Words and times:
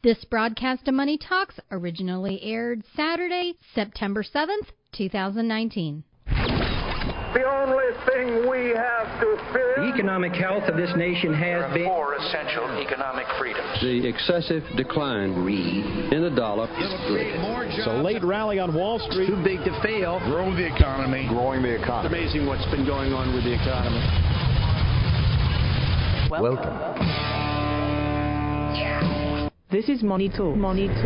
This 0.00 0.24
broadcast 0.26 0.86
of 0.86 0.94
Money 0.94 1.18
Talks 1.18 1.58
originally 1.72 2.40
aired 2.44 2.84
Saturday, 2.94 3.56
September 3.74 4.22
7th, 4.22 4.68
2019. 4.92 6.04
The 7.34 7.42
only 7.42 7.84
thing 8.06 8.48
we 8.48 8.68
have 8.76 9.20
to 9.20 9.36
fear. 9.52 9.74
The 9.78 9.90
economic 9.92 10.34
health 10.34 10.62
of 10.68 10.76
this 10.76 10.92
nation 10.96 11.34
has 11.34 11.74
been. 11.74 11.86
Four 11.86 12.14
essential 12.14 12.78
economic 12.78 13.26
freedoms. 13.40 13.80
The 13.82 14.06
excessive 14.06 14.62
decline 14.76 15.32
in 16.12 16.22
the 16.22 16.30
dollar. 16.30 16.68
It's 16.70 17.86
a 17.88 18.00
late 18.00 18.22
rally 18.22 18.60
on 18.60 18.72
Wall 18.72 19.00
Street. 19.10 19.26
Too 19.26 19.42
big 19.42 19.64
to 19.64 19.82
fail. 19.82 20.20
Grow 20.20 20.54
the 20.54 20.72
economy. 20.72 21.26
Growing 21.28 21.62
the 21.62 21.74
economy. 21.74 22.20
It's 22.20 22.34
amazing 22.34 22.46
what's 22.46 22.66
been 22.66 22.86
going 22.86 23.12
on 23.12 23.34
with 23.34 23.42
the 23.42 23.52
economy. 23.52 23.98
Welcome. 26.30 26.78
Welcome. 26.78 29.27
This 29.70 29.90
is 29.90 30.02
Money 30.02 30.30
Talk. 30.30 30.56
Money 30.56 30.88
Talk. 30.88 31.04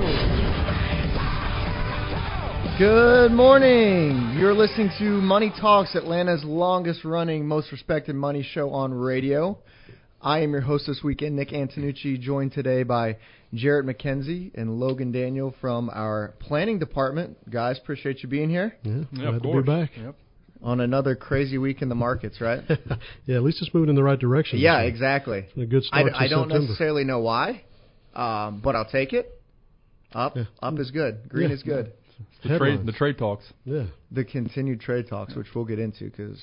Good 2.79 3.33
morning. 3.33 4.37
You're 4.39 4.55
listening 4.55 4.89
to 5.01 5.05
Money 5.21 5.53
Talks, 5.61 5.97
Atlanta's 5.97 6.45
longest 6.45 7.05
running, 7.05 7.45
most 7.45 7.73
respected 7.73 8.15
money 8.15 8.45
show 8.45 8.71
on 8.71 8.95
radio. 8.95 9.59
I 10.21 10.43
am 10.43 10.53
your 10.53 10.61
host 10.61 10.87
this 10.87 11.01
weekend, 11.03 11.35
Nick 11.35 11.49
Antonucci, 11.49 12.21
joined 12.21 12.53
today 12.53 12.85
by 12.85 13.17
Jarrett 13.53 13.85
McKenzie 13.85 14.53
and 14.55 14.79
Logan 14.79 15.11
Daniel 15.11 15.53
from 15.61 15.91
our 15.93 16.35
planning 16.39 16.79
department. 16.79 17.51
Guys, 17.51 17.81
appreciate 17.83 18.23
you 18.23 18.29
being 18.29 18.49
here. 18.49 18.77
Yeah, 18.85 18.93
yeah 19.13 19.39
glad 19.41 19.43
to 19.43 19.63
be 19.63 19.67
back. 19.67 19.91
Yep. 19.97 20.15
On 20.63 20.81
another 20.81 21.17
crazy 21.17 21.59
week 21.59 21.83
in 21.83 21.89
the 21.89 21.97
markets, 21.97 22.41
right? 22.41 22.61
yeah, 23.27 23.35
at 23.35 23.43
least 23.43 23.61
it's 23.61 23.75
moving 23.75 23.91
in 23.91 23.97
the 23.97 24.05
right 24.05 24.21
direction. 24.21 24.61
Yeah, 24.61 24.83
exactly. 24.83 25.47
A 25.57 25.67
good 25.67 25.83
start. 25.83 26.13
I, 26.15 26.27
I 26.27 26.29
don't 26.29 26.45
September. 26.45 26.61
necessarily 26.61 27.03
know 27.03 27.19
why, 27.19 27.65
um, 28.15 28.61
but 28.63 28.77
I'll 28.77 28.91
take 28.91 29.13
it. 29.13 29.41
Up, 30.13 30.37
yeah. 30.37 30.45
up 30.63 30.79
is 30.79 30.91
good. 30.91 31.29
Green 31.29 31.49
yeah. 31.49 31.55
is 31.55 31.63
good. 31.63 31.93
The 32.45 32.59
trade, 32.59 32.87
the 32.87 32.93
trade 32.93 33.19
talks. 33.19 33.45
Yeah. 33.65 33.85
The 34.11 34.25
continued 34.25 34.81
trade 34.81 35.09
talks, 35.09 35.35
which 35.35 35.47
we'll 35.55 35.65
get 35.65 35.79
into 35.79 36.05
because 36.05 36.41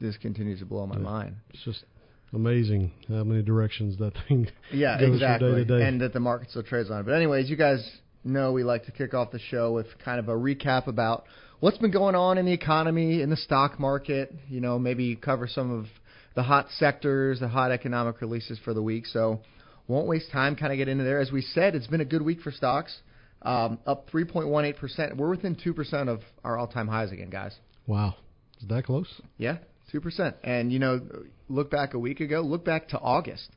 this 0.00 0.16
continues 0.16 0.60
to 0.60 0.66
blow 0.66 0.86
my 0.86 0.96
yeah. 0.96 1.02
mind. 1.02 1.36
It's 1.50 1.64
just 1.64 1.84
amazing 2.32 2.92
how 3.08 3.24
many 3.24 3.42
directions 3.42 3.98
that 3.98 4.12
thing 4.26 4.48
yeah, 4.72 4.98
goes 5.00 5.14
exactly. 5.14 5.48
from 5.48 5.58
day 5.58 5.64
to 5.64 5.78
day. 5.78 5.86
And 5.86 6.00
that 6.00 6.12
the 6.12 6.20
market 6.20 6.50
still 6.50 6.62
trades 6.62 6.90
on 6.90 7.00
it. 7.00 7.06
But 7.06 7.14
anyways, 7.14 7.48
you 7.48 7.56
guys 7.56 7.88
know 8.24 8.52
we 8.52 8.64
like 8.64 8.84
to 8.86 8.92
kick 8.92 9.14
off 9.14 9.30
the 9.30 9.38
show 9.38 9.72
with 9.72 9.86
kind 10.04 10.18
of 10.18 10.28
a 10.28 10.34
recap 10.34 10.86
about 10.86 11.24
what's 11.60 11.78
been 11.78 11.90
going 11.90 12.14
on 12.14 12.38
in 12.38 12.46
the 12.46 12.52
economy, 12.52 13.22
in 13.22 13.30
the 13.30 13.36
stock 13.36 13.78
market. 13.78 14.34
You 14.48 14.60
know, 14.60 14.78
maybe 14.78 15.16
cover 15.16 15.46
some 15.46 15.70
of 15.70 15.86
the 16.34 16.42
hot 16.42 16.66
sectors, 16.78 17.40
the 17.40 17.48
hot 17.48 17.72
economic 17.72 18.20
releases 18.20 18.58
for 18.64 18.74
the 18.74 18.82
week. 18.82 19.06
So 19.06 19.40
won't 19.88 20.06
waste 20.06 20.30
time. 20.30 20.54
Kind 20.54 20.72
of 20.72 20.76
get 20.76 20.88
into 20.88 21.02
there. 21.02 21.20
As 21.20 21.32
we 21.32 21.42
said, 21.42 21.74
it's 21.74 21.86
been 21.86 22.00
a 22.00 22.06
good 22.06 22.22
week 22.22 22.40
for 22.40 22.52
stocks. 22.52 22.96
Um, 23.42 23.78
up 23.86 24.10
3.18%. 24.10 25.16
We're 25.16 25.30
within 25.30 25.56
2% 25.56 26.08
of 26.08 26.20
our 26.44 26.58
all-time 26.58 26.88
highs 26.88 27.12
again, 27.12 27.30
guys. 27.30 27.54
Wow. 27.86 28.16
Is 28.60 28.68
that 28.68 28.84
close? 28.84 29.08
Yeah, 29.36 29.58
2%. 29.92 30.34
And, 30.42 30.72
you 30.72 30.78
know, 30.78 31.00
look 31.48 31.70
back 31.70 31.94
a 31.94 31.98
week 31.98 32.20
ago, 32.20 32.40
look 32.40 32.64
back 32.64 32.88
to 32.88 32.98
August, 32.98 33.48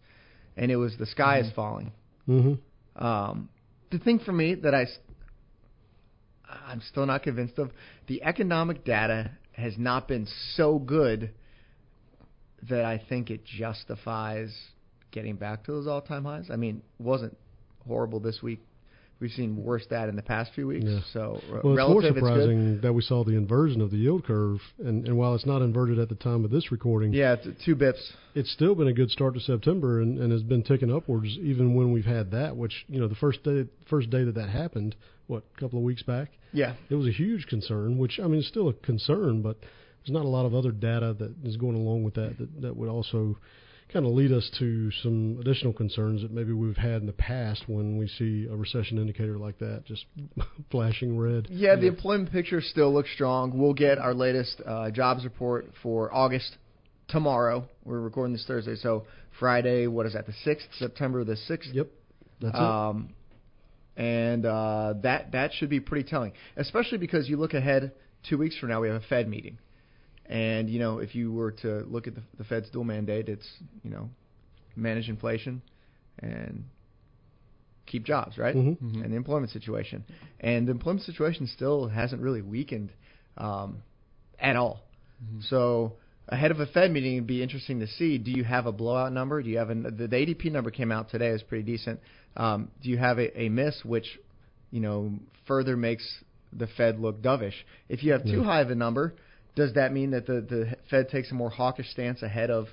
and 0.56 0.72
it 0.72 0.76
was 0.76 0.96
the 0.98 1.08
sky 1.08 1.40
mm-hmm. 1.40 1.48
is 1.48 1.56
falling. 1.56 1.92
Mm-hmm. 2.28 3.04
Um, 3.04 3.50
the 3.92 4.00
thing 4.00 4.20
for 4.20 4.32
me 4.32 4.56
that 4.56 4.76
I, 4.76 4.86
I'm 6.68 6.82
still 6.90 7.06
not 7.06 7.24
convinced 7.24 7.58
of, 7.58 7.72
the 8.08 8.24
economic 8.24 8.86
data 8.86 9.32
has 9.54 9.74
not 9.78 10.08
been 10.08 10.28
so 10.56 10.80
good 10.80 11.32
that 12.70 12.86
I 12.86 13.02
think 13.10 13.30
it 13.32 13.44
justifies 13.44 14.56
getting 15.12 15.36
back 15.36 15.64
to 15.66 15.72
those 15.72 15.88
all-time 15.88 16.26
highs. 16.26 16.50
I 16.50 16.56
mean, 16.56 16.82
wasn't 17.00 17.38
horrible 17.86 18.20
this 18.20 18.42
week 18.42 18.60
We've 19.22 19.32
seen 19.32 19.64
worse 19.64 19.86
that 19.92 20.10
in 20.10 20.16
the 20.16 20.24
past 20.24 20.52
few 20.56 20.66
weeks. 20.66 20.88
Yeah. 20.88 21.00
So 21.14 21.40
uh, 21.54 21.60
well, 21.64 21.74
it's 21.78 21.90
more 21.94 22.02
surprising 22.02 22.74
it's 22.74 22.82
that 22.82 22.92
we 22.92 23.04
saw 23.04 23.24
the 23.24 23.36
inversion 23.36 23.80
of 23.80 23.92
the 23.92 23.98
yield 23.98 24.26
curve, 24.26 24.58
and, 24.80 25.06
and 25.06 25.16
while 25.16 25.36
it's 25.36 25.46
not 25.46 25.62
inverted 25.62 26.00
at 26.00 26.10
the 26.10 26.16
time 26.16 26.44
of 26.44 26.50
this 26.50 26.72
recording, 26.72 27.14
yeah, 27.14 27.36
it's 27.40 27.64
two 27.64 27.76
bips. 27.76 28.02
It's 28.34 28.52
still 28.52 28.74
been 28.74 28.88
a 28.88 28.94
good 28.94 29.12
start 29.12 29.36
to 29.36 29.40
September, 29.40 30.02
and, 30.02 30.18
and 30.18 30.32
has 30.32 30.42
been 30.42 30.64
ticking 30.64 30.92
upwards 30.92 31.38
even 31.40 31.76
when 31.76 31.94
we've 31.94 32.04
had 32.04 32.32
that. 32.32 32.58
Which 32.58 32.74
you 32.90 33.00
know, 33.00 33.08
the 33.08 33.14
first 33.14 33.44
day 33.44 33.66
first 33.88 34.10
day 34.10 34.24
that 34.24 34.34
that 34.34 34.50
happened, 34.50 34.96
what 35.28 35.44
a 35.56 35.60
couple 35.60 35.78
of 35.78 35.86
weeks 35.86 36.02
back, 36.02 36.30
yeah, 36.52 36.74
it 36.90 36.96
was 36.96 37.06
a 37.06 37.12
huge 37.12 37.46
concern. 37.46 38.00
Which 38.00 38.20
I 38.20 38.26
mean, 38.26 38.40
it's 38.40 38.48
still 38.48 38.70
a 38.70 38.74
concern, 38.74 39.44
but 39.44 39.58
there's 39.60 40.14
not 40.16 40.26
a 40.26 40.30
lot 40.30 40.48
of 40.48 40.56
other 40.56 40.72
data 40.72 41.16
that 41.20 41.36
is 41.44 41.58
going 41.58 41.76
along 41.76 42.04
with 42.04 42.16
that 42.16 42.40
that, 42.40 42.62
that 42.62 42.76
would 42.76 42.90
also 42.90 43.38
kind 43.92 44.06
of 44.06 44.14
lead 44.14 44.32
us 44.32 44.50
to 44.60 44.92
some 45.04 45.38
additional 45.40 45.74
concerns 45.74 46.22
that 46.22 46.32
maybe 46.32 46.54
we've 46.54 46.78
had 46.78 47.02
in 47.02 47.06
the 47.06 47.14
past 47.14 47.64
when 47.68 47.98
we 47.98 48.08
see 48.08 48.48
a 48.50 48.56
recession 48.56 48.98
indicator 48.98 49.38
like 49.38 49.58
that 49.60 49.84
just 49.86 50.06
flashing 50.72 51.18
red. 51.18 51.48
Yeah, 51.50 51.76
the 51.76 51.88
employment 51.88 52.32
picture 52.32 52.62
still 52.62 52.94
looks 52.94 53.12
strong. 53.14 53.58
We'll 53.58 53.74
get 53.74 53.98
our 53.98 54.14
latest 54.14 54.62
uh, 54.66 54.92
jobs 54.92 55.24
report 55.24 55.72
for 55.84 56.14
August 56.14 56.58
tomorrow. 57.08 57.66
We're 57.84 58.00
recording 58.00 58.34
this 58.34 58.46
Thursday, 58.48 58.76
so 58.76 59.06
Friday, 59.40 59.88
what 59.88 60.06
is 60.06 60.14
that, 60.14 60.26
the 60.26 60.34
6th, 60.46 60.68
September 60.78 61.24
the 61.24 61.38
6th? 61.50 61.74
Yep, 61.74 61.88
that's 62.42 62.58
um, 62.58 63.10
it. 63.98 64.02
And 64.02 64.46
uh, 64.46 64.94
that, 65.04 65.34
that 65.34 65.52
should 65.54 65.70
be 65.70 65.80
pretty 65.80 66.10
telling, 66.10 66.32
especially 66.56 66.98
because 66.98 67.28
you 67.28 67.38
look 67.38 67.54
ahead 67.54 67.92
two 68.28 68.38
weeks 68.38 68.58
from 68.58 68.70
now, 68.70 68.82
we 68.82 68.88
have 68.88 69.02
a 69.02 69.06
Fed 69.08 69.28
meeting. 69.28 69.58
And 70.32 70.70
you 70.70 70.80
know, 70.80 71.00
if 71.00 71.14
you 71.14 71.34
were 71.34 71.52
to 71.64 71.86
look 71.90 72.08
at 72.08 72.16
the, 72.16 72.22
the 72.38 72.46
Fed's 72.46 72.70
dual 72.70 72.86
mandate, 72.86 73.28
it's 73.28 73.48
you 73.84 73.92
know, 73.92 74.10
manage 74.78 75.10
inflation 75.10 75.62
and 76.20 76.64
keep 77.86 78.06
jobs, 78.06 78.38
right? 78.38 78.56
Mm-hmm. 78.56 78.86
Mm-hmm. 78.86 79.02
And 79.04 79.12
the 79.12 79.18
employment 79.18 79.52
situation. 79.52 80.06
And 80.40 80.66
the 80.66 80.72
employment 80.72 81.06
situation 81.06 81.48
still 81.48 81.90
hasn't 81.90 82.22
really 82.22 82.42
weakened 82.42 82.94
um, 83.38 83.84
at 84.40 84.56
all. 84.56 84.80
Mm-hmm. 85.22 85.42
So 85.50 85.98
ahead 86.30 86.52
of 86.52 86.62
a 86.62 86.66
Fed 86.66 86.92
meeting, 86.92 87.16
it'd 87.16 87.28
be 87.28 87.44
interesting 87.44 87.82
to 87.82 87.88
see. 87.88 88.18
Do 88.18 88.32
you 88.32 88.46
have 88.46 88.68
a 88.68 88.72
blowout 88.72 89.12
number? 89.12 89.44
Do 89.44 89.50
you 89.50 89.58
have 89.58 89.70
an, 89.70 89.84
the, 89.84 90.08
the 90.08 90.16
ADP 90.16 90.50
number 90.50 90.72
came 90.72 90.94
out 90.94 91.10
today 91.10 91.28
is 91.28 91.44
pretty 91.44 91.70
decent. 91.70 92.00
Um, 92.38 92.72
do 92.82 92.90
you 92.90 92.98
have 92.98 93.20
a, 93.20 93.38
a 93.38 93.50
miss, 93.50 93.84
which 93.84 94.18
you 94.72 94.80
know 94.80 95.12
further 95.46 95.76
makes 95.76 96.08
the 96.54 96.68
Fed 96.78 97.02
look 97.02 97.22
dovish? 97.22 97.56
If 97.90 98.02
you 98.02 98.14
have 98.14 98.24
too 98.24 98.38
yeah. 98.38 98.44
high 98.44 98.62
of 98.62 98.70
a 98.70 98.76
number, 98.76 99.14
does 99.56 99.74
that 99.74 99.92
mean 99.92 100.12
that 100.12 100.26
the, 100.26 100.42
the 100.42 100.76
Fed 100.90 101.10
takes 101.10 101.32
a 101.32 101.34
more 101.34 101.50
hawkish 101.50 101.90
stance 101.92 102.22
ahead 102.22 102.50
of 102.50 102.68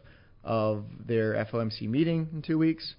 of 0.45 0.85
their 1.05 1.35
FOMC 1.53 1.89
meeting 1.89 2.29
in 2.33 2.43
two 2.43 2.59
weeks? 2.59 2.95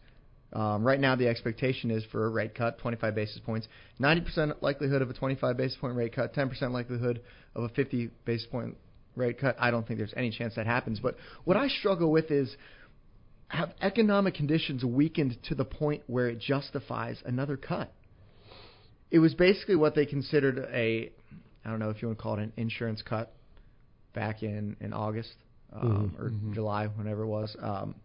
Um, 0.51 0.83
right 0.83 0.99
now, 0.99 1.15
the 1.15 1.27
expectation 1.27 1.91
is 1.91 2.03
for 2.11 2.25
a 2.25 2.29
rate 2.29 2.55
cut, 2.55 2.79
25 2.79 3.13
basis 3.13 3.39
points, 3.39 3.67
90% 3.99 4.61
likelihood 4.61 5.01
of 5.01 5.09
a 5.09 5.13
25 5.13 5.55
basis 5.55 5.77
point 5.77 5.95
rate 5.95 6.15
cut, 6.15 6.33
10% 6.33 6.71
likelihood 6.71 7.21
of 7.55 7.63
a 7.63 7.69
50 7.69 8.09
basis 8.25 8.47
point 8.47 8.75
rate 9.15 9.39
cut. 9.39 9.55
I 9.59 9.69
don't 9.69 9.87
think 9.87 9.99
there's 9.99 10.13
any 10.17 10.31
chance 10.31 10.55
that 10.55 10.65
happens. 10.65 10.99
But 10.99 11.17
what 11.43 11.55
I 11.55 11.67
struggle 11.67 12.11
with 12.11 12.31
is 12.31 12.55
have 13.49 13.73
economic 13.81 14.35
conditions 14.35 14.83
weakened 14.83 15.37
to 15.49 15.55
the 15.55 15.65
point 15.65 16.03
where 16.07 16.29
it 16.29 16.39
justifies 16.39 17.21
another 17.25 17.57
cut? 17.57 17.93
It 19.11 19.19
was 19.19 19.33
basically 19.33 19.75
what 19.75 19.95
they 19.95 20.05
considered 20.05 20.59
a, 20.71 21.11
I 21.65 21.69
don't 21.69 21.79
know 21.79 21.89
if 21.89 22.01
you 22.01 22.07
want 22.07 22.19
to 22.19 22.23
call 22.23 22.35
it 22.35 22.41
an 22.41 22.53
insurance 22.57 23.01
cut 23.01 23.33
back 24.19 24.43
in 24.43 24.75
in 24.81 24.91
August 24.91 25.33
um, 25.71 25.81
mm-hmm. 25.81 26.21
or 26.21 26.29
mm-hmm. 26.29 26.53
July, 26.53 26.87
whenever 26.87 27.23
it 27.23 27.27
was. 27.27 27.55
Um, 27.61 27.95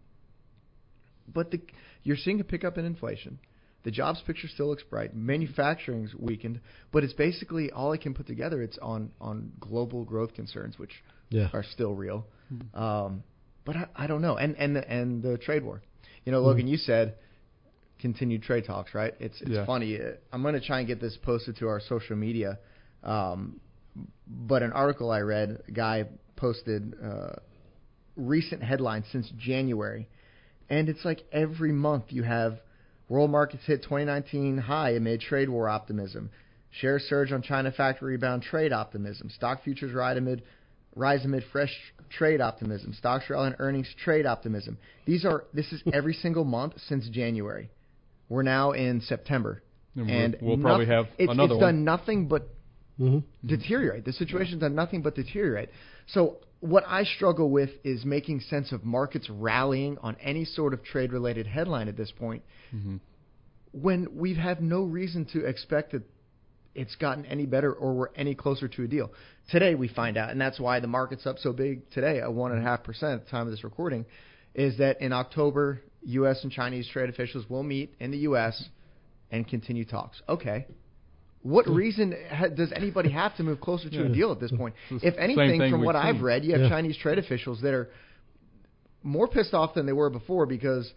but 1.27 1.51
the, 1.51 1.61
you're 2.05 2.17
seeing 2.17 2.41
a 2.41 2.45
pickup 2.45 2.79
in 2.79 2.85
inflation. 2.85 3.41
The 3.83 3.91
jobs 3.91 4.23
picture 4.27 4.49
still 4.49 4.69
looks 4.69 4.85
bright. 4.85 5.15
Manufacturing's 5.15 6.15
weakened, 6.15 6.61
but 6.93 7.05
it's 7.05 7.13
basically 7.13 7.71
all 7.71 7.93
I 7.93 7.99
can 7.99 8.15
put 8.15 8.27
together. 8.27 8.63
It's 8.63 8.79
on 8.79 9.11
on 9.21 9.53
global 9.61 10.05
growth 10.05 10.35
concerns, 10.35 10.79
which 10.79 10.93
yeah. 11.31 11.49
are 11.53 11.65
still 11.65 11.95
real. 11.95 12.27
Mm-hmm. 12.53 12.83
Um, 12.83 13.25
but 13.67 13.77
I, 13.77 13.87
I 13.97 14.07
don't 14.07 14.23
know. 14.23 14.37
And 14.37 14.57
and 14.57 14.77
the, 14.77 14.89
and 14.89 15.23
the 15.23 15.37
trade 15.37 15.65
war. 15.65 15.83
You 16.25 16.33
know, 16.33 16.41
Logan, 16.41 16.67
Mhm. 16.67 16.71
you 16.71 16.77
said 16.77 17.17
continued 17.99 18.43
trade 18.43 18.65
talks, 18.65 18.95
right? 18.95 19.15
It's 19.19 19.41
it's 19.43 19.51
Yeah. 19.51 19.67
funny. 19.67 20.01
Uh, 20.01 20.13
I'm 20.33 20.43
going 20.43 20.55
to 20.55 20.67
try 20.71 20.79
and 20.79 20.87
get 20.87 21.01
this 21.01 21.17
posted 21.23 21.57
to 21.57 21.69
our 21.69 21.81
social 21.81 22.17
media. 22.17 22.59
Um, 23.03 23.61
but 24.27 24.63
an 24.63 24.73
article 24.73 25.11
I 25.11 25.21
read, 25.21 25.63
a 25.69 25.71
guy 25.71 26.05
posted 26.37 26.95
uh, 27.03 27.35
recent 28.17 28.63
headlines 28.63 29.07
since 29.13 29.31
January, 29.39 30.09
and 30.69 30.89
it's 30.89 31.05
like 31.05 31.23
every 31.33 31.73
month 31.73 32.05
you 32.09 32.23
have 32.23 32.59
world 33.09 33.31
markets 33.31 33.65
hit 33.67 33.83
2019 33.83 34.59
high 34.59 34.91
amid 34.91 35.21
trade 35.21 35.49
war 35.49 35.69
optimism. 35.69 36.31
Shares 36.71 37.05
surge 37.09 37.31
on 37.33 37.43
China 37.43 37.71
factory 37.71 38.13
rebound 38.13 38.43
trade 38.43 38.73
optimism. 38.73 39.31
Stock 39.31 39.63
futures 39.63 39.93
ride 39.93 40.17
amid 40.17 40.43
rise 40.97 41.25
amid 41.25 41.45
fresh 41.53 41.73
trade 42.11 42.41
optimism. 42.41 42.95
Stocks 42.95 43.29
rally 43.29 43.49
on 43.49 43.57
earnings 43.59 43.89
trade 44.03 44.27
optimism. 44.27 44.79
These 45.07 45.25
are 45.25 45.45
this 45.53 45.73
is 45.73 45.83
every 45.93 46.15
single 46.23 46.45
month 46.45 46.75
since 46.89 47.09
January. 47.09 47.71
We're 48.29 48.43
now 48.43 48.73
in 48.73 49.03
September, 49.03 49.63
and, 49.95 50.11
and 50.11 50.37
we'll, 50.41 50.57
we'll 50.57 50.65
probably 50.65 50.87
have 50.87 51.07
it's, 51.19 51.31
another 51.31 51.55
it's 51.55 51.63
one. 51.63 51.75
done 51.75 51.85
nothing 51.85 52.27
but 52.27 52.49
mm-hmm. 53.01 53.47
deteriorate. 53.47 54.05
The 54.05 54.13
situation's 54.13 54.61
done 54.61 54.75
nothing 54.75 55.03
but 55.03 55.15
deteriorate. 55.15 55.71
So 56.07 56.39
what 56.61 56.85
I 56.87 57.05
struggle 57.05 57.51
with 57.51 57.71
is 57.85 58.05
making 58.05 58.41
sense 58.41 58.73
of 58.73 58.85
markets 58.85 59.29
rallying 59.29 59.99
on 59.99 60.17
any 60.21 60.45
sort 60.45 60.73
of 60.73 60.83
trade 60.83 61.13
related 61.13 61.47
headline 61.47 61.89
at 61.89 61.97
this 61.97 62.11
point 62.11 62.43
mm-hmm. 62.75 62.97
when 63.73 64.09
we 64.17 64.35
have 64.35 64.61
no 64.61 64.83
reason 64.83 65.27
to 65.33 65.45
expect 65.45 65.93
that 65.93 66.03
it's 66.75 66.97
gotten 66.97 67.25
any 67.27 67.47
better 67.47 67.73
or 67.73 67.95
we're 67.95 68.09
any 68.17 68.35
closer 68.35 68.67
to 68.69 68.83
a 68.83 68.87
deal. 68.87 69.11
Today 69.51 69.75
we 69.75 69.89
find 69.89 70.17
out, 70.17 70.31
and 70.31 70.41
that's 70.41 70.59
why 70.59 70.81
the 70.81 70.87
market's 70.87 71.27
up 71.27 71.39
so 71.39 71.53
big 71.53 71.89
today, 71.91 72.21
at 72.21 72.33
one 72.33 72.53
and 72.53 72.61
a 72.61 72.65
half 72.65 72.83
percent 72.83 73.21
at 73.21 73.25
the 73.27 73.31
time 73.31 73.47
of 73.47 73.51
this 73.51 73.63
recording, 73.63 74.05
is 74.55 74.79
that 74.79 75.01
in 75.01 75.13
October, 75.13 75.81
U.S. 76.05 76.43
and 76.43 76.51
Chinese 76.51 76.89
trade 76.89 77.09
officials 77.09 77.49
will 77.49 77.63
meet 77.63 77.95
in 78.01 78.11
the 78.11 78.19
U.S. 78.19 78.69
and 79.31 79.47
continue 79.47 79.85
talks. 79.85 80.21
Okay. 80.29 80.67
What 81.45 81.67
hmm. 81.67 81.75
reason 81.75 82.17
ha- 82.31 82.49
does 82.49 82.73
anybody 82.75 83.11
have 83.11 83.37
to 83.37 83.43
move 83.43 83.61
closer 83.61 83.91
to 83.91 83.97
Yeah. 83.97 84.07
a 84.07 84.09
deal 84.09 84.33
at 84.33 84.41
this 84.41 84.51
hmm. 84.51 84.57
point? 84.57 84.75
Hmm. 84.89 84.97
If 85.03 85.15
anything, 85.19 85.71
from 85.71 85.85
what 85.85 85.95
I've 85.95 86.17
seen. 86.17 86.25
read, 86.25 86.45
you 86.45 86.53
have 86.53 86.63
Yeah. 86.63 86.69
Chinese 86.71 86.97
trade 86.97 87.19
officials 87.19 87.61
that 87.61 87.75
are 87.75 87.91
more 89.03 89.29
pissed 89.29 89.53
off 89.53 89.75
than 89.75 89.85
they 89.85 89.93
were 89.93 90.09
before 90.09 90.47
because 90.47 90.93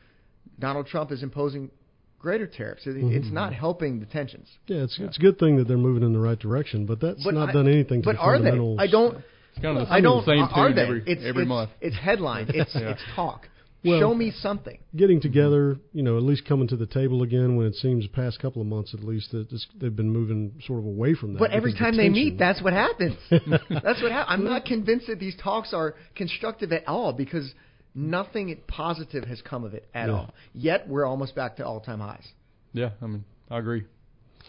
Donald 0.58 0.88
Trump 0.88 1.12
is 1.12 1.22
imposing 1.22 1.70
greater 2.18 2.48
tariffs. 2.48 2.88
It- 2.88 2.96
Mhm. 2.96 3.12
It's 3.14 3.30
not 3.30 3.52
helping 3.54 4.00
the 4.00 4.06
tensions. 4.06 4.48
Yeah, 4.68 4.84
it's 4.84 4.98
it's 4.98 5.18
a 5.18 5.20
good 5.20 5.38
thing 5.38 5.58
that 5.58 5.68
they're 5.68 5.78
moving 5.78 6.02
in 6.04 6.14
the 6.14 6.20
right 6.20 6.40
direction, 6.40 6.86
but 6.86 7.02
that's 7.02 7.24
But 7.26 7.34
not 7.34 7.50
I- 7.50 7.52
done 7.52 7.68
anything 7.68 8.02
to 8.02 8.06
But 8.06 8.16
the 8.16 8.22
are 8.22 8.40
they? 8.40 8.52
I 8.80 8.88
don't. 8.88 9.18
It's 9.52 9.62
kind 9.62 9.78
of 9.78 9.88
the 9.88 9.94
I 9.94 10.00
don't. 10.00 10.24
same 10.26 10.44
are 10.44 10.68
tune 10.68 10.76
they? 10.76 10.82
every 10.84 11.04
it's, 11.06 11.24
every 11.26 11.42
it's, 11.44 11.50
month. 11.50 11.72
It's 11.82 11.96
headline. 11.98 12.46
It's 12.54 12.74
Yeah. 12.76 12.92
it's 12.92 13.02
talk. 13.16 13.50
Well- 13.88 14.00
Show 14.00 14.14
me 14.16 14.32
something. 14.32 14.78
getting 14.96 15.20
together, 15.22 15.78
you 15.94 16.04
know, 16.04 16.18
at 16.18 16.24
least 16.24 16.46
coming 16.46 16.68
to 16.70 16.76
the 16.76 16.86
table 16.88 17.24
again 17.24 17.56
when 17.56 17.68
it 17.68 17.76
seems 17.76 18.04
the 18.06 18.10
past 18.10 18.40
couple 18.40 18.62
of 18.62 18.68
months 18.68 18.94
at 18.94 19.04
least 19.04 19.32
that 19.32 19.50
this, 19.50 19.66
they've 19.80 19.96
been 19.96 20.10
moving 20.12 20.54
sort 20.66 20.80
of 20.80 20.86
away 20.86 21.14
from 21.14 21.34
that. 21.34 21.40
But 21.40 21.52
every 21.52 21.72
because 21.72 21.80
the 21.80 21.86
time 21.86 21.98
they 21.98 22.10
meet, 22.10 22.38
that's 22.38 22.62
what 22.62 22.74
happens. 22.74 23.16
that's 23.30 24.02
what 24.02 24.12
happens. 24.12 24.28
I'm 24.28 24.44
not 24.44 24.66
convinced 24.66 25.08
that 25.08 25.20
these 25.20 25.36
talks 25.42 25.74
are 25.74 25.96
constructive 26.16 26.72
at 26.72 26.88
all 26.88 27.14
because 27.14 27.54
nothing 27.96 28.56
positive 28.68 29.24
has 29.26 29.42
come 29.42 29.64
of 29.64 29.74
it 29.74 29.88
at 29.94 30.08
Yeah. 30.10 30.14
all. 30.16 30.34
Yet 30.54 30.88
we're 30.88 31.06
almost 31.06 31.36
back 31.36 31.56
to 31.58 31.66
all-time 31.66 32.00
highs. 32.00 32.28
yeah, 32.74 32.92
I 33.02 33.08
mean, 33.08 33.24
I 33.50 33.58
agree. 33.60 33.84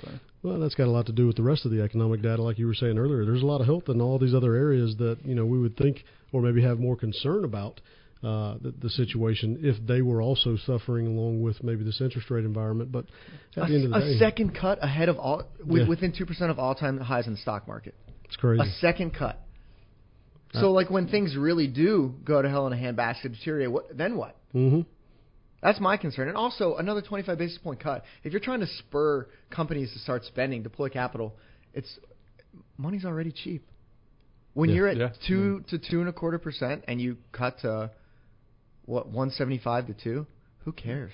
So, 0.03 0.11
Well, 0.43 0.61
that's 0.61 0.75
got 0.75 0.87
a 0.87 0.91
lot 0.91 1.07
to 1.07 1.13
do 1.13 1.27
with 1.27 1.37
the 1.37 1.43
rest 1.43 1.65
of 1.65 1.73
the 1.73 1.83
economic 1.83 2.23
data, 2.23 2.41
like 2.43 2.59
you 2.59 2.67
were 2.67 2.75
saying 2.75 2.99
earlier. 2.99 3.25
There's 3.25 3.43
a 3.43 3.47
lot 3.47 3.61
of 3.61 3.67
health 3.67 3.89
in 3.89 4.01
all 4.01 4.19
these 4.19 4.35
other 4.35 4.55
areas 4.55 4.97
that 4.99 5.19
you 5.25 5.35
know 5.35 5.45
we 5.47 5.59
would 5.59 5.77
think 5.77 6.05
or 6.33 6.43
maybe 6.43 6.63
have 6.63 6.79
more 6.79 6.95
concern 6.97 7.45
about 7.45 7.81
uh, 8.23 8.55
the, 8.61 8.73
the 8.83 8.91
situation 8.91 9.59
if 9.63 9.77
they 9.87 10.03
were 10.03 10.21
also 10.21 10.57
suffering 10.67 11.07
along 11.07 11.41
with 11.43 11.63
maybe 11.63 11.85
this 11.85 12.01
interest 12.01 12.31
rate 12.31 12.45
environment. 12.45 12.91
But 12.91 13.07
at 13.57 13.65
A, 13.65 13.67
the 13.69 13.75
end 13.77 13.85
of 13.85 13.91
the 13.91 13.97
a 13.97 14.01
day, 14.01 14.19
second 14.19 14.55
cut 14.59 14.83
ahead 14.83 15.09
of 15.09 15.19
all, 15.19 15.45
wi- 15.61 15.83
Yeah. 15.85 15.89
within 15.89 16.13
two 16.13 16.27
percent 16.27 16.51
of 16.51 16.59
all-time 16.59 16.99
highs 16.99 17.27
in 17.27 17.33
the 17.35 17.39
stock 17.39 17.69
market. 17.69 17.95
it's 18.25 18.37
crazy. 18.37 18.61
A 18.63 18.67
second 18.81 19.15
cut. 19.15 19.41
So, 20.55 20.73
like 20.73 20.89
when 20.91 21.09
things 21.09 21.37
really 21.37 21.67
do 21.69 22.15
go 22.25 22.41
to 22.41 22.49
hell 22.49 22.67
in 22.67 22.73
a 22.73 22.77
handbasket, 22.77 23.33
deteriorate, 23.35 23.71
what 23.71 23.97
then? 23.97 24.17
What? 24.17 24.35
hmm 24.53 24.81
That's 25.63 25.79
my 25.79 25.97
concern. 25.99 26.29
And 26.29 26.37
also, 26.39 26.77
another 26.77 27.03
25 27.03 27.37
basis 27.37 27.59
point 27.59 27.81
cut. 27.81 28.03
If 28.25 28.33
you're 28.33 28.41
trying 28.41 28.61
to 28.61 28.67
spur 28.67 29.29
companies 29.51 29.93
to 29.93 29.99
start 29.99 30.25
spending, 30.25 30.63
deploy 30.63 30.89
capital, 30.89 31.37
it's 31.75 31.99
money's 32.79 33.05
already 33.05 33.31
cheap. 33.31 33.63
When 34.55 34.71
Yeah. 34.71 34.75
you're 34.77 34.89
at 34.89 34.97
Yeah. 34.97 35.11
two 35.29 35.61
to 35.69 35.79
two 35.79 36.01
and 36.01 36.09
a 36.09 36.13
quarter 36.13 36.39
percent, 36.39 36.85
and 36.89 36.99
you 37.01 37.19
cut 37.31 37.59
to 37.61 37.91
what 38.89 39.07
175 39.07 39.87
to 39.89 39.95
two, 39.95 40.27
who 40.65 40.73
cares? 40.73 41.13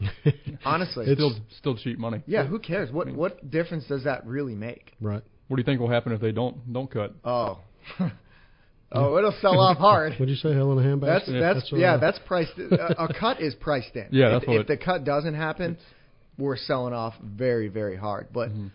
Honestly, 0.64 1.04
It's- 1.04 1.16
still 1.16 1.34
still 1.58 1.76
cheap 1.76 1.98
money. 1.98 2.22
yeah, 2.26 2.44
who 2.46 2.58
cares? 2.58 2.90
What 2.90 3.06
I 3.06 3.10
mean- 3.10 3.18
what 3.18 3.50
difference 3.50 3.84
does 3.86 4.04
that 4.04 4.26
really 4.26 4.54
make? 4.54 4.92
right. 5.00 5.22
What 5.48 5.56
do 5.56 5.60
you 5.60 5.64
think 5.64 5.80
will 5.80 5.90
happen 5.90 6.12
if 6.12 6.20
they 6.20 6.32
don't 6.32 6.72
don't 6.72 6.90
cut? 6.90 7.14
Oh, 7.24 7.58
oh, 8.92 9.18
it'll 9.18 9.34
sell 9.42 9.60
off 9.60 9.76
hard. 9.76 10.12
What'd 10.12 10.30
you 10.30 10.36
say, 10.36 10.54
Helen 10.54 10.78
Handbasket? 10.78 11.26
That's 11.26 11.26
that's 11.60 11.72
what 11.72 11.80
yeah, 11.80 11.98
that's 11.98 12.18
priced. 12.26 12.56
A, 12.58 13.04
a 13.04 13.12
cut 13.12 13.40
is 13.42 13.54
priced 13.56 13.94
in. 13.94 14.08
Yeah, 14.12 14.26
if, 14.28 14.32
that's 14.32 14.46
what 14.48 14.54
if 14.56 14.60
it- 14.62 14.68
the 14.68 14.76
cut 14.78 15.04
doesn't 15.04 15.34
happen, 15.34 15.76
we're 16.38 16.56
selling 16.56 16.94
off 16.94 17.14
very 17.22 17.68
very 17.68 17.96
hard. 17.96 18.28
But 18.32 18.48
Mm-hmm. 18.50 18.68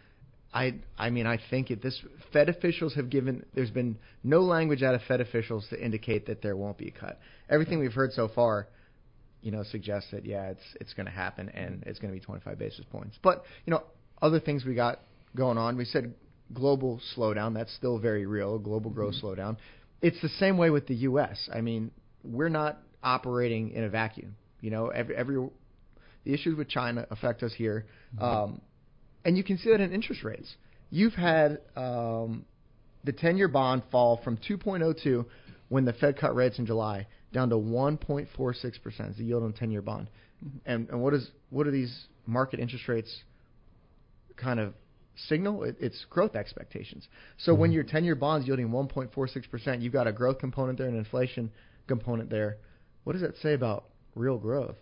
I 0.53 0.75
I 0.97 1.09
mean 1.09 1.27
I 1.27 1.39
think 1.49 1.71
it, 1.71 1.81
this 1.81 2.01
Fed 2.33 2.49
officials 2.49 2.95
have 2.95 3.09
given. 3.09 3.45
There's 3.53 3.71
been 3.71 3.97
no 4.23 4.41
language 4.41 4.83
out 4.83 4.95
of 4.95 5.01
Fed 5.07 5.21
officials 5.21 5.67
to 5.69 5.83
indicate 5.83 6.27
that 6.27 6.41
there 6.41 6.55
won't 6.55 6.77
be 6.77 6.87
a 6.87 6.91
cut. 6.91 7.19
Everything 7.49 7.79
we've 7.79 7.93
heard 7.93 8.13
so 8.13 8.27
far, 8.27 8.67
you 9.41 9.51
know, 9.51 9.63
suggests 9.63 10.11
that 10.11 10.25
yeah, 10.25 10.49
it's 10.49 10.63
it's 10.79 10.93
going 10.93 11.05
to 11.05 11.11
happen 11.11 11.49
and 11.49 11.83
it's 11.85 11.99
going 11.99 12.13
to 12.13 12.19
be 12.19 12.23
25 12.23 12.57
basis 12.57 12.85
points. 12.91 13.17
But 13.21 13.43
you 13.65 13.71
know, 13.71 13.83
other 14.21 14.39
things 14.39 14.65
we 14.65 14.75
got 14.75 14.99
going 15.35 15.57
on. 15.57 15.77
We 15.77 15.85
said 15.85 16.13
global 16.53 16.99
slowdown. 17.15 17.53
That's 17.53 17.73
still 17.75 17.99
very 17.99 18.25
real. 18.25 18.57
Global 18.59 18.91
growth 18.91 19.15
slowdown. 19.21 19.57
It's 20.01 20.21
the 20.21 20.29
same 20.29 20.57
way 20.57 20.69
with 20.69 20.87
the 20.87 20.95
U.S. 20.95 21.49
I 21.53 21.61
mean, 21.61 21.91
we're 22.23 22.49
not 22.49 22.79
operating 23.03 23.71
in 23.71 23.83
a 23.83 23.89
vacuum. 23.89 24.35
You 24.61 24.71
know, 24.71 24.87
every 24.87 25.15
every 25.15 25.49
the 26.23 26.33
issues 26.33 26.57
with 26.57 26.67
China 26.67 27.07
affect 27.09 27.41
us 27.43 27.53
here, 27.53 27.85
um, 28.19 28.61
and 29.25 29.37
you 29.37 29.43
can 29.43 29.57
see 29.57 29.71
that 29.71 29.81
in 29.81 29.91
interest 29.91 30.23
rates. 30.23 30.55
You've 30.89 31.13
had 31.13 31.59
um, 31.75 32.45
the 33.03 33.13
10-year 33.13 33.47
bond 33.47 33.83
fall 33.91 34.21
from 34.23 34.37
2.02 34.37 35.25
when 35.69 35.85
the 35.85 35.93
Fed 35.93 36.17
cut 36.17 36.35
rates 36.35 36.59
in 36.59 36.65
July 36.65 37.07
down 37.33 37.49
to 37.49 37.55
1.46 37.55 38.81
percent. 38.81 39.11
Is 39.11 39.17
the 39.17 39.23
yield 39.23 39.43
on 39.43 39.53
10-year 39.53 39.81
bond, 39.81 40.07
and 40.65 40.89
and 40.89 41.01
what 41.01 41.13
is 41.13 41.29
what 41.49 41.67
are 41.67 41.71
these 41.71 42.05
market 42.25 42.59
interest 42.59 42.87
rates 42.87 43.23
kind 44.37 44.59
of 44.59 44.73
signal? 45.27 45.63
It, 45.63 45.75
it's 45.79 46.05
growth 46.09 46.35
expectations. 46.35 47.07
So 47.37 47.53
when 47.53 47.71
your 47.71 47.83
10-year 47.83 48.15
bond's 48.15 48.47
yielding 48.47 48.69
1.46 48.69 49.49
percent, 49.49 49.81
you've 49.81 49.93
got 49.93 50.07
a 50.07 50.13
growth 50.13 50.39
component 50.39 50.77
there, 50.77 50.87
an 50.87 50.97
inflation 50.97 51.51
component 51.87 52.29
there. 52.29 52.57
What 53.03 53.13
does 53.13 53.21
that 53.21 53.37
say 53.37 53.53
about 53.53 53.85
real 54.15 54.37
growth? 54.37 54.75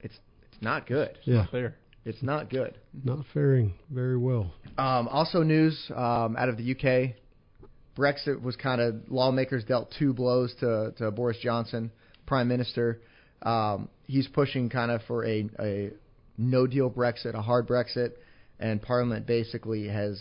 It's 0.00 0.18
it's 0.50 0.62
not 0.62 0.86
good. 0.86 1.18
Yeah, 1.24 1.36
Not 1.36 1.52
there. 1.52 1.76
It's 2.04 2.22
not 2.22 2.50
good. 2.50 2.78
not 3.02 3.24
faring 3.32 3.74
very 3.90 4.18
well. 4.18 4.52
Um, 4.76 5.08
also, 5.08 5.42
news 5.42 5.90
um, 5.94 6.36
out 6.36 6.48
of 6.48 6.58
the 6.58 6.72
UK. 6.72 7.16
Brexit 7.96 8.42
was 8.42 8.56
kind 8.56 8.80
of 8.80 8.96
lawmakers 9.08 9.64
dealt 9.64 9.94
two 9.98 10.12
blows 10.12 10.54
to, 10.60 10.92
to 10.98 11.10
Boris 11.10 11.38
Johnson, 11.40 11.90
Prime 12.26 12.48
Minister. 12.48 13.00
Um, 13.42 13.88
he's 14.06 14.26
pushing 14.28 14.68
kind 14.68 14.90
of 14.90 15.00
for 15.06 15.24
a, 15.24 15.48
a 15.60 15.90
no 16.36 16.66
deal 16.66 16.90
Brexit, 16.90 17.34
a 17.34 17.42
hard 17.42 17.68
Brexit, 17.68 18.12
and 18.58 18.82
Parliament 18.82 19.26
basically 19.26 19.88
has 19.88 20.20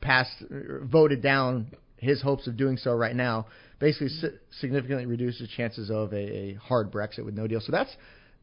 passed, 0.00 0.44
voted 0.50 1.22
down 1.22 1.72
his 1.96 2.20
hopes 2.20 2.46
of 2.46 2.56
doing 2.56 2.76
so 2.76 2.92
right 2.92 3.16
now. 3.16 3.46
Basically, 3.78 4.08
si- 4.08 4.28
significantly 4.60 5.06
reduces 5.06 5.48
chances 5.50 5.90
of 5.90 6.12
a, 6.12 6.16
a 6.16 6.54
hard 6.54 6.92
Brexit 6.92 7.24
with 7.24 7.34
no 7.34 7.46
deal. 7.46 7.60
So 7.60 7.72
that's 7.72 7.94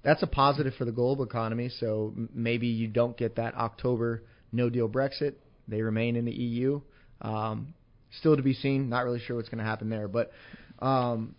that's 0.04 0.22
a 0.22 0.28
positive 0.28 0.74
for 0.76 0.86
the 0.86 0.92
global 0.92 1.24
economy. 1.24 1.70
So 1.80 2.14
maybe 2.34 2.68
you 2.68 2.88
don't 2.88 3.18
get 3.18 3.38
that 3.38 3.56
October 3.56 4.24
no 4.52 4.70
deal 4.70 4.88
Brexit. 4.88 5.36
They 5.68 5.82
remain 5.82 6.16
in 6.16 6.26
the 6.26 6.32
EU. 6.32 6.82
Um, 7.22 7.74
still 8.20 8.36
to 8.36 8.44
be 8.44 8.54
seen. 8.54 8.90
Not 8.90 9.06
really 9.06 9.20
sure 9.20 9.36
what's 9.36 9.50
going 9.50 9.60
to 9.60 9.66
happen 9.66 9.90
there. 9.90 10.08
But 10.08 10.32
um, 10.80 11.36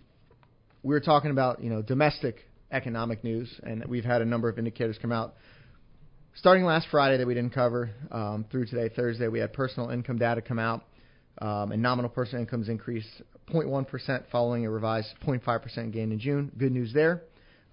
we 0.83 0.95
were 0.95 1.01
talking 1.01 1.31
about 1.31 1.63
you 1.63 1.71
know 1.71 1.83
domestic 1.83 2.37
economic 2.71 3.23
news, 3.23 3.49
and 3.63 3.85
we've 3.87 4.05
had 4.05 4.23
a 4.23 4.25
number 4.25 4.49
of 4.49 4.59
indicators 4.59 4.99
come 5.01 5.13
out. 5.13 5.35
Starting 6.37 6.65
last 6.65 6.89
Friday 6.91 7.19
that 7.19 7.27
we 7.27 7.35
didn't 7.35 7.55
cover 7.55 7.91
um, 8.11 8.45
through 8.51 8.67
today, 8.67 8.93
Thursday, 8.95 9.29
we 9.29 9.39
had 9.39 9.53
personal 9.53 9.91
income 9.91 10.19
data 10.19 10.43
come 10.43 10.59
out, 10.59 10.83
um, 11.39 11.71
and 11.71 11.81
nominal 11.81 12.11
personal 12.11 12.41
incomes 12.41 12.69
increased 12.69 13.09
0.1% 13.53 14.25
following 14.33 14.67
a 14.67 14.71
revised 14.71 15.09
0.5% 15.25 15.93
gain 15.93 16.11
in 16.11 16.19
June. 16.19 16.51
Good 16.59 16.73
news 16.73 16.93
there. 16.93 17.23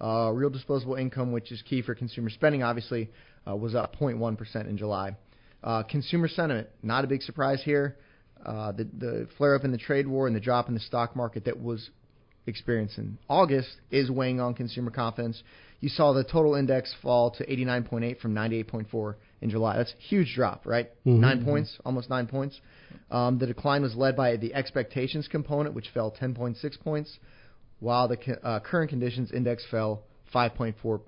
Uh, 0.01 0.31
real 0.31 0.49
disposable 0.49 0.95
income, 0.95 1.31
which 1.31 1.51
is 1.51 1.61
key 1.61 1.81
for 1.81 1.93
consumer 1.93 2.29
spending, 2.29 2.63
obviously, 2.63 3.09
uh, 3.47 3.55
was 3.55 3.75
up 3.75 3.95
0.1% 3.97 4.67
in 4.67 4.77
July. 4.77 5.15
Uh, 5.63 5.83
consumer 5.83 6.27
sentiment, 6.27 6.67
not 6.81 7.03
a 7.03 7.07
big 7.07 7.21
surprise 7.21 7.61
here. 7.63 7.97
Uh, 8.43 8.71
the, 8.71 8.83
the 8.97 9.27
flare 9.37 9.53
up 9.55 9.63
in 9.63 9.71
the 9.71 9.77
trade 9.77 10.07
war 10.07 10.25
and 10.25 10.35
the 10.35 10.39
drop 10.39 10.67
in 10.67 10.73
the 10.73 10.79
stock 10.79 11.15
market 11.15 11.45
that 11.45 11.61
was 11.61 11.91
experienced 12.47 12.97
in 12.97 13.17
August 13.29 13.69
is 13.91 14.09
weighing 14.09 14.39
on 14.39 14.55
consumer 14.55 14.89
confidence. 14.89 15.43
You 15.79 15.89
saw 15.89 16.13
the 16.13 16.23
total 16.23 16.55
index 16.55 16.93
fall 17.01 17.31
to 17.31 17.45
89.8 17.45 18.19
from 18.19 18.33
98.4 18.33 19.15
in 19.41 19.49
July. 19.49 19.77
That's 19.77 19.93
a 19.93 20.01
huge 20.01 20.33
drop, 20.35 20.65
right? 20.65 20.89
Mhm. 21.05 21.19
Nine 21.19 21.45
points, 21.45 21.77
almost 21.85 22.09
nine 22.09 22.27
points. 22.27 22.59
Um, 23.09 23.37
the 23.37 23.47
decline 23.47 23.81
was 23.81 23.95
led 23.95 24.15
by 24.15 24.37
the 24.37 24.53
expectations 24.53 25.27
component, 25.27 25.75
which 25.75 25.89
fell 25.89 26.11
10.6 26.11 26.77
points, 26.79 27.19
while 27.81 28.07
the 28.07 28.39
uh, 28.43 28.59
current 28.61 28.89
conditions 28.89 29.31
index 29.31 29.65
fell 29.69 30.03
5.4%. 30.33 31.01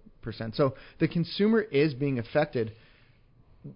So 0.56 0.76
the 1.00 1.08
consumer 1.08 1.62
is 1.62 1.94
being 1.94 2.20
affected. 2.20 2.74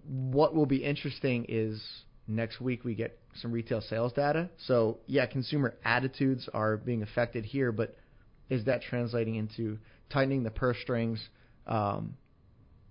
what 0.04 0.54
will 0.54 0.66
be 0.66 0.84
interesting 0.84 1.46
is 1.48 1.82
next 2.26 2.60
week 2.60 2.84
we 2.84 2.94
get 2.94 3.18
some 3.36 3.52
retail 3.52 3.80
sales 3.80 4.12
data. 4.12 4.50
So 4.66 4.98
yeah, 5.06 5.24
consumer 5.26 5.76
attitudes 5.84 6.48
are 6.52 6.76
being 6.76 7.02
affected 7.02 7.44
here, 7.44 7.72
but 7.72 7.96
is 8.50 8.64
that 8.64 8.82
translating 8.82 9.36
into 9.36 9.78
tightening 10.10 10.42
the 10.42 10.50
purse 10.50 10.76
strings? 10.82 11.26
Um, 11.66 12.16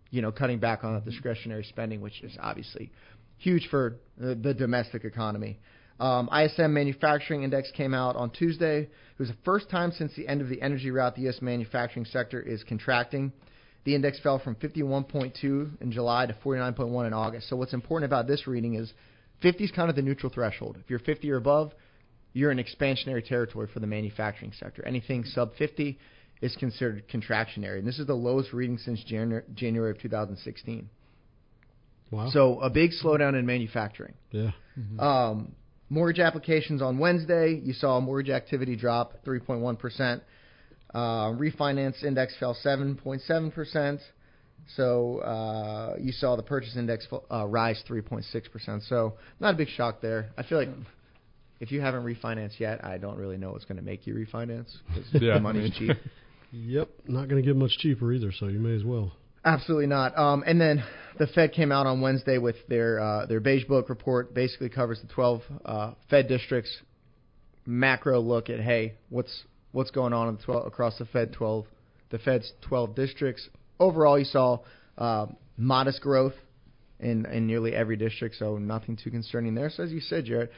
you 0.09 0.21
know, 0.21 0.31
cutting 0.31 0.59
back 0.59 0.85
on 0.85 1.03
discretionary 1.03 1.65
spending, 1.65 1.99
which 1.99 2.23
is 2.23 2.37
obviously 2.41 2.91
huge 3.37 3.67
for 3.69 3.97
the, 4.17 4.35
the 4.35 4.53
domestic 4.53 5.03
economy. 5.03 5.59
Um, 6.00 6.30
ISM 6.32 6.74
Manufacturing 6.74 7.44
Index 7.44 7.72
came 7.72 7.94
out 7.94 8.16
on 8.16 8.30
Tuesday. 8.30 8.82
It 8.82 9.20
was 9.20 9.30
the 9.30 9.38
first 9.44 9.70
time 9.70 9.92
since 9.92 10.13
the 10.16 10.27
end 10.27 10.42
of 10.42 10.50
the 10.50 10.62
energy 10.62 10.92
rout 10.92 11.16
the 11.16 11.24
U.S. 11.24 11.42
manufacturing 11.42 12.06
sector 12.06 12.39
is 12.39 12.63
contracting. 12.63 13.32
The 13.84 13.96
index 13.96 14.20
fell 14.20 14.38
from 14.38 14.56
51.2 14.56 15.82
in 15.82 15.92
July 15.92 16.25
to 16.25 16.34
49.1 16.34 17.08
in 17.08 17.13
August. 17.13 17.50
So 17.50 17.56
what's 17.56 17.74
important 17.74 18.06
about 18.06 18.27
this 18.27 18.46
reading 18.46 18.75
is 18.75 18.92
50 19.42 19.63
is 19.63 19.72
kind 19.72 19.89
of 19.89 19.96
the 19.96 20.01
neutral 20.01 20.32
threshold. 20.32 20.77
If 20.84 20.89
you're 20.89 21.00
50 21.00 21.32
or 21.32 21.38
above, 21.38 21.72
you're 22.34 22.51
in 22.51 22.58
expansionary 22.58 23.25
territory 23.25 23.68
for 23.74 23.80
the 23.80 23.88
manufacturing 23.88 24.51
sector. 24.60 24.86
Anything 24.86 25.24
sub 25.24 25.56
50 25.58 25.98
is 26.42 26.56
considered 26.58 27.08
contractionary, 27.08 27.80
and 27.80 27.88
this 27.88 27.98
is 27.98 28.06
the 28.06 28.13
lowest 28.13 28.54
reading 28.54 28.77
since 28.77 29.04
January, 29.04 29.44
January 29.56 29.92
of 29.92 30.00
2016. 30.00 30.89
Wow. 32.12 32.30
So 32.32 32.60
a 32.60 32.70
big 32.70 32.92
slowdown 33.04 33.38
in 33.38 33.46
manufacturing. 33.46 34.13
Yeah. 34.32 34.51
Mm-hmm. 34.77 35.00
Um, 35.00 35.56
mortgage 35.89 36.20
applications 36.20 36.82
on 36.82 36.98
Wednesday, 36.98 37.60
you 37.63 37.74
saw 37.74 38.00
mortgage 38.00 38.32
activity 38.32 38.75
drop 38.75 39.13
3.1 39.25 39.79
percent. 39.79 40.24
Uh, 40.94 41.32
refinance 41.32 42.03
index 42.03 42.34
fell 42.39 42.56
7.7 42.63 43.53
percent. 43.53 44.00
So 44.75 45.20
uh, 45.20 45.96
you 46.00 46.12
saw 46.12 46.36
the 46.36 46.44
purchase 46.44 46.75
index 46.75 47.08
uh, 47.32 47.46
rise 47.46 47.82
3.6 47.88 48.51
percent. 48.51 48.84
So 48.84 49.13
not 49.39 49.53
a 49.53 49.58
big 49.58 49.70
shock 49.70 50.01
there. 50.01 50.29
I 50.38 50.44
feel 50.44 50.58
like 50.58 50.70
if 51.60 51.72
you 51.72 51.82
haven't 51.82 52.03
refinanced 52.03 52.60
yet, 52.60 52.84
I 52.84 52.98
don't 52.98 53.17
really 53.17 53.38
know 53.38 53.51
what's 53.51 53.65
going 53.65 53.77
to 53.77 53.84
make 53.84 54.06
you 54.06 54.13
refinance 54.13 54.72
because 54.88 55.22
yeah, 55.22 55.36
the 55.36 55.39
money's 55.39 55.74
cheap. 55.77 55.98
Yep, 56.51 56.89
not 57.08 57.27
going 57.27 57.41
to 57.41 57.46
get 57.46 57.58
much 57.58 57.77
cheaper 57.79 58.13
either. 58.13 58.32
So 58.32 58.48
you 58.48 58.60
may 58.60 58.75
as 58.75 58.84
well. 58.84 59.12
Absolutely 59.46 59.88
not. 59.88 60.17
Um, 60.17 60.44
and 60.46 60.60
then 60.60 60.84
the 61.17 61.27
Fed 61.27 61.53
came 61.53 61.72
out 61.72 61.88
on 61.88 62.01
Wednesday 62.01 62.38
with 62.38 62.56
their 62.67 63.00
uh, 63.00 63.25
their 63.25 63.39
beige 63.39 63.65
book 63.65 63.89
report. 63.89 64.34
Basically 64.34 64.70
covers 64.70 65.00
the 65.01 65.08
12 65.08 65.41
uh, 65.65 65.91
Fed 66.10 66.27
districts. 66.27 66.75
Macro 67.65 68.20
look 68.20 68.50
at 68.50 68.60
hey, 68.60 68.96
what's 69.10 69.44
what's 69.72 69.91
going 69.91 70.13
on 70.13 70.29
in 70.29 70.38
the 70.38 70.44
12, 70.44 70.67
across 70.67 70.98
the 70.98 71.06
Fed 71.06 71.34
12, 71.34 71.65
the 72.10 72.20
Fed's 72.20 72.51
12 72.62 72.96
districts. 72.96 73.48
Overall, 73.79 74.17
you 74.17 74.25
saw 74.25 74.60
uh, 74.98 75.27
modest 75.58 76.01
growth 76.01 76.34
in 77.00 77.25
in 77.25 77.48
nearly 77.48 77.74
every 77.74 77.96
district, 77.98 78.36
so 78.36 78.58
nothing 78.58 78.98
too 79.01 79.12
concerning 79.12 79.56
there. 79.56 79.70
So 79.70 79.84
as 79.84 79.91
you 79.91 80.00
said, 80.00 80.25
Jared, 80.25 80.50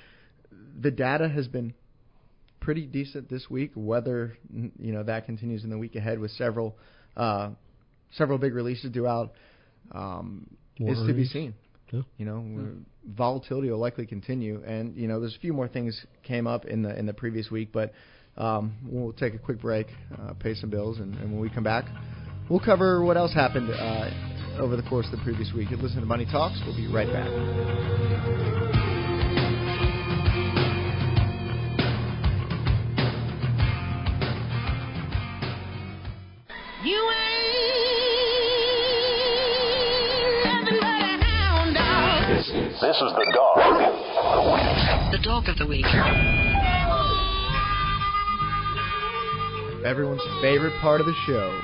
the 0.80 0.92
data 0.92 1.28
has 1.30 1.48
been 1.48 1.74
pretty 2.60 2.86
decent 2.86 3.30
this 3.30 3.50
week. 3.50 3.72
Whether 3.76 4.38
you 4.54 4.94
know 4.94 5.04
that 5.04 5.26
continues 5.26 5.64
in 5.64 5.70
the 5.70 5.78
week 5.78 5.96
ahead 5.96 6.20
with 6.20 6.32
several 6.32 6.76
uh, 7.18 7.52
several 8.12 8.38
big 8.38 8.54
releases 8.54 8.92
due 8.92 9.08
out 9.08 9.34
um, 9.92 10.48
is 10.78 10.98
earnings. 10.98 11.08
to 11.08 11.14
be 11.14 11.26
seen. 11.26 11.54
Yeah. 11.92 12.02
You 12.18 12.26
know, 12.26 12.46
yeah. 12.48 13.16
volatility 13.16 13.70
will 13.70 13.80
likely 13.80 14.06
continue, 14.06 14.62
and 14.66 14.96
you 14.96 15.08
know, 15.08 15.20
there's 15.20 15.36
a 15.36 15.40
few 15.40 15.54
more 15.54 15.68
things 15.68 16.06
came 16.24 16.46
up 16.46 16.66
in 16.66 16.84
the 16.84 16.98
in 16.98 17.06
the 17.06 17.14
previous 17.14 17.50
week, 17.50 17.70
but 17.74 17.94
um, 18.38 18.76
we'll 18.86 19.14
take 19.14 19.34
a 19.34 19.40
quick 19.40 19.60
break, 19.60 19.88
uh, 20.18 20.34
pay 20.34 20.54
some 20.54 20.70
bills, 20.70 21.00
and, 21.00 21.16
and, 21.16 21.32
when 21.32 21.42
we 21.42 21.50
come 21.50 21.64
back, 21.64 21.86
we'll 22.50 22.60
cover 22.60 23.04
what 23.04 23.18
else 23.18 23.34
happened 23.34 23.70
uh, 23.72 24.60
over 24.60 24.76
the 24.76 24.84
course 24.84 25.08
of 25.12 25.18
the 25.18 25.24
previous 25.24 25.52
week. 25.54 25.72
You 25.72 25.78
listen 25.78 26.00
to 26.00 26.06
Money 26.06 26.26
Talks. 26.26 26.62
We'll 26.66 26.78
be 26.78 26.88
right 26.88 27.12
back. 27.12 28.59
This, 42.82 42.96
this 42.96 42.96
is 43.02 43.14
the 43.14 43.32
dog 43.34 43.58
of 43.58 43.84
the 44.46 44.52
week. 44.52 45.12
The 45.12 45.20
dog 45.24 45.50
of 45.50 45.58
the 45.58 45.66
week. 45.68 45.86
Everyone's 49.86 50.22
favorite 50.42 50.80
part 50.82 51.00
of 51.02 51.08
the 51.08 51.16
show, 51.26 51.60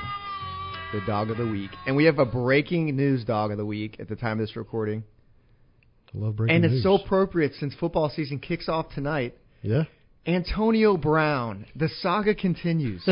the 0.92 1.00
dog 1.06 1.30
of 1.30 1.36
the 1.36 1.46
week. 1.46 1.70
And 1.86 1.96
we 1.96 2.04
have 2.04 2.18
a 2.18 2.24
breaking 2.24 2.96
news 2.96 3.24
dog 3.24 3.50
of 3.50 3.58
the 3.58 3.64
week 3.66 3.96
at 3.98 4.08
the 4.08 4.16
time 4.16 4.32
of 4.40 4.46
this 4.46 4.56
recording. 4.56 5.04
I 6.14 6.18
love 6.18 6.36
breaking 6.36 6.56
And 6.56 6.64
it's 6.64 6.82
so 6.82 6.94
appropriate 6.94 7.52
since 7.54 7.74
football 7.74 8.10
season 8.10 8.38
kicks 8.38 8.68
off 8.68 8.86
tonight. 8.94 9.36
Yeah. 9.62 9.84
Antonio 10.26 10.96
Brown. 10.96 11.66
The 11.76 11.88
saga 12.00 12.34
continues. 12.34 13.06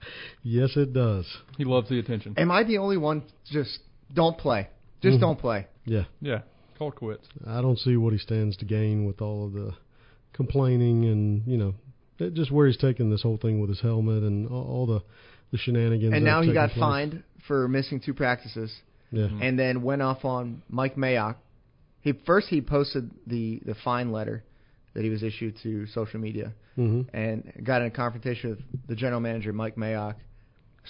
yes, 0.42 0.76
it 0.76 0.92
does. 0.92 1.26
He 1.56 1.64
loves 1.64 1.88
the 1.88 1.98
attention. 1.98 2.34
Am 2.36 2.50
I 2.50 2.62
the 2.64 2.78
only 2.78 2.96
one? 2.98 3.22
Just 3.50 3.78
don't 4.12 4.36
play. 4.36 4.68
Just 5.00 5.18
Mhm. 5.18 5.20
don't 5.20 5.38
play. 5.38 5.66
Yeah. 5.86 6.04
Yeah. 6.20 6.40
Call 6.78 6.92
quits. 6.92 7.26
I 7.46 7.60
don't 7.60 7.78
see 7.78 7.96
what 7.96 8.12
he 8.12 8.18
stands 8.18 8.56
to 8.58 8.64
gain 8.64 9.04
with 9.04 9.20
all 9.20 9.46
of 9.46 9.52
the 9.52 9.72
complaining 10.32 11.04
and 11.06 11.42
you 11.46 11.56
know 11.56 11.74
it- 12.18 12.34
just 12.34 12.50
where 12.50 12.66
he's 12.66 12.76
taking 12.76 13.10
this 13.10 13.22
whole 13.22 13.36
thing 13.36 13.60
with 13.60 13.68
his 13.68 13.80
helmet 13.80 14.22
and 14.22 14.46
all, 14.48 14.64
all 14.64 14.86
the 14.86 15.02
the 15.50 15.58
shenanigans. 15.58 16.12
And 16.14 16.24
now 16.24 16.42
he 16.42 16.52
got 16.52 16.70
place. 16.70 16.80
fined 16.80 17.22
for 17.46 17.66
missing 17.68 18.00
two 18.00 18.12
practices. 18.14 18.72
Yeah. 19.10 19.28
And 19.40 19.58
then 19.58 19.82
went 19.82 20.02
off 20.02 20.24
on 20.24 20.62
Mike 20.68 20.96
Mayock. 20.96 21.36
He 22.02 22.12
first 22.26 22.48
he 22.48 22.60
posted 22.60 23.10
the 23.26 23.60
the 23.64 23.74
fine 23.74 24.12
letter 24.12 24.44
that 24.94 25.02
he 25.02 25.10
was 25.10 25.22
issued 25.22 25.56
to 25.62 25.86
social 25.86 26.20
media 26.20 26.52
hmm 26.76 27.02
and 27.12 27.52
got 27.64 27.80
in 27.82 27.88
a 27.88 27.90
confrontation 27.90 28.50
with 28.50 28.60
the 28.86 28.94
general 28.94 29.20
manager 29.20 29.52
Mike 29.52 29.76
Mayock. 29.76 30.14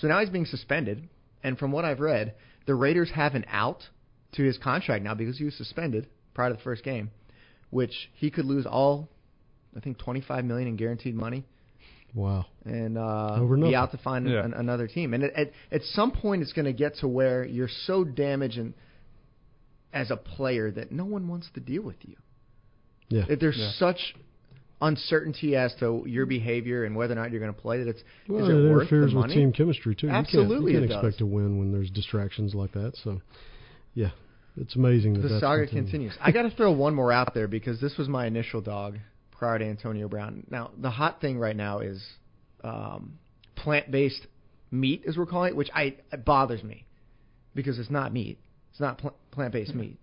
So 0.01 0.09
now 0.09 0.21
he's 0.21 0.31
being 0.31 0.47
suspended. 0.47 1.09
And 1.43 1.57
from 1.59 1.73
what 1.73 1.85
I've 1.85 2.01
read, 2.01 2.35
the 2.67 2.75
Raiders 2.75 3.11
have 3.11 3.35
an 3.35 3.45
out 3.49 3.89
to 4.33 4.43
his 4.43 4.59
contract 4.59 5.03
now 5.05 5.15
because 5.15 5.39
he 5.39 5.45
was 5.45 5.55
suspended 5.55 6.07
prior 6.35 6.51
to 6.51 6.57
the 6.57 6.63
first 6.63 6.85
game, 6.85 7.11
which 7.71 8.11
he 8.15 8.31
could 8.31 8.45
lose 8.45 8.67
all, 8.67 9.09
I 9.77 9.81
think, 9.81 9.99
25 9.99 10.45
million 10.45 10.69
in 10.69 10.77
guaranteed 10.77 11.15
money 11.15 11.45
Wow. 12.15 12.47
and 12.65 12.97
uh, 12.99 13.37
Over 13.41 13.57
be 13.57 13.61
nothing. 13.63 13.75
out 13.75 13.91
to 13.93 13.99
find 13.99 14.29
Yeah. 14.29 14.45
an, 14.45 14.55
another 14.55 14.87
team. 14.87 15.15
And 15.15 15.25
at, 15.25 15.33
at, 15.35 15.53
at 15.71 15.83
some 15.83 16.11
point, 16.11 16.43
it's 16.43 16.53
going 16.53 16.65
to 16.67 16.73
get 16.73 16.97
to 16.97 17.09
where 17.09 17.45
you're 17.45 17.69
so 17.87 18.05
damaged 18.05 18.59
and 18.59 18.75
as 19.93 20.11
a 20.11 20.17
player 20.17 20.71
that 20.71 20.93
no 20.93 21.05
one 21.05 21.29
wants 21.29 21.49
to 21.55 21.61
deal 21.61 21.83
with 21.83 21.97
you. 22.03 22.17
Yeah. 23.09 23.25
That 23.29 23.41
there's 23.41 23.57
Yeah. 23.59 23.71
such 23.79 24.15
uncertainty 24.81 25.57
as 25.57 25.75
to 25.81 26.05
your 26.07 26.25
behavior 26.27 26.85
and 26.85 26.95
whether 26.95 27.13
or 27.13 27.17
not 27.17 27.31
you're 27.31 27.41
going 27.41 27.53
to 27.55 27.61
play 27.61 27.79
that 27.83 27.89
it's 27.89 28.03
Well, 28.29 28.45
is 28.45 28.49
it, 28.51 28.53
it 28.53 28.71
worth 28.71 28.83
interferes 28.83 29.11
the 29.13 29.17
with 29.17 29.23
money? 29.25 29.35
team 29.35 29.53
chemistry 29.53 29.95
too. 29.97 30.09
Absolutely 30.09 30.73
you 30.73 30.79
can't, 30.79 30.83
you 30.85 30.89
can't 30.89 31.03
does. 31.03 31.09
expect 31.09 31.19
to 31.19 31.27
win 31.27 31.59
when 31.59 31.73
there's 31.73 31.91
distractions 31.91 32.55
like 32.55 32.73
that. 32.73 32.93
So, 33.03 33.21
yeah, 33.99 34.11
it's 34.57 34.77
amazing 34.77 35.15
that 35.15 35.21
the 35.23 35.29
that's 35.29 35.41
saga 35.41 35.63
continuing. 35.63 35.87
continues. 35.91 36.15
I 36.21 36.31
got 36.31 36.43
to 36.43 36.51
throw 36.51 36.71
one 36.73 36.95
more 36.95 37.11
out 37.13 37.35
there 37.35 37.49
because 37.49 37.81
this 37.81 37.97
was 37.99 38.09
my 38.09 38.27
initial 38.27 38.61
dog 38.61 38.99
prior 39.33 39.59
to 39.59 39.65
Antonio 39.65 40.09
Brown. 40.09 40.45
Now, 40.51 40.71
the 40.81 40.91
hot 40.91 41.21
thing 41.21 41.39
right 41.39 41.57
now 41.57 41.81
is 41.81 42.05
um, 42.63 43.19
plant-based 43.57 44.27
meat, 44.71 45.03
as 45.09 45.17
we're 45.17 45.27
calling 45.27 45.51
it, 45.51 45.57
which 45.57 45.71
I 45.75 45.97
it 46.13 46.25
bothers 46.25 46.63
me 46.63 46.85
because 47.55 47.79
it's 47.79 47.91
not 47.91 48.13
meat. 48.13 48.39
It's 48.71 48.81
not 48.81 48.99
pl- 48.99 49.17
plant-based 49.33 49.75
meat. 49.75 49.99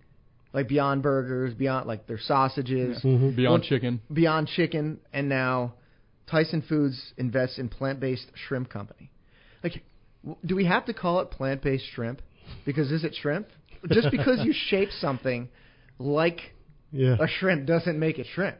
Like 0.52 0.68
Beyond 0.68 1.02
Burgers, 1.02 1.54
Beyond 1.54 1.86
like 1.86 2.06
their 2.06 2.18
sausages, 2.18 3.02
Mhm. 3.02 3.34
Beyond 3.36 3.60
Well, 3.62 3.68
chicken. 3.68 4.00
Beyond 4.12 4.48
Chicken, 4.48 4.98
and 5.12 5.28
now 5.28 5.74
Tyson 6.26 6.62
Foods 6.62 7.12
invests 7.16 7.58
in 7.58 7.68
plant-based 7.68 8.30
shrimp 8.34 8.68
company. 8.68 9.10
Like, 9.62 9.82
w- 10.22 10.38
do 10.44 10.54
we 10.56 10.64
have 10.64 10.84
to 10.86 10.92
call 10.94 11.20
it 11.20 11.30
plant-based 11.30 11.86
shrimp? 11.94 12.20
Because 12.64 12.90
is 12.92 13.04
it 13.04 13.14
shrimp? 13.14 13.48
Just 13.90 14.10
because 14.10 14.40
you 14.44 14.52
shape 14.68 14.90
something 15.00 15.48
like 15.98 16.40
Yeah, 16.92 17.16
a 17.20 17.26
shrimp 17.28 17.66
doesn't 17.66 17.98
make 17.98 18.18
it 18.18 18.26
shrimp. 18.34 18.56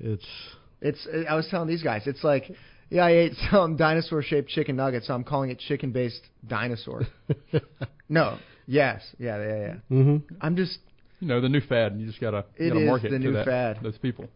it's 0.00 0.24
It's. 0.80 1.06
I 1.28 1.34
was 1.34 1.46
telling 1.50 1.68
these 1.68 1.82
guys, 1.82 2.02
it's 2.06 2.22
like, 2.24 2.50
yeah, 2.90 3.04
I 3.04 3.10
ate 3.12 3.32
some 3.50 3.76
dinosaur-shaped 3.84 4.48
chicken 4.48 4.76
nuggets, 4.76 5.06
so 5.06 5.14
I'm 5.14 5.24
calling 5.24 5.50
it 5.50 5.58
chicken-based 5.58 6.20
dinosaur. 6.46 7.02
no. 8.08 8.38
Yes. 8.66 9.02
Yeah. 9.18 9.38
Yeah. 9.38 9.56
Yeah. 9.56 9.74
Mm-hmm. 9.90 10.34
I'm 10.40 10.56
just. 10.56 10.78
You 11.20 11.28
know, 11.28 11.40
the 11.40 11.48
new 11.48 11.60
fad. 11.60 11.98
You 11.98 12.06
just 12.06 12.20
gotta, 12.20 12.44
you 12.58 12.66
It 12.66 12.68
gotta 12.70 12.80
is 12.82 12.86
market 12.88 13.10
the 13.10 13.18
to 13.18 13.24
new 13.24 13.32
that, 13.32 13.46
fad. 13.46 13.78
those 13.82 13.96
people. 13.98 14.26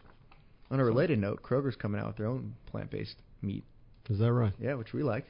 On 0.70 0.78
a 0.80 0.84
related 0.84 1.18
note, 1.18 1.42
Kroger's 1.42 1.76
coming 1.76 2.00
out 2.00 2.06
with 2.08 2.16
their 2.16 2.26
own 2.26 2.54
plant-based 2.66 3.16
meat. 3.42 3.64
is 4.10 4.18
that 4.18 4.32
right? 4.32 4.52
Yeah, 4.60 4.74
which 4.74 4.92
we 4.92 5.02
like. 5.02 5.24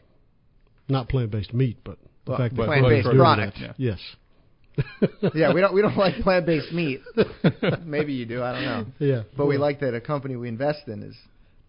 Not 0.89 1.09
plant-based 1.09 1.53
meat, 1.55 1.79
but 1.85 1.99
the 2.25 2.33
Well, 2.33 2.39
fact 2.39 2.57
that 2.57 2.63
it's 2.63 2.67
plant-based 2.69 3.07
Kroger's 3.09 3.17
product. 3.19 3.59
Yeah. 3.61 3.73
Yes. 3.77 3.99
yeah, 5.35 5.53
we 5.53 5.61
don't 5.61 5.75
we 5.75 5.83
don't 5.83 5.97
like 5.97 6.17
plant 6.23 6.47
based 6.47 6.73
meat. 6.73 7.01
Maybe 7.85 8.13
you 8.15 8.27
do, 8.27 8.43
I 8.43 8.53
don't 8.53 8.65
know. 8.65 8.87
Yeah. 8.99 9.23
But 9.37 9.47
we 9.47 9.57
like 9.59 9.81
that 9.81 9.95
a 9.95 10.01
company 10.01 10.37
we 10.37 10.49
invest 10.49 10.87
in 10.89 11.03
is 11.03 11.17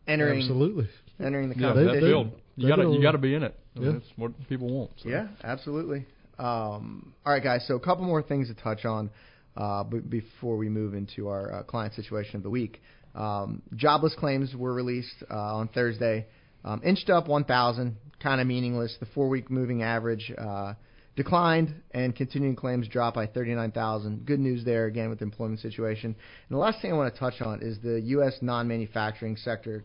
entering 0.08 0.42
Absolutely. 0.42 0.88
entering 1.24 1.50
the 1.50 1.56
Yeah, 1.56 1.74
that 1.74 2.00
field. 2.00 2.32
You 2.56 2.68
gotta, 2.68 2.84
you 2.90 3.02
gotta 3.02 3.18
be 3.18 3.34
in 3.36 3.44
it. 3.44 3.56
I 3.76 3.80
mean, 3.80 3.88
Yeah. 3.88 3.94
That's 4.00 4.12
what 4.18 4.32
people 4.50 4.68
want. 4.74 4.92
So. 5.02 5.10
Yeah, 5.10 5.28
absolutely. 5.44 6.06
Um, 6.38 7.14
all 7.26 7.34
right, 7.34 7.44
guys. 7.44 7.66
So 7.68 7.76
a 7.76 7.80
couple 7.80 8.06
more 8.06 8.22
things 8.22 8.48
to 8.50 8.54
touch 8.54 8.86
on. 8.86 9.10
uh, 9.58 9.84
b- 9.84 10.00
before 10.00 10.58
we 10.58 10.70
move 10.70 10.94
into 10.94 11.28
our 11.28 11.54
uh, 11.54 11.64
client 11.64 11.94
situation 11.94 12.36
of 12.38 12.44
the 12.44 12.50
week. 12.50 12.82
Um, 13.16 13.62
jobless 13.76 14.16
claims 14.18 14.56
were 14.56 14.74
released 14.74 15.16
uh, 15.30 15.56
on 15.58 15.68
Thursday, 15.70 16.28
um, 16.64 16.82
inched 16.86 17.10
up 17.10 17.28
1,000, 17.28 17.96
kind 18.22 18.40
of 18.40 18.48
meaningless. 18.48 18.96
The 19.00 19.08
four-week 19.08 19.50
moving 19.50 19.82
average 19.84 20.32
uh, 20.38 20.76
declined, 21.20 21.76
and 21.92 22.16
continuing 22.16 22.56
claims 22.56 22.88
dropped 22.88 23.14
by 23.14 23.28
39,000. 23.28 24.26
Good 24.26 24.40
news 24.40 24.64
there 24.64 24.86
again 24.86 25.10
with 25.10 25.20
the 25.20 25.26
employment 25.26 25.60
situation. 25.60 26.16
And 26.16 26.56
the 26.56 26.58
last 26.58 26.82
thing 26.82 26.94
I 26.94 26.96
want 26.96 27.14
to 27.14 27.20
touch 27.20 27.42
on 27.42 27.62
is 27.62 27.78
the 27.84 28.00
U.S. 28.16 28.38
non-manufacturing 28.42 29.36
sector. 29.36 29.84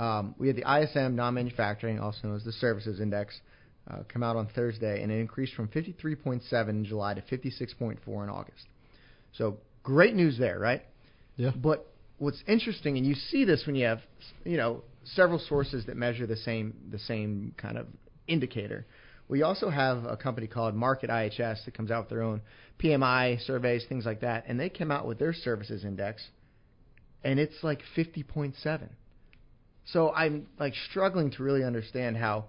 Um, 0.00 0.34
we 0.36 0.48
had 0.48 0.56
the 0.56 0.64
ISM 0.68 1.14
non-manufacturing, 1.14 2.00
also 2.00 2.26
known 2.26 2.36
as 2.36 2.42
the 2.42 2.50
services 2.50 2.98
index, 2.98 3.40
uh, 3.88 3.98
come 4.08 4.24
out 4.24 4.34
on 4.34 4.48
Thursday, 4.48 5.00
and 5.00 5.12
it 5.12 5.20
increased 5.20 5.54
from 5.54 5.68
53.7 5.68 6.68
in 6.68 6.84
July 6.84 7.14
to 7.14 7.20
56.4 7.20 8.24
in 8.24 8.28
August. 8.28 8.66
So 9.32 9.58
great 9.84 10.16
news 10.16 10.38
there, 10.40 10.58
right? 10.58 10.82
Yeah. 11.36 11.52
But 11.54 11.86
what's 12.18 12.42
interesting, 12.48 12.96
and 12.96 13.06
you 13.06 13.14
see 13.14 13.44
this 13.44 13.62
when 13.64 13.76
you 13.76 13.86
have, 13.86 14.00
you 14.44 14.56
know, 14.56 14.82
several 15.04 15.38
sources 15.38 15.86
that 15.86 15.96
measure 15.96 16.26
the 16.26 16.36
same 16.36 16.74
the 16.90 16.98
same 16.98 17.54
kind 17.56 17.78
of 17.78 17.86
indicator. 18.26 18.86
We 19.28 19.42
also 19.42 19.70
have 19.70 20.04
a 20.04 20.16
company 20.16 20.46
called 20.46 20.74
Markit 20.74 21.08
IHS 21.08 21.64
that 21.64 21.74
comes 21.74 21.90
out 21.90 22.04
with 22.04 22.10
their 22.10 22.22
own 22.22 22.42
PMI 22.78 23.40
surveys, 23.46 23.84
things 23.88 24.04
like 24.04 24.20
that, 24.20 24.44
and 24.46 24.60
they 24.60 24.68
came 24.68 24.90
out 24.90 25.06
with 25.06 25.18
their 25.18 25.32
services 25.32 25.84
index, 25.84 26.26
and 27.22 27.40
it's 27.40 27.62
like 27.62 27.80
50.7. 27.96 28.88
So 29.86 30.12
I'm 30.12 30.46
like 30.58 30.74
struggling 30.90 31.30
to 31.32 31.42
really 31.42 31.64
understand 31.64 32.16
how 32.16 32.46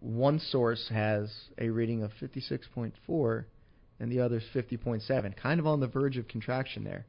one 0.00 0.38
source 0.38 0.88
has 0.92 1.32
a 1.58 1.68
reading 1.70 2.02
of 2.02 2.10
56.4 2.20 3.44
and 4.00 4.12
the 4.12 4.20
other's 4.20 4.44
50.7, 4.54 5.36
kind 5.36 5.60
of 5.60 5.66
on 5.66 5.80
the 5.80 5.86
verge 5.88 6.16
of 6.16 6.28
contraction 6.28 6.84
there. 6.84 7.04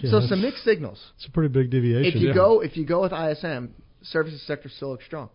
Yeah, 0.00 0.10
so 0.10 0.20
some 0.26 0.42
mixed 0.42 0.64
signals. 0.64 1.12
It's 1.16 1.26
a 1.26 1.30
pretty 1.30 1.52
big 1.52 1.70
deviation. 1.70 2.16
If 2.16 2.20
you 2.20 2.28
Yeah. 2.28 2.34
go 2.34 2.60
if 2.60 2.76
you 2.76 2.84
go 2.84 3.02
with 3.02 3.12
ISM, 3.12 3.74
services 4.02 4.42
sector 4.42 4.68
still 4.68 4.90
looks 4.90 5.04
strong, 5.04 5.28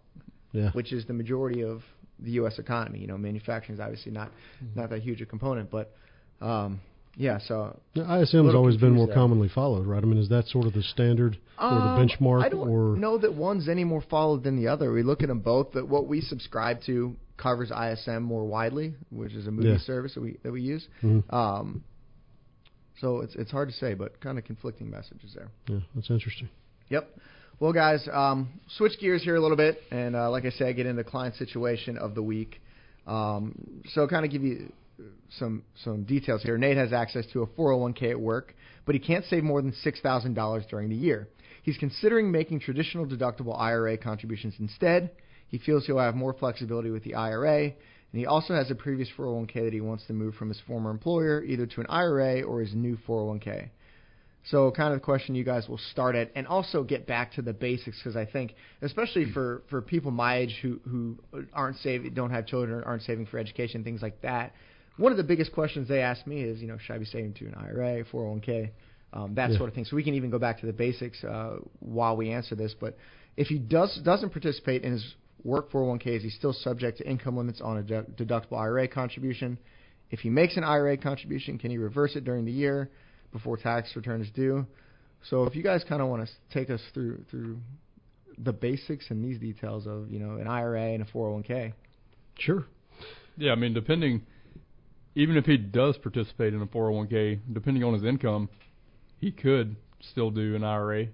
Yeah. 0.51 0.71
which 0.71 0.91
is 0.91 1.05
the 1.05 1.13
majority 1.13 1.63
of 1.63 1.83
the 2.21 2.31
U.S. 2.31 2.59
economy. 2.59 2.99
You 2.99 3.07
know, 3.07 3.17
manufacturing 3.17 3.75
is 3.77 3.79
obviously 3.81 4.11
not 4.11 4.29
Mm-hmm. 4.63 4.79
not 4.79 4.89
that 4.91 5.01
huge 5.01 5.21
a 5.21 5.25
component, 5.25 5.69
but 5.71 5.93
um, 6.41 6.79
yeah. 7.15 7.39
So 7.47 7.79
Now, 7.95 8.21
ISM 8.21 8.45
has 8.45 8.55
always 8.55 8.77
been 8.77 8.93
more 8.93 9.07
there. 9.07 9.15
commonly 9.15 9.49
followed, 9.49 9.85
right? 9.87 10.01
I 10.03 10.05
mean, 10.05 10.17
is 10.19 10.29
that 10.29 10.45
sort 10.47 10.65
of 10.65 10.73
the 10.73 10.83
standard 10.83 11.37
or 11.59 11.69
the 11.69 11.75
Um, 11.75 12.07
benchmark? 12.07 12.43
I 12.43 12.49
don't 12.49 12.67
or 12.69 12.95
know 12.95 13.17
that 13.17 13.33
one's 13.33 13.67
any 13.67 13.83
more 13.83 14.01
followed 14.09 14.43
than 14.43 14.55
the 14.55 14.67
other. 14.67 14.91
We 14.93 15.03
look 15.03 15.21
at 15.23 15.27
them 15.29 15.39
both. 15.39 15.71
But 15.73 15.87
what 15.87 16.07
we 16.07 16.21
subscribe 16.21 16.81
to 16.85 17.15
covers 17.37 17.71
ISM 17.71 18.21
more 18.23 18.45
widely, 18.45 18.93
which 19.09 19.33
is 19.33 19.47
a 19.47 19.51
movie 19.51 19.69
Yeah. 19.69 19.77
service 19.79 20.13
that 20.13 20.21
we 20.21 20.37
that 20.43 20.51
we 20.51 20.61
use. 20.61 20.87
Mhm. 21.03 21.23
Um, 21.33 21.83
so 22.99 23.21
it's 23.21 23.35
it's 23.35 23.51
hard 23.51 23.69
to 23.69 23.75
say, 23.75 23.93
but 23.95 24.19
kind 24.21 24.37
of 24.37 24.43
conflicting 24.45 24.89
messages 24.89 25.33
there. 25.33 25.49
yeah, 25.67 25.79
that's 25.95 26.09
interesting. 26.11 26.49
Yep. 26.89 27.09
Well, 27.61 27.73
guys, 27.73 28.09
um, 28.11 28.49
switch 28.75 28.99
gears 28.99 29.21
here 29.21 29.35
a 29.35 29.39
little 29.39 29.55
bit, 29.55 29.83
and 29.91 30.15
uh, 30.15 30.31
like 30.31 30.45
I 30.45 30.49
said, 30.49 30.75
get 30.77 30.87
into 30.87 31.03
the 31.03 31.07
client 31.07 31.35
situation 31.35 31.95
of 31.95 32.15
the 32.15 32.23
week. 32.23 32.59
Um, 33.05 33.83
so, 33.93 34.07
kind 34.07 34.25
of 34.25 34.31
give 34.31 34.41
you 34.41 34.73
some 35.37 35.61
some 35.83 36.03
details 36.03 36.41
here. 36.41 36.57
Nate 36.57 36.77
has 36.77 36.91
access 36.91 37.23
to 37.33 37.43
a 37.43 37.45
401k 37.45 38.09
at 38.09 38.19
work, 38.19 38.55
but 38.87 38.95
he 38.95 38.99
can't 38.99 39.23
save 39.25 39.43
more 39.43 39.61
than 39.61 39.73
six 39.83 40.01
thousand 40.01 40.33
dollars 40.33 40.63
during 40.71 40.89
the 40.89 40.95
year. 40.95 41.27
He's 41.61 41.77
considering 41.77 42.31
making 42.31 42.61
traditional 42.61 43.05
deductible 43.05 43.55
IRA 43.55 43.95
contributions 43.95 44.55
instead. 44.57 45.11
He 45.47 45.59
feels 45.59 45.85
he'll 45.85 45.99
have 45.99 46.15
more 46.15 46.33
flexibility 46.33 46.89
with 46.89 47.03
the 47.03 47.13
IRA, 47.13 47.65
and 47.65 47.73
he 48.11 48.25
also 48.25 48.55
has 48.55 48.71
a 48.71 48.75
previous 48.75 49.09
401k 49.15 49.65
that 49.65 49.73
he 49.73 49.81
wants 49.81 50.07
to 50.07 50.13
move 50.13 50.33
from 50.33 50.47
his 50.47 50.59
former 50.65 50.89
employer 50.89 51.43
either 51.43 51.67
to 51.67 51.81
an 51.81 51.87
IRA 51.89 52.41
or 52.41 52.61
his 52.61 52.73
new 52.73 52.97
401k. 53.07 53.69
So, 54.45 54.71
kind 54.71 54.91
of 54.93 54.99
the 54.99 55.05
question 55.05 55.35
you 55.35 55.43
guys 55.43 55.69
will 55.69 55.77
start 55.91 56.15
at, 56.15 56.31
and 56.35 56.47
also 56.47 56.83
get 56.83 57.05
back 57.05 57.33
to 57.33 57.43
the 57.43 57.53
basics 57.53 57.97
because 57.97 58.15
I 58.15 58.25
think, 58.25 58.55
especially 58.81 59.31
for 59.31 59.61
for 59.69 59.81
people 59.81 60.09
my 60.09 60.37
age 60.37 60.57
who 60.61 60.79
who 60.89 61.17
aren't 61.53 61.77
saving, 61.77 62.13
don't 62.15 62.31
have 62.31 62.47
children, 62.47 62.83
aren't 62.83 63.03
saving 63.03 63.27
for 63.27 63.37
education, 63.37 63.83
things 63.83 64.01
like 64.01 64.19
that. 64.21 64.53
One 64.97 65.11
of 65.11 65.17
the 65.17 65.23
biggest 65.23 65.51
questions 65.53 65.87
they 65.87 66.01
ask 66.01 66.25
me 66.25 66.41
is, 66.41 66.59
you 66.59 66.67
know, 66.67 66.77
should 66.79 66.95
I 66.95 66.97
be 66.97 67.05
saving 67.05 67.33
to 67.35 67.45
an 67.45 67.55
IRA, 67.55 68.03
401k, 68.05 68.71
um, 69.13 69.35
that 69.35 69.51
Yeah. 69.51 69.57
sort 69.57 69.69
of 69.69 69.75
thing. 69.75 69.85
So 69.85 69.95
we 69.95 70.03
can 70.03 70.15
even 70.15 70.29
go 70.31 70.39
back 70.39 70.59
to 70.61 70.65
the 70.65 70.73
basics 70.73 71.23
uh, 71.23 71.57
while 71.79 72.17
we 72.17 72.31
answer 72.31 72.55
this. 72.55 72.73
But 72.73 72.97
if 73.37 73.47
he 73.47 73.59
does 73.59 73.95
doesn't 74.03 74.31
participate 74.31 74.83
in 74.83 74.93
his 74.93 75.15
work 75.43 75.71
401k, 75.71 76.07
is 76.07 76.23
he 76.23 76.29
still 76.29 76.53
subject 76.53 76.97
to 76.97 77.07
income 77.07 77.37
limits 77.37 77.61
on 77.61 77.77
a 77.77 77.83
de- 77.83 78.03
deductible 78.03 78.57
IRA 78.57 78.87
contribution. 78.87 79.59
If 80.09 80.21
he 80.21 80.29
makes 80.31 80.57
an 80.57 80.63
IRA 80.63 80.97
contribution, 80.97 81.59
can 81.59 81.69
he 81.71 81.77
reverse 81.77 82.15
it 82.15 82.23
during 82.23 82.45
the 82.45 82.51
year 82.51 82.89
before 83.31 83.57
tax 83.57 83.95
return 83.95 84.21
is 84.21 84.29
due? 84.31 84.65
So 85.29 85.43
if 85.43 85.55
you 85.55 85.63
guys 85.63 85.83
kind 85.87 86.01
of 86.01 86.07
want 86.07 86.27
to 86.27 86.31
take 86.53 86.69
us 86.69 86.81
through 86.93 87.23
through 87.29 87.59
the 88.37 88.53
basics 88.53 89.05
and 89.09 89.23
these 89.23 89.39
details 89.39 89.87
of 89.87 90.11
you 90.11 90.19
know 90.19 90.37
an 90.37 90.47
IRA 90.47 90.93
and 90.93 91.03
a 91.03 91.05
401k. 91.05 91.73
Sure. 92.39 92.65
Yeah, 93.37 93.51
I 93.51 93.55
mean, 93.55 93.73
depending, 93.73 94.23
even 95.15 95.37
if 95.37 95.45
he 95.45 95.57
does 95.57 95.97
participate 95.97 96.53
in 96.53 96.61
a 96.61 96.65
401k, 96.65 97.39
depending 97.53 97.83
on 97.83 97.93
his 97.93 98.03
income, 98.03 98.49
he 99.19 99.31
could 99.31 99.75
still 100.11 100.31
do 100.31 100.55
an 100.55 100.63
IRA. 100.63 101.07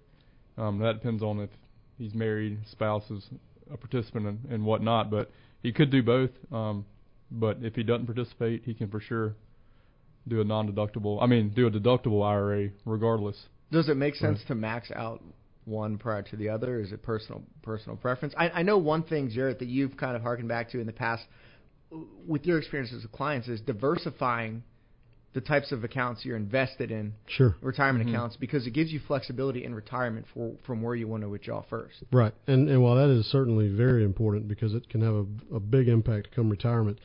Um, 0.58 0.80
that 0.80 0.94
depends 0.94 1.22
on 1.22 1.40
if 1.40 1.50
he's 1.98 2.14
married, 2.14 2.60
spouse 2.72 3.10
is 3.12 3.26
a 3.72 3.78
participant, 3.78 4.26
and, 4.26 4.40
and 4.50 4.66
whatnot. 4.66 5.12
But 5.12 5.32
he 5.62 5.72
could 5.72 5.92
do 5.92 6.02
both. 6.02 6.32
Um, 6.52 6.86
but 7.30 7.58
if 7.62 7.76
he 7.76 7.84
doesn't 7.84 8.06
participate, 8.06 8.64
he 8.66 8.74
can 8.74 8.90
for 8.90 9.00
sure 9.00 9.36
do 10.28 10.42
a 10.42 10.44
non-deductible. 10.44 11.22
I 11.22 11.26
mean, 11.26 11.50
do 11.50 11.68
a 11.68 11.72
deductible 11.72 12.26
IRA 12.26 12.70
regardless. 12.86 13.38
Does 13.72 13.90
it 13.90 13.98
make 13.98 14.16
sense 14.16 14.40
to 14.48 14.56
max 14.56 14.92
out 14.92 15.22
one 15.66 15.98
prior 15.98 16.22
to 16.24 16.36
the 16.38 16.50
other? 16.50 16.80
Is 16.80 16.92
it 16.92 17.04
personal 17.04 17.44
personal 17.62 17.98
preference? 17.98 18.34
I, 18.38 18.50
I 18.50 18.64
know 18.64 18.78
one 18.78 19.04
thing, 19.04 19.30
Jarrett, 19.30 19.60
that 19.60 19.68
you've 19.68 19.98
kind 19.98 20.16
of 20.16 20.22
harkened 20.22 20.48
back 20.48 20.70
to 20.72 20.80
in 20.80 20.88
the 20.88 20.94
past 20.94 21.24
with 22.26 22.46
your 22.46 22.58
experiences 22.58 23.04
with 23.04 23.12
clients 23.12 23.48
is 23.48 23.62
diversifying 23.62 24.64
the 25.34 25.42
types 25.42 25.72
of 25.72 25.84
accounts 25.84 26.26
you're 26.26 26.36
invested 26.38 26.90
in, 26.90 27.14
Sure. 27.28 27.56
retirement 27.62 28.06
Mhm. 28.06 28.10
accounts, 28.10 28.36
because 28.38 28.66
it 28.66 28.72
gives 28.72 28.92
you 28.92 29.00
flexibility 29.00 29.64
in 29.64 29.76
retirement 29.76 30.26
for, 30.34 30.56
from 30.64 30.82
where 30.82 30.96
you 30.96 31.08
want 31.08 31.22
to 31.22 31.30
withdraw 31.30 31.62
first. 31.62 32.04
Right, 32.12 32.34
and 32.48 32.68
and 32.70 32.82
while 32.82 32.96
that 32.96 33.10
is 33.10 33.26
certainly 33.28 33.68
very 33.70 34.04
important 34.04 34.48
because 34.48 34.74
it 34.74 34.90
can 34.90 35.02
have 35.02 35.14
a, 35.14 35.56
a 35.58 35.60
big 35.60 35.90
impact 35.90 36.32
come 36.32 36.50
retirement. 36.50 37.00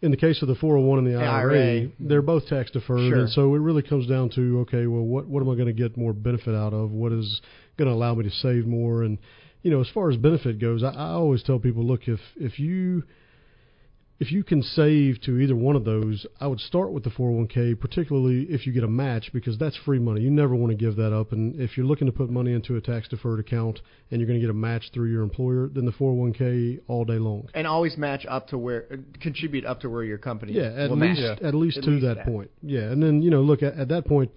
In 0.00 0.10
the 0.12 0.16
case 0.16 0.42
of 0.42 0.48
the 0.48 0.54
401 0.54 0.98
and 0.98 1.06
the 1.08 1.12
The 1.18 1.24
IRA, 1.24 1.40
IRA. 1.40 1.56
Mm-hmm. 1.80 2.08
they're 2.08 2.22
both 2.22 2.46
tax 2.46 2.70
deferred, 2.70 3.08
Sure. 3.10 3.18
and 3.18 3.28
so 3.30 3.54
it 3.54 3.58
really 3.58 3.82
comes 3.82 4.06
down 4.06 4.30
to 4.30 4.60
okay, 4.60 4.86
well, 4.86 5.02
what 5.02 5.26
what 5.26 5.42
am 5.42 5.50
I 5.50 5.54
going 5.54 5.66
to 5.66 5.72
get 5.72 5.96
more 5.96 6.12
benefit 6.12 6.54
out 6.54 6.72
of? 6.72 6.90
What 6.92 7.12
is 7.12 7.40
going 7.76 7.88
to 7.88 7.94
allow 7.94 8.14
me 8.14 8.24
to 8.24 8.30
save 8.30 8.66
more? 8.66 9.02
And 9.02 9.18
you 9.62 9.70
know, 9.72 9.80
as 9.80 9.88
far 9.92 10.08
as 10.10 10.16
benefit 10.16 10.60
goes, 10.60 10.84
I, 10.84 10.90
I 10.90 11.08
always 11.10 11.42
tell 11.42 11.58
people, 11.58 11.84
look, 11.84 12.06
if 12.06 12.20
if 12.36 12.58
you 12.60 13.02
if 14.20 14.32
you 14.32 14.42
can 14.42 14.62
save 14.62 15.20
to 15.22 15.38
either 15.38 15.54
one 15.54 15.76
of 15.76 15.84
those, 15.84 16.26
I 16.40 16.48
would 16.48 16.58
start 16.58 16.90
with 16.90 17.04
the 17.04 17.10
401k, 17.10 17.78
particularly 17.78 18.46
if 18.50 18.66
you 18.66 18.72
get 18.72 18.82
a 18.82 18.88
match, 18.88 19.30
because 19.32 19.56
that's 19.58 19.76
free 19.84 20.00
money. 20.00 20.22
You 20.22 20.30
never 20.30 20.56
want 20.56 20.72
to 20.72 20.76
give 20.76 20.96
that 20.96 21.12
up. 21.12 21.30
And 21.30 21.54
if 21.60 21.76
you're 21.76 21.86
looking 21.86 22.06
to 22.06 22.12
put 22.12 22.28
money 22.28 22.52
into 22.52 22.74
a 22.74 22.80
tax 22.80 23.06
deferred 23.08 23.38
account 23.38 23.80
and 24.10 24.20
you're 24.20 24.26
going 24.26 24.40
to 24.40 24.44
get 24.44 24.50
a 24.50 24.54
match 24.54 24.90
through 24.92 25.12
your 25.12 25.22
employer, 25.22 25.68
then 25.72 25.84
the 25.84 25.92
401k 25.92 26.80
all 26.88 27.04
day 27.04 27.18
long. 27.18 27.48
And 27.54 27.64
always 27.64 27.96
match 27.96 28.26
up 28.28 28.48
to 28.48 28.58
where, 28.58 28.86
contribute 29.20 29.64
up 29.64 29.80
to 29.82 29.90
where 29.90 30.02
your 30.02 30.18
company 30.18 30.54
Yeah, 30.54 30.72
at 30.76 30.90
will 30.90 30.96
least 30.98 31.20
match. 31.20 31.38
at 31.40 31.54
least 31.54 31.78
At 31.78 31.84
to 31.84 31.90
least 31.90 32.06
that, 32.06 32.16
that. 32.16 32.26
point. 32.26 32.50
Yeah, 32.62 32.90
and 32.90 33.00
then 33.00 33.22
you 33.22 33.30
know, 33.30 33.42
look 33.42 33.62
at, 33.62 33.78
at 33.78 33.88
that 33.88 34.04
point, 34.06 34.32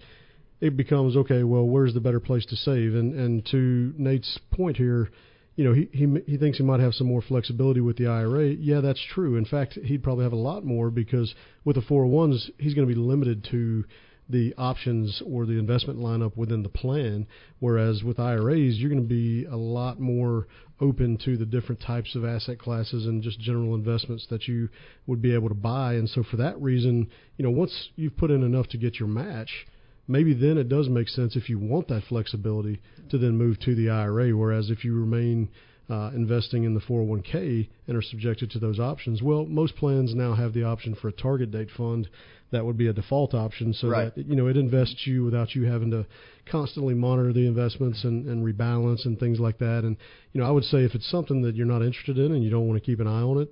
it 0.60 0.76
becomes 0.76 1.16
okay. 1.16 1.42
Well, 1.42 1.64
where's 1.64 1.92
the 1.92 2.00
better 2.00 2.20
place 2.20 2.46
to 2.46 2.54
save? 2.54 2.94
And 2.94 3.14
and 3.18 3.44
to 3.46 3.92
Nate's 3.98 4.38
point 4.52 4.76
here, 4.76 5.10
you 5.56 5.64
know, 5.64 5.72
he 5.74 5.88
he 5.92 6.06
he 6.26 6.36
thinks 6.38 6.58
he 6.58 6.64
might 6.64 6.80
have 6.80 6.94
some 6.94 7.06
more 7.06 7.22
flexibility 7.22 7.80
with 7.80 7.96
the 7.96 8.06
IRA. 8.06 8.48
Yeah, 8.48 8.80
that's 8.80 9.02
true. 9.12 9.36
In 9.36 9.44
fact, 9.44 9.74
he'd 9.74 10.02
probably 10.02 10.24
have 10.24 10.32
a 10.32 10.36
lot 10.36 10.64
more 10.64 10.90
because 10.90 11.34
with 11.64 11.76
the 11.76 11.82
401s, 11.82 12.50
he's 12.58 12.74
going 12.74 12.88
to 12.88 12.94
be 12.94 13.00
limited 13.00 13.44
to 13.50 13.84
the 14.28 14.54
options 14.56 15.22
or 15.26 15.44
the 15.44 15.58
investment 15.58 15.98
lineup 15.98 16.36
within 16.36 16.62
the 16.62 16.68
plan. 16.68 17.26
Whereas 17.58 18.02
with 18.02 18.18
IRAs, 18.18 18.78
you're 18.78 18.90
going 18.90 19.02
to 19.02 19.08
be 19.08 19.44
a 19.44 19.56
lot 19.56 20.00
more 20.00 20.46
open 20.80 21.18
to 21.24 21.36
the 21.36 21.44
different 21.44 21.80
types 21.80 22.14
of 22.14 22.24
asset 22.24 22.58
classes 22.58 23.06
and 23.06 23.22
just 23.22 23.38
general 23.38 23.74
investments 23.74 24.26
that 24.30 24.48
you 24.48 24.68
would 25.06 25.20
be 25.20 25.34
able 25.34 25.48
to 25.48 25.54
buy. 25.54 25.94
And 25.94 26.08
so 26.08 26.22
for 26.22 26.38
that 26.38 26.60
reason, 26.60 27.08
you 27.36 27.44
know, 27.44 27.50
once 27.50 27.90
you've 27.94 28.16
put 28.16 28.30
in 28.30 28.42
enough 28.42 28.68
to 28.68 28.78
get 28.78 28.98
your 28.98 29.08
match, 29.08 29.66
maybe 30.08 30.34
then 30.34 30.58
it 30.58 30.68
does 30.68 30.88
make 30.88 31.08
sense 31.08 31.36
if 31.36 31.48
you 31.48 31.58
want 31.58 31.88
that 31.88 32.02
flexibility 32.08 32.80
to 33.10 33.18
then 33.18 33.36
move 33.36 33.58
to 33.60 33.74
the 33.74 33.90
IRA. 33.90 34.36
Whereas 34.36 34.70
if 34.70 34.84
you 34.84 34.94
remain 34.98 35.48
uh, 35.90 36.10
investing 36.14 36.64
in 36.64 36.74
the 36.74 36.80
401k 36.80 37.68
and 37.86 37.96
are 37.96 38.02
subjected 38.02 38.50
to 38.50 38.58
those 38.58 38.78
options, 38.78 39.22
well, 39.22 39.44
most 39.44 39.76
plans 39.76 40.14
now 40.14 40.34
have 40.34 40.54
the 40.54 40.64
option 40.64 40.94
for 40.94 41.08
a 41.08 41.12
target 41.12 41.50
date 41.50 41.68
fund. 41.76 42.08
That 42.50 42.66
would 42.66 42.76
be 42.76 42.86
a 42.88 42.92
default 42.92 43.32
option, 43.32 43.72
so 43.72 43.88
Right. 43.88 44.14
that 44.14 44.26
you 44.26 44.36
know 44.36 44.46
it 44.46 44.58
invests 44.58 45.06
you 45.06 45.24
without 45.24 45.54
you 45.54 45.64
having 45.64 45.90
to 45.92 46.04
constantly 46.44 46.92
monitor 46.92 47.32
the 47.32 47.46
investments 47.46 48.04
and, 48.04 48.26
and 48.26 48.44
rebalance 48.44 49.06
and 49.06 49.18
things 49.18 49.40
like 49.40 49.56
that. 49.58 49.84
And 49.84 49.96
you 50.32 50.40
know, 50.40 50.46
I 50.46 50.50
would 50.50 50.64
say 50.64 50.84
if 50.84 50.94
it's 50.94 51.10
something 51.10 51.40
that 51.42 51.54
you're 51.54 51.64
not 51.64 51.80
interested 51.80 52.18
in 52.18 52.32
and 52.32 52.44
you 52.44 52.50
don't 52.50 52.68
want 52.68 52.78
to 52.78 52.84
keep 52.84 53.00
an 53.00 53.06
eye 53.06 53.22
on 53.22 53.40
it, 53.40 53.50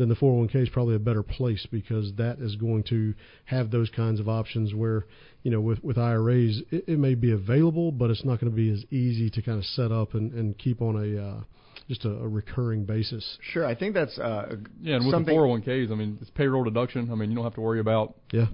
then 0.00 0.08
the 0.08 0.14
401k 0.14 0.56
is 0.56 0.68
probably 0.70 0.94
a 0.94 1.00
better 1.00 1.22
place 1.22 1.66
because 1.70 2.12
that 2.16 2.38
is 2.38 2.56
going 2.56 2.84
to 2.84 3.14
have 3.44 3.70
those 3.70 3.90
kinds 3.90 4.18
of 4.18 4.28
options 4.28 4.74
where, 4.74 5.06
you 5.42 5.50
know, 5.50 5.60
with, 5.60 5.82
with 5.84 5.98
IRAs, 5.98 6.62
it, 6.70 6.84
it 6.88 6.98
may 6.98 7.14
be 7.14 7.32
available, 7.32 7.92
but 7.92 8.10
it's 8.10 8.24
not 8.24 8.40
going 8.40 8.50
to 8.50 8.56
be 8.56 8.70
as 8.70 8.84
easy 8.90 9.28
to 9.30 9.42
kind 9.42 9.58
of 9.58 9.64
set 9.64 9.92
up 9.92 10.14
and, 10.14 10.32
and 10.32 10.56
keep 10.56 10.80
on 10.80 10.96
a, 10.96 11.22
uh, 11.22 11.40
just 11.88 12.04
a, 12.04 12.10
a 12.10 12.28
recurring 12.28 12.84
basis. 12.84 13.38
Sure, 13.52 13.66
I 13.66 13.74
think 13.74 13.94
that's 13.94 14.18
uh, 14.18 14.56
yeah, 14.80 14.96
and 14.96 15.04
with 15.04 15.12
something. 15.12 15.34
the 15.34 15.40
401ks, 15.40 15.92
I 15.92 15.94
mean, 15.94 16.18
it's 16.20 16.30
payroll 16.30 16.64
deduction. 16.64 17.10
I 17.12 17.14
mean, 17.14 17.30
you 17.30 17.36
don't 17.36 17.44
have 17.44 17.54
to 17.54 17.60
worry 17.60 17.80
about 17.80 18.16
yeah 18.32 18.46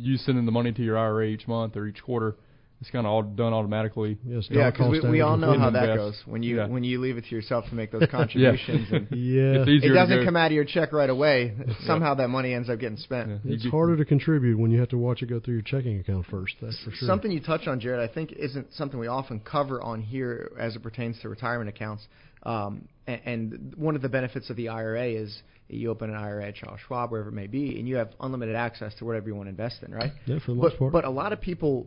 you 0.00 0.16
sending 0.16 0.46
the 0.46 0.52
money 0.52 0.72
to 0.72 0.82
your 0.82 0.96
IRA 0.96 1.26
each 1.26 1.46
month 1.46 1.76
or 1.76 1.86
each 1.86 2.02
quarter. 2.02 2.36
It's 2.80 2.88
kind 2.88 3.04
of 3.06 3.12
all 3.12 3.22
done 3.22 3.52
automatically. 3.52 4.16
Yes, 4.24 4.48
yeah, 4.50 4.70
because 4.70 4.90
we, 4.90 5.00
we 5.10 5.20
all 5.20 5.36
know 5.36 5.58
how 5.58 5.68
that 5.68 5.96
goes 5.96 6.18
when 6.24 6.42
you 6.42 6.56
Yeah. 6.56 6.66
when 6.66 6.82
you 6.82 6.98
leave 6.98 7.18
it 7.18 7.24
to 7.26 7.34
yourself 7.34 7.66
to 7.68 7.74
make 7.74 7.92
those 7.92 8.06
contributions. 8.10 8.88
yeah. 8.90 8.96
and 8.96 9.08
Yeah. 9.10 9.64
It 9.66 9.92
doesn't 9.92 10.24
come 10.24 10.34
out 10.34 10.46
of 10.46 10.52
your 10.52 10.64
check 10.64 10.90
right 10.94 11.10
away. 11.10 11.54
Somehow 11.84 12.14
that 12.14 12.28
money 12.28 12.54
ends 12.54 12.70
up 12.70 12.78
getting 12.80 12.96
spent. 12.96 13.28
Yeah. 13.44 13.52
It's 13.52 13.64
get- 13.64 13.70
harder 13.70 13.98
to 13.98 14.04
contribute 14.06 14.58
when 14.58 14.70
you 14.70 14.80
have 14.80 14.88
to 14.90 14.98
watch 14.98 15.20
it 15.22 15.26
go 15.26 15.40
through 15.40 15.54
your 15.54 15.62
checking 15.62 15.98
account 15.98 16.24
first. 16.30 16.54
That's 16.62 16.82
for 16.82 16.90
sure. 16.90 17.06
Something 17.06 17.30
you 17.30 17.40
touch 17.40 17.66
on, 17.66 17.80
Jared, 17.80 18.00
I 18.00 18.12
think 18.12 18.32
isn't 18.32 18.72
something 18.72 18.98
we 18.98 19.08
often 19.08 19.40
cover 19.40 19.82
on 19.82 20.00
here 20.00 20.50
as 20.58 20.74
it 20.74 20.82
pertains 20.82 21.20
to 21.20 21.28
retirement 21.28 21.68
accounts. 21.68 22.06
Um, 22.44 22.88
and, 23.06 23.20
and 23.26 23.74
one 23.76 23.94
of 23.94 24.00
the 24.00 24.08
benefits 24.08 24.48
of 24.48 24.56
the 24.56 24.70
IRA 24.70 25.06
is 25.08 25.42
you 25.68 25.90
open 25.90 26.08
an 26.08 26.16
IRA 26.16 26.46
at 26.48 26.54
Charles 26.54 26.80
Schwab, 26.88 27.10
wherever 27.10 27.28
it 27.28 27.32
may 27.34 27.46
be, 27.46 27.78
and 27.78 27.86
you 27.86 27.96
have 27.96 28.08
unlimited 28.20 28.56
access 28.56 28.94
to 28.94 29.04
whatever 29.04 29.28
you 29.28 29.34
want 29.34 29.46
to 29.46 29.50
invest 29.50 29.82
in, 29.82 29.92
right? 29.92 30.12
Yeah, 30.24 30.38
for 30.38 30.52
the 30.52 30.60
but, 30.60 30.62
most 30.70 30.78
part. 30.78 30.92
But 30.92 31.04
a 31.04 31.10
lot 31.10 31.34
of 31.34 31.40
people 31.42 31.86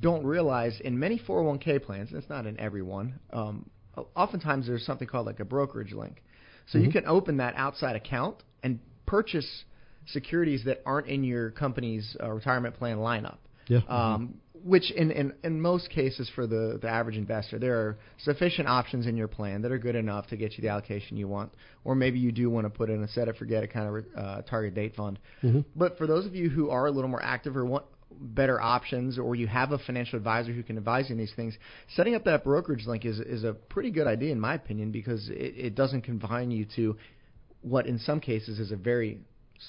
don't 0.00 0.24
realize 0.24 0.78
in 0.80 0.98
many 0.98 1.18
401k 1.18 1.82
plans, 1.82 2.10
and 2.10 2.18
it's 2.18 2.28
not 2.30 2.46
in 2.46 2.58
every 2.60 2.82
one, 2.82 3.18
um, 3.32 3.68
oftentimes 4.14 4.66
there's 4.66 4.84
something 4.86 5.08
called 5.08 5.26
like 5.26 5.40
a 5.40 5.44
brokerage 5.44 5.92
link. 5.92 6.22
So 6.66 6.78
you 6.78 6.88
Mhm. 6.88 6.92
can 6.92 7.06
open 7.06 7.38
that 7.38 7.54
outside 7.56 7.96
account 7.96 8.42
and 8.62 8.78
purchase 9.06 9.64
securities 10.06 10.64
that 10.64 10.82
aren't 10.86 11.06
in 11.06 11.24
your 11.24 11.50
company's 11.50 12.16
uh, 12.22 12.30
retirement 12.30 12.74
plan 12.76 12.98
lineup. 12.98 13.38
Yeah. 13.68 13.80
Um, 13.88 14.34
which 14.64 14.90
in, 14.90 15.10
in, 15.12 15.32
in 15.44 15.60
most 15.60 15.88
cases 15.90 16.28
for 16.34 16.46
the, 16.46 16.78
the 16.82 16.88
average 16.88 17.16
investor, 17.16 17.58
there 17.60 17.76
are 17.76 17.98
sufficient 18.18 18.66
options 18.66 19.06
in 19.06 19.16
your 19.16 19.28
plan 19.28 19.62
that 19.62 19.70
are 19.70 19.78
good 19.78 19.94
enough 19.94 20.26
to 20.28 20.36
get 20.36 20.56
you 20.58 20.62
the 20.62 20.68
allocation 20.68 21.16
you 21.16 21.28
want. 21.28 21.52
Or 21.84 21.94
maybe 21.94 22.18
you 22.18 22.32
do 22.32 22.50
want 22.50 22.64
to 22.66 22.70
put 22.70 22.90
in 22.90 23.02
a 23.02 23.08
set 23.08 23.28
it 23.28 23.36
forget 23.36 23.62
it 23.62 23.68
kind 23.72 23.86
of 23.88 24.04
uh, 24.16 24.42
target 24.42 24.74
date 24.74 24.96
fund. 24.96 25.18
Mhm. 25.44 25.64
But 25.76 25.96
for 25.96 26.06
those 26.06 26.26
of 26.26 26.34
you 26.34 26.48
who 26.50 26.70
are 26.70 26.86
a 26.86 26.90
little 26.90 27.08
more 27.10 27.22
active 27.22 27.56
or 27.56 27.64
want 27.64 27.84
better 28.20 28.60
options, 28.60 29.18
or 29.18 29.34
you 29.34 29.46
have 29.46 29.72
a 29.72 29.78
financial 29.78 30.16
advisor 30.16 30.52
who 30.52 30.62
can 30.62 30.76
advise 30.78 31.08
you 31.08 31.12
in 31.14 31.18
these 31.18 31.32
things, 31.36 31.56
setting 31.94 32.14
up 32.14 32.24
that 32.24 32.42
brokerage 32.44 32.86
link 32.86 33.04
is 33.04 33.20
is 33.20 33.44
a 33.44 33.52
pretty 33.52 33.90
good 33.90 34.06
idea 34.06 34.32
in 34.32 34.40
my 34.40 34.54
opinion 34.54 34.90
because 34.90 35.28
it, 35.28 35.54
it 35.56 35.74
doesn't 35.74 36.02
confine 36.02 36.50
you 36.50 36.66
to 36.76 36.96
what 37.62 37.86
in 37.86 37.98
some 37.98 38.20
cases 38.20 38.58
is 38.58 38.70
a 38.72 38.76
very 38.76 39.18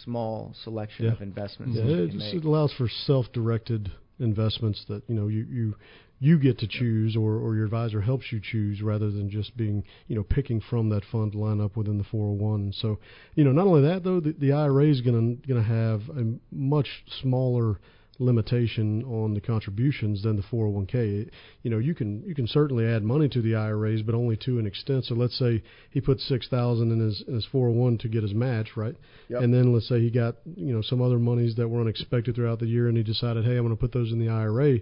small 0.04 0.54
selection 0.64 1.06
Yeah. 1.06 1.14
of 1.14 1.22
investments 1.22 1.76
Yeah, 1.78 1.86
it 1.86 2.12
just 2.12 2.34
make. 2.36 2.44
allows 2.44 2.72
for 2.74 2.88
self-directed 2.88 3.92
investments 4.20 4.86
that 4.88 5.02
you 5.08 5.16
know 5.16 5.28
you 5.28 5.46
you 5.50 5.76
you 6.22 6.38
get 6.38 6.60
to 6.60 6.68
choose 6.68 7.16
or, 7.16 7.36
or 7.38 7.56
your 7.56 7.64
advisor 7.64 8.02
helps 8.02 8.26
you 8.32 8.40
choose 8.44 8.82
rather 8.82 9.10
than 9.10 9.30
just 9.30 9.56
being 9.58 9.84
you 10.08 10.16
know 10.16 10.24
picking 10.24 10.60
from 10.70 10.90
that 10.90 11.04
fund 11.12 11.34
lineup 11.34 11.76
within 11.76 11.98
the 11.98 12.04
401 12.04 12.74
so 12.74 13.00
you 13.36 13.44
know 13.44 13.52
not 13.52 13.66
only 13.66 13.82
that 13.82 14.04
though 14.04 14.20
the, 14.20 14.34
the 14.34 14.52
IRA 14.52 14.86
is 14.86 15.02
going 15.02 15.38
to 15.42 15.48
going 15.48 15.64
to 15.64 15.68
have 15.70 16.02
a 16.18 16.34
much 16.52 16.88
smaller 17.22 17.80
limitation 18.20 19.02
on 19.04 19.34
the 19.34 19.42
contributions 19.42 20.22
than 20.24 20.36
the 20.36 20.44
401k. 20.44 21.30
You 21.64 21.72
know, 21.72 21.78
you 21.78 21.96
can 21.96 22.22
you 22.24 22.36
can 22.36 22.48
certainly 22.48 22.86
add 22.86 23.02
money 23.02 23.30
to 23.30 23.42
the 23.42 23.56
IRAs, 23.56 24.02
but 24.02 24.14
only 24.14 24.38
to 24.46 24.60
an 24.60 24.68
extent. 24.68 25.06
So 25.06 25.16
let's 25.16 25.38
say 25.40 25.64
he 25.90 26.02
put 26.02 26.20
six 26.20 26.48
thousand 26.48 26.92
in 26.92 27.00
his 27.00 27.24
in 27.28 27.36
his 27.36 27.46
401 27.46 28.00
to 28.00 28.08
get 28.10 28.24
his 28.24 28.34
match, 28.34 28.76
right? 28.76 28.96
Yep. 29.30 29.42
And 29.42 29.54
then 29.54 29.74
let's 29.74 29.88
say 29.88 30.00
he 30.00 30.12
got 30.12 30.36
you 30.56 30.74
know 30.74 30.82
some 30.82 31.02
other 31.02 31.18
monies 31.18 31.56
that 31.56 31.68
were 31.68 31.82
unexpected 31.82 32.36
throughout 32.36 32.60
the 32.60 32.68
year, 32.68 32.88
and 32.88 32.98
he 32.98 33.04
decided, 33.04 33.46
hey, 33.46 33.58
I'm 33.58 33.64
going 33.64 33.70
to 33.70 33.76
put 33.76 33.94
those 33.94 34.12
in 34.12 34.20
the 34.20 34.30
IRA. 34.30 34.80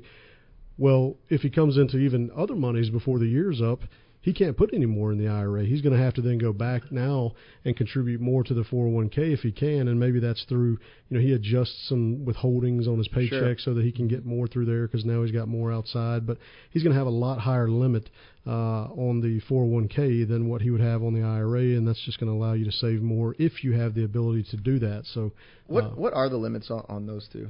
Well, 0.80 1.16
if 1.30 1.42
he 1.42 1.50
comes 1.50 1.78
into 1.78 1.98
even 1.98 2.30
other 2.36 2.56
monies 2.56 2.90
before 2.90 3.18
the 3.18 3.26
year's 3.26 3.62
up, 3.62 3.82
he 4.22 4.34
can't 4.34 4.58
put 4.58 4.74
any 4.74 4.86
more 4.86 5.12
in 5.12 5.18
the 5.18 5.28
IRA. 5.30 5.64
He's 5.64 5.82
going 5.82 5.96
to 5.96 6.04
have 6.04 6.14
to 6.16 6.22
then 6.22 6.38
go 6.38 6.52
back 6.52 6.92
now 6.92 7.34
and 7.64 7.78
contribute 7.78 8.20
more 8.20 8.44
to 8.44 8.54
the 8.54 8.64
401k 8.64 9.34
if 9.34 9.40
he 9.40 9.52
can, 9.52 9.88
and 9.88 10.00
maybe 10.00 10.20
that's 10.20 10.44
through 10.46 10.80
you 11.10 11.18
know 11.18 11.20
he 11.20 11.32
adjusts 11.34 11.88
some 11.88 12.26
withholdings 12.26 12.88
on 12.88 12.98
his 12.98 13.08
paycheck 13.08 13.30
Sure. 13.30 13.56
so 13.60 13.74
that 13.76 13.84
he 13.86 13.92
can 13.92 14.08
get 14.08 14.26
more 14.26 14.48
through 14.48 14.66
there 14.66 14.88
because 14.88 15.06
now 15.06 15.24
he's 15.24 15.32
got 15.32 15.48
more 15.48 15.72
outside. 15.72 16.28
But 16.28 16.38
he's 16.72 16.84
going 16.84 16.94
to 16.94 16.98
have 16.98 17.08
a 17.08 17.12
lot 17.12 17.40
higher 17.40 17.70
limit 17.70 18.10
uh, 18.46 18.86
on 18.92 19.22
the 19.22 19.40
401k 19.50 20.28
than 20.28 20.50
what 20.50 20.62
he 20.62 20.72
would 20.72 20.82
have 20.82 21.04
on 21.04 21.14
the 21.14 21.22
IRA, 21.26 21.78
and 21.78 21.88
that's 21.88 22.04
just 22.06 22.20
going 22.20 22.32
to 22.32 22.38
allow 22.38 22.54
you 22.54 22.66
to 22.66 22.72
save 22.72 23.02
more 23.02 23.36
if 23.40 23.64
you 23.64 23.74
have 23.74 23.94
the 23.94 24.04
ability 24.04 24.44
to 24.52 24.58
do 24.58 24.80
that. 24.80 25.04
So 25.14 25.32
What 25.68 25.84
uh, 25.86 25.90
what 25.90 26.14
are 26.14 26.28
the 26.30 26.38
limits 26.38 26.70
on, 26.72 26.86
on 26.90 27.06
those 27.08 27.28
two? 27.32 27.50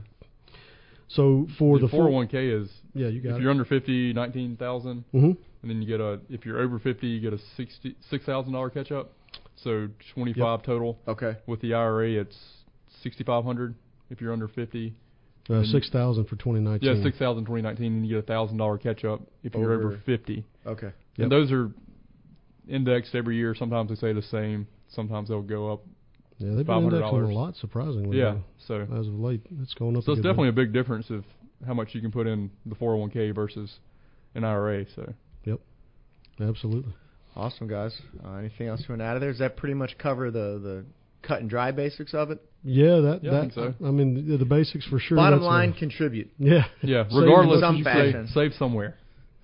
So 1.07 1.47
for 1.57 1.79
the 1.79 1.87
the 1.87 1.93
401k 1.93 2.61
is 2.63 2.69
yeah 2.93 3.07
you 3.07 3.21
got 3.21 3.29
if 3.31 3.35
it. 3.37 3.41
you're 3.41 3.51
under 3.51 3.65
50, 3.65 4.13
19,000, 4.13 5.03
hmm 5.11 5.31
and 5.61 5.71
then 5.71 5.81
you 5.81 5.87
get 5.87 5.99
a 5.99 6.19
if 6.29 6.45
you're 6.45 6.59
over 6.59 6.77
50, 6.79 7.07
you 7.07 7.19
get 7.19 7.33
a 7.33 7.39
60 7.55 7.95
six 8.09 8.25
thousand 8.25 8.53
dollar 8.53 8.69
catch 8.69 8.91
up. 8.91 9.11
So 9.63 9.87
25 10.13 10.61
total. 10.63 10.99
Okay. 11.07 11.35
With 11.47 11.61
the 11.61 11.73
IRA, 11.73 12.11
it's 12.11 12.37
6,500 13.01 13.73
if 14.11 14.21
you're 14.21 14.31
under 14.31 14.47
50. 14.47 14.93
uh, 15.49 15.63
six 15.63 15.89
thousand 15.89 16.25
for 16.25 16.35
2019. 16.35 16.87
Yeah, 16.97 17.03
6,000 17.03 17.45
2019, 17.45 17.85
and 17.85 18.05
you 18.07 18.15
get 18.15 18.23
a 18.23 18.27
thousand 18.27 18.57
dollar 18.57 18.77
catch 18.77 19.03
up 19.03 19.21
if 19.43 19.55
you're 19.55 19.73
over, 19.73 19.87
Over- 19.93 20.01
50. 20.05 20.45
Okay. 20.67 20.87
Yep. 20.87 20.93
And 21.17 21.31
those 21.31 21.51
are 21.51 21.71
indexed 22.67 23.15
every 23.15 23.35
year. 23.37 23.55
Sometimes 23.55 23.89
they 23.89 23.95
say 23.95 24.13
the 24.13 24.21
same. 24.21 24.67
Sometimes 24.89 25.29
they'll 25.29 25.41
go 25.41 25.71
up. 25.73 25.83
Yeah, 26.39 26.55
they've 26.55 26.65
been 26.65 26.83
indexing 26.83 27.01
$500. 27.19 27.31
a 27.31 27.33
lot, 27.33 27.55
surprisingly. 27.55 28.17
Yeah. 28.19 28.37
So 28.67 28.81
as 28.81 29.07
of 29.07 29.13
late, 29.19 29.41
it's 29.61 29.73
going 29.73 29.97
up. 29.97 30.03
so 30.03 30.11
a 30.11 30.15
it's 30.15 30.21
definitely 30.21 30.51
bit. 30.51 30.61
a 30.61 30.65
big 30.65 30.73
difference 30.73 31.09
of 31.09 31.23
how 31.65 31.73
much 31.73 31.89
you 31.95 32.01
can 32.01 32.11
put 32.11 32.27
in 32.27 32.51
the 32.65 32.75
401k 32.75 33.33
versus 33.33 33.79
an 34.35 34.43
IRA. 34.43 34.85
So 34.95 35.13
Yep. 35.45 35.59
absolutely. 36.41 36.93
Awesome, 37.35 37.67
guys. 37.67 37.99
Uh, 38.25 38.33
anything 38.35 38.67
else 38.67 38.81
you 38.81 38.87
want 38.89 39.01
to 39.01 39.05
add 39.05 39.13
to 39.15 39.19
there? 39.19 39.31
Does 39.31 39.39
that 39.39 39.57
pretty 39.57 39.73
much 39.75 39.97
cover 39.97 40.29
the, 40.31 40.59
the 40.61 40.85
cut 41.27 41.39
and 41.41 41.49
dry 41.49 41.71
basics 41.71 42.13
of 42.13 42.29
it? 42.31 42.39
Yeah, 42.63 42.99
that 42.99 43.19
Yeah, 43.23 43.37
I 43.37 43.41
think 43.41 43.53
so. 43.53 43.73
I 43.85 43.91
mean 43.91 44.27
the, 44.29 44.37
the 44.37 44.45
basics 44.45 44.85
for 44.87 44.99
sure. 44.99 45.15
Bottom 45.17 45.39
that's 45.39 45.45
a- 45.45 45.49
line, 45.49 45.73
contribute. 45.73 46.29
yeah, 46.39 46.65
yeah, 46.81 47.03
regardless, 47.13 47.61
some 47.61 47.77
you 47.77 47.83
fashion. 47.83 48.27
save, 48.27 48.51
save 48.51 48.53
somewhere. 48.59 48.95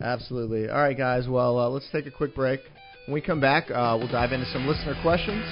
Absolutely. 0.02 0.70
All 0.70 0.78
right, 0.82 0.98
guys. 0.98 1.28
Well, 1.28 1.58
uh, 1.60 1.70
let's 1.70 1.88
take 1.92 2.06
a 2.08 2.12
quick 2.12 2.36
break. 2.36 2.60
When 3.06 3.14
we 3.14 3.22
come 3.22 3.40
back, 3.40 3.70
uh, 3.72 3.96
we'll 4.00 4.12
dive 4.12 4.32
into 4.32 4.46
some 4.52 4.68
listener 4.68 4.96
questions. 5.02 5.44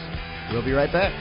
We'll 0.52 0.66
be 0.66 0.74
right 0.74 0.92
back. 0.92 1.14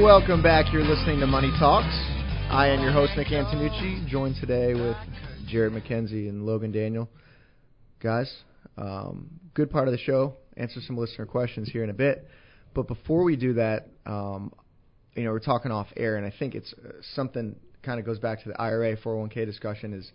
Welcome 0.00 0.42
back. 0.44 0.72
You're 0.72 0.82
listening 0.84 1.18
to 1.20 1.26
Money 1.26 1.50
Talks. 1.58 1.86
I 2.50 2.68
am 2.68 2.82
your 2.82 2.92
host, 2.92 3.14
Nick 3.16 3.28
Antonucci, 3.28 4.06
joined 4.06 4.36
today 4.36 4.74
with 4.74 4.96
Jared 5.48 5.72
McKenzie 5.72 6.28
and 6.28 6.46
Logan 6.46 6.70
Daniel. 6.70 7.08
Guys, 8.02 8.34
um, 8.76 9.30
good 9.54 9.70
part 9.70 9.86
of 9.86 9.92
the 9.92 9.98
show. 9.98 10.34
Answer 10.56 10.80
some 10.84 10.98
listener 10.98 11.24
questions 11.24 11.70
here 11.70 11.84
in 11.84 11.90
a 11.90 11.94
bit. 11.94 12.26
But 12.74 12.88
before 12.88 13.22
we 13.22 13.36
do 13.36 13.52
that, 13.54 13.86
um, 14.06 14.52
you 15.14 15.22
know, 15.22 15.30
we're 15.30 15.38
talking 15.38 15.70
off 15.70 15.86
air, 15.96 16.16
and 16.16 16.26
I 16.26 16.32
think 16.36 16.56
it's 16.56 16.74
uh, 16.84 16.94
something 17.14 17.54
kind 17.84 18.00
of 18.00 18.06
goes 18.06 18.18
back 18.18 18.42
to 18.42 18.48
the 18.48 18.60
IRA 18.60 18.96
401k 18.96 19.46
discussion 19.46 19.92
is 19.92 20.10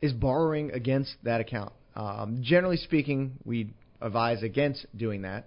is 0.00 0.12
borrowing 0.12 0.70
against 0.70 1.16
that 1.24 1.40
account. 1.40 1.72
Um, 1.96 2.38
generally 2.42 2.76
speaking, 2.76 3.32
we 3.44 3.72
advise 4.00 4.44
against 4.44 4.86
doing 4.96 5.22
that. 5.22 5.46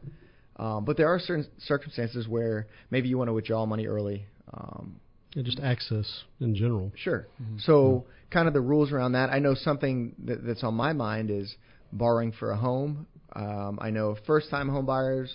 Um, 0.57 0.83
but 0.83 0.97
there 0.97 1.07
are 1.07 1.19
certain 1.19 1.47
circumstances 1.59 2.27
where 2.27 2.67
maybe 2.91 3.07
you 3.07 3.17
want 3.17 3.29
to 3.29 3.33
withdraw 3.33 3.65
money 3.65 3.87
early. 3.87 4.25
Um, 4.53 4.99
Yeah, 5.33 5.43
just 5.43 5.59
access 5.59 6.23
in 6.41 6.55
general. 6.55 6.91
Sure. 6.95 7.27
So, 7.59 8.05
kind 8.31 8.47
of 8.47 8.53
the 8.53 8.61
rules 8.61 8.91
around 8.91 9.13
that. 9.13 9.29
I 9.29 9.39
know 9.39 9.53
something 9.55 10.15
that, 10.25 10.45
that's 10.45 10.63
on 10.63 10.73
my 10.73 10.91
mind 10.93 11.29
is 11.29 11.55
borrowing 11.91 12.31
for 12.31 12.51
a 12.51 12.57
home. 12.57 13.07
Um, 13.33 13.79
I 13.81 13.89
know 13.89 14.15
first-time 14.25 14.69
home 14.69 14.85
buyers 14.85 15.31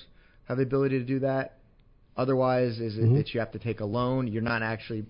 have 0.48 0.56
the 0.58 0.62
ability 0.64 0.98
to 0.98 1.04
do 1.04 1.20
that. 1.20 1.58
Otherwise, 2.16 2.78
is 2.80 2.96
it 2.98 3.04
Mhm. 3.04 3.16
that 3.16 3.34
you 3.34 3.40
have 3.40 3.52
to 3.52 3.58
take 3.58 3.80
a 3.80 3.84
loan? 3.84 4.28
You're 4.28 4.42
not 4.42 4.62
actually. 4.62 5.04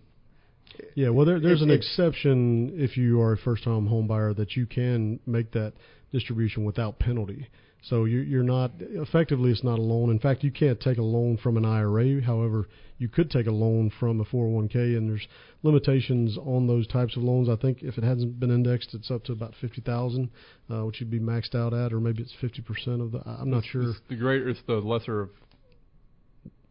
Yeah, 0.95 1.11
well, 1.11 1.27
there, 1.27 1.39
there's 1.39 1.61
It- 1.61 1.65
an 1.65 1.71
exception 1.71 2.73
if 2.81 2.97
you 2.97 3.21
are 3.21 3.33
a 3.33 3.37
first-time 3.37 3.87
home 3.87 4.07
buyer 4.07 4.33
that 4.35 4.57
you 4.57 4.67
can 4.67 5.21
make 5.27 5.51
that 5.53 5.75
distribution 6.13 6.65
without 6.65 6.99
penalty. 6.99 7.47
So 7.89 8.07
you, 8.07 8.21
you're 8.21 8.43
not 8.43 8.73
effectively 8.79 9.51
it's 9.51 9.63
not 9.63 9.79
a 9.79 9.83
loan. 9.83 10.11
In 10.11 10.19
fact, 10.19 10.43
you 10.43 10.51
can't 10.51 10.81
take 10.81 10.97
a 10.97 11.03
loan 11.03 11.37
from 11.37 11.59
an 11.59 11.67
IRA. 11.67 12.23
However, 12.23 12.67
you 12.97 13.09
could 13.09 13.31
take 13.31 13.47
a 13.47 13.51
loan 13.51 13.91
from 14.01 14.21
a 14.21 14.25
401k, 14.25 14.97
and 14.97 15.11
there's 15.11 15.27
limitations 15.63 16.39
on 16.39 16.67
those 16.67 16.87
types 16.87 17.15
of 17.17 17.23
loans. 17.23 17.49
I 17.49 17.57
think 17.57 17.83
if 17.83 17.99
it 17.99 18.05
hasn't 18.05 18.41
been 18.41 18.51
indexed, 18.51 18.95
it's 18.95 19.11
up 19.11 19.25
to 19.25 19.33
about 19.33 19.53
fifty 19.61 19.83
thousand, 19.83 20.31
uh, 20.71 20.85
which 20.87 21.01
you'd 21.01 21.11
be 21.11 21.21
maxed 21.21 21.55
out 21.55 21.75
at, 21.75 21.93
or 21.93 22.01
maybe 22.01 22.23
it's 22.23 22.33
fifty 22.41 22.63
percent 22.63 23.03
of 23.03 23.13
the. 23.13 23.21
I'm 23.27 23.51
not 23.51 23.59
It's- 23.59 23.71
sure. 23.73 23.83
It's 23.91 24.01
the 24.09 24.17
greater, 24.17 24.49
it's 24.49 24.63
the 24.67 24.75
lesser 24.75 25.21
of. 25.23 25.31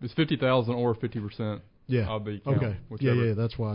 It's 0.02 0.14
fifty 0.14 0.36
thousand 0.36 0.74
or 0.74 0.96
fifty 0.96 1.20
percent. 1.20 1.62
Yeah. 1.88 2.08
Of 2.08 2.24
the 2.26 2.36
account, 2.36 2.58
okay. 2.58 2.78
Yeah, 3.02 3.14
yeah. 3.14 3.34
That's 3.34 3.58
why 3.58 3.74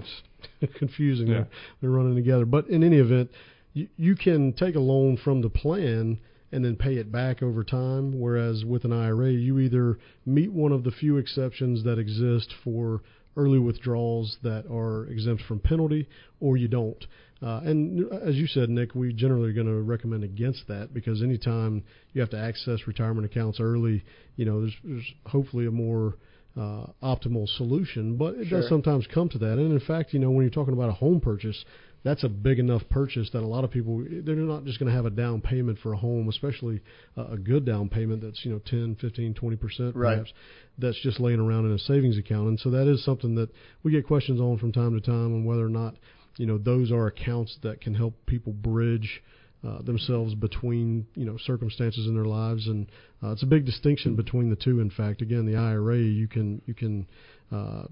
it's 0.61 0.73
confusing. 0.79 1.27
Yeah. 1.29 1.35
They're, 1.35 1.49
they're 1.83 1.91
running 1.91 2.17
together. 2.17 2.47
But 2.47 2.67
in 2.69 2.83
any 2.83 2.97
event, 2.97 3.31
you, 3.75 3.89
you 3.97 4.17
can 4.17 4.55
take 4.55 4.75
a 4.75 4.81
loan 4.81 5.19
from 5.23 5.43
the 5.43 5.51
plan 5.51 6.19
and 6.53 6.65
then 6.65 6.77
pay 6.77 6.95
it 6.95 7.13
back 7.13 7.43
over 7.43 7.63
time. 7.65 8.19
Whereas 8.19 8.65
with 8.65 8.85
an 8.85 8.93
IRA, 8.93 9.31
you 9.33 9.59
either 9.59 9.99
meet 10.25 10.53
one 10.53 10.73
of 10.73 10.85
the 10.85 10.91
few 10.91 11.17
exceptions 11.19 11.85
that 11.85 11.99
exist 11.99 12.53
for 12.65 13.03
early 13.37 13.59
withdrawals 13.59 14.37
that 14.43 14.65
are 14.71 15.07
exempt 15.07 15.43
from 15.47 15.61
penalty, 15.61 16.09
or 16.41 16.57
you 16.57 16.69
don't. 16.69 17.07
Uh, 17.41 17.61
and 17.65 18.13
as 18.13 18.35
you 18.35 18.49
said, 18.49 18.69
Nick, 18.69 18.97
we 18.97 19.13
generally 19.13 19.51
are 19.51 19.53
going 19.53 19.67
to 19.67 19.81
recommend 19.83 20.25
against 20.25 20.67
that 20.67 20.93
because 20.93 21.23
anytime 21.23 21.85
you 22.13 22.21
have 22.21 22.31
to 22.31 22.39
access 22.39 22.81
retirement 22.89 23.25
accounts 23.25 23.61
early, 23.61 24.05
you 24.35 24.45
know, 24.45 24.63
there's, 24.63 24.75
there's 24.83 25.13
hopefully 25.27 25.67
a 25.67 25.71
more 25.71 26.17
uh, 26.57 26.87
optimal 27.03 27.47
solution, 27.57 28.17
but 28.17 28.35
it 28.35 28.49
Sure. 28.49 28.61
does 28.61 28.69
sometimes 28.69 29.07
come 29.15 29.29
to 29.29 29.39
that. 29.39 29.53
And 29.59 29.73
in 29.73 29.81
fact, 29.81 30.13
you 30.13 30.19
know, 30.19 30.31
when 30.31 30.43
you're 30.43 30.51
talking 30.51 30.75
about 30.75 30.89
a 30.89 30.95
home 30.95 31.21
purchase, 31.21 31.65
that's 32.05 32.25
a 32.25 32.29
big 32.29 32.59
enough 32.59 32.83
purchase 32.91 33.29
that 33.33 33.43
a 33.43 33.47
lot 33.47 33.65
of 33.65 33.71
people 33.71 34.05
they're 34.09 34.37
not 34.37 34.65
just 34.65 34.79
going 34.79 34.91
to 34.91 34.95
have 34.95 35.07
a 35.07 35.11
down 35.11 35.41
payment 35.41 35.79
for 35.83 35.93
a 35.93 35.97
home, 35.97 36.29
especially 36.29 36.81
a, 37.17 37.37
good 37.37 37.65
down 37.65 37.89
payment 37.89 38.23
that's 38.23 38.45
you 38.45 38.53
know 38.53 38.61
10, 38.67 38.97
15, 39.01 39.35
20 39.35 39.57
percent 39.57 39.97
Right. 39.97 40.15
perhaps. 40.15 40.33
That's 40.79 41.01
just 41.03 41.19
laying 41.21 41.41
around 41.41 41.67
in 41.67 41.73
a 41.73 41.79
savings 41.79 42.17
account, 42.19 42.49
and 42.49 42.61
so 42.61 42.71
that 42.71 42.87
is 42.87 43.05
something 43.05 43.35
that 43.35 43.51
we 43.83 43.93
get 43.93 44.07
questions 44.07 44.41
on 44.41 44.59
from 44.59 44.73
time 44.73 44.95
to 44.95 45.05
time 45.05 45.35
on 45.35 45.45
whether 45.45 45.65
or 45.65 45.71
not 45.71 45.95
you 46.37 46.47
know 46.47 46.59
those 46.59 46.93
are 46.93 47.07
accounts 47.07 47.59
that 47.63 47.81
can 47.81 47.95
help 47.95 48.15
people 48.27 48.53
bridge 48.53 49.23
uh, 49.67 49.83
themselves 49.83 50.35
between 50.35 51.07
you 51.15 51.25
know 51.25 51.37
circumstances 51.45 52.07
in 52.07 52.15
their 52.15 52.27
lives, 52.27 52.69
and 52.69 52.89
uh, 53.23 53.31
it's 53.31 53.43
a 53.43 53.47
big 53.47 53.67
distinction 53.67 54.15
between 54.15 54.51
the 54.51 54.57
two. 54.57 54.79
In 54.81 54.91
fact, 54.91 55.21
again, 55.21 55.47
the 55.47 55.57
IRA 55.57 55.99
you 55.99 56.29
can 56.29 56.63
you 56.67 56.75
can 56.75 57.09
uh, 57.51 57.83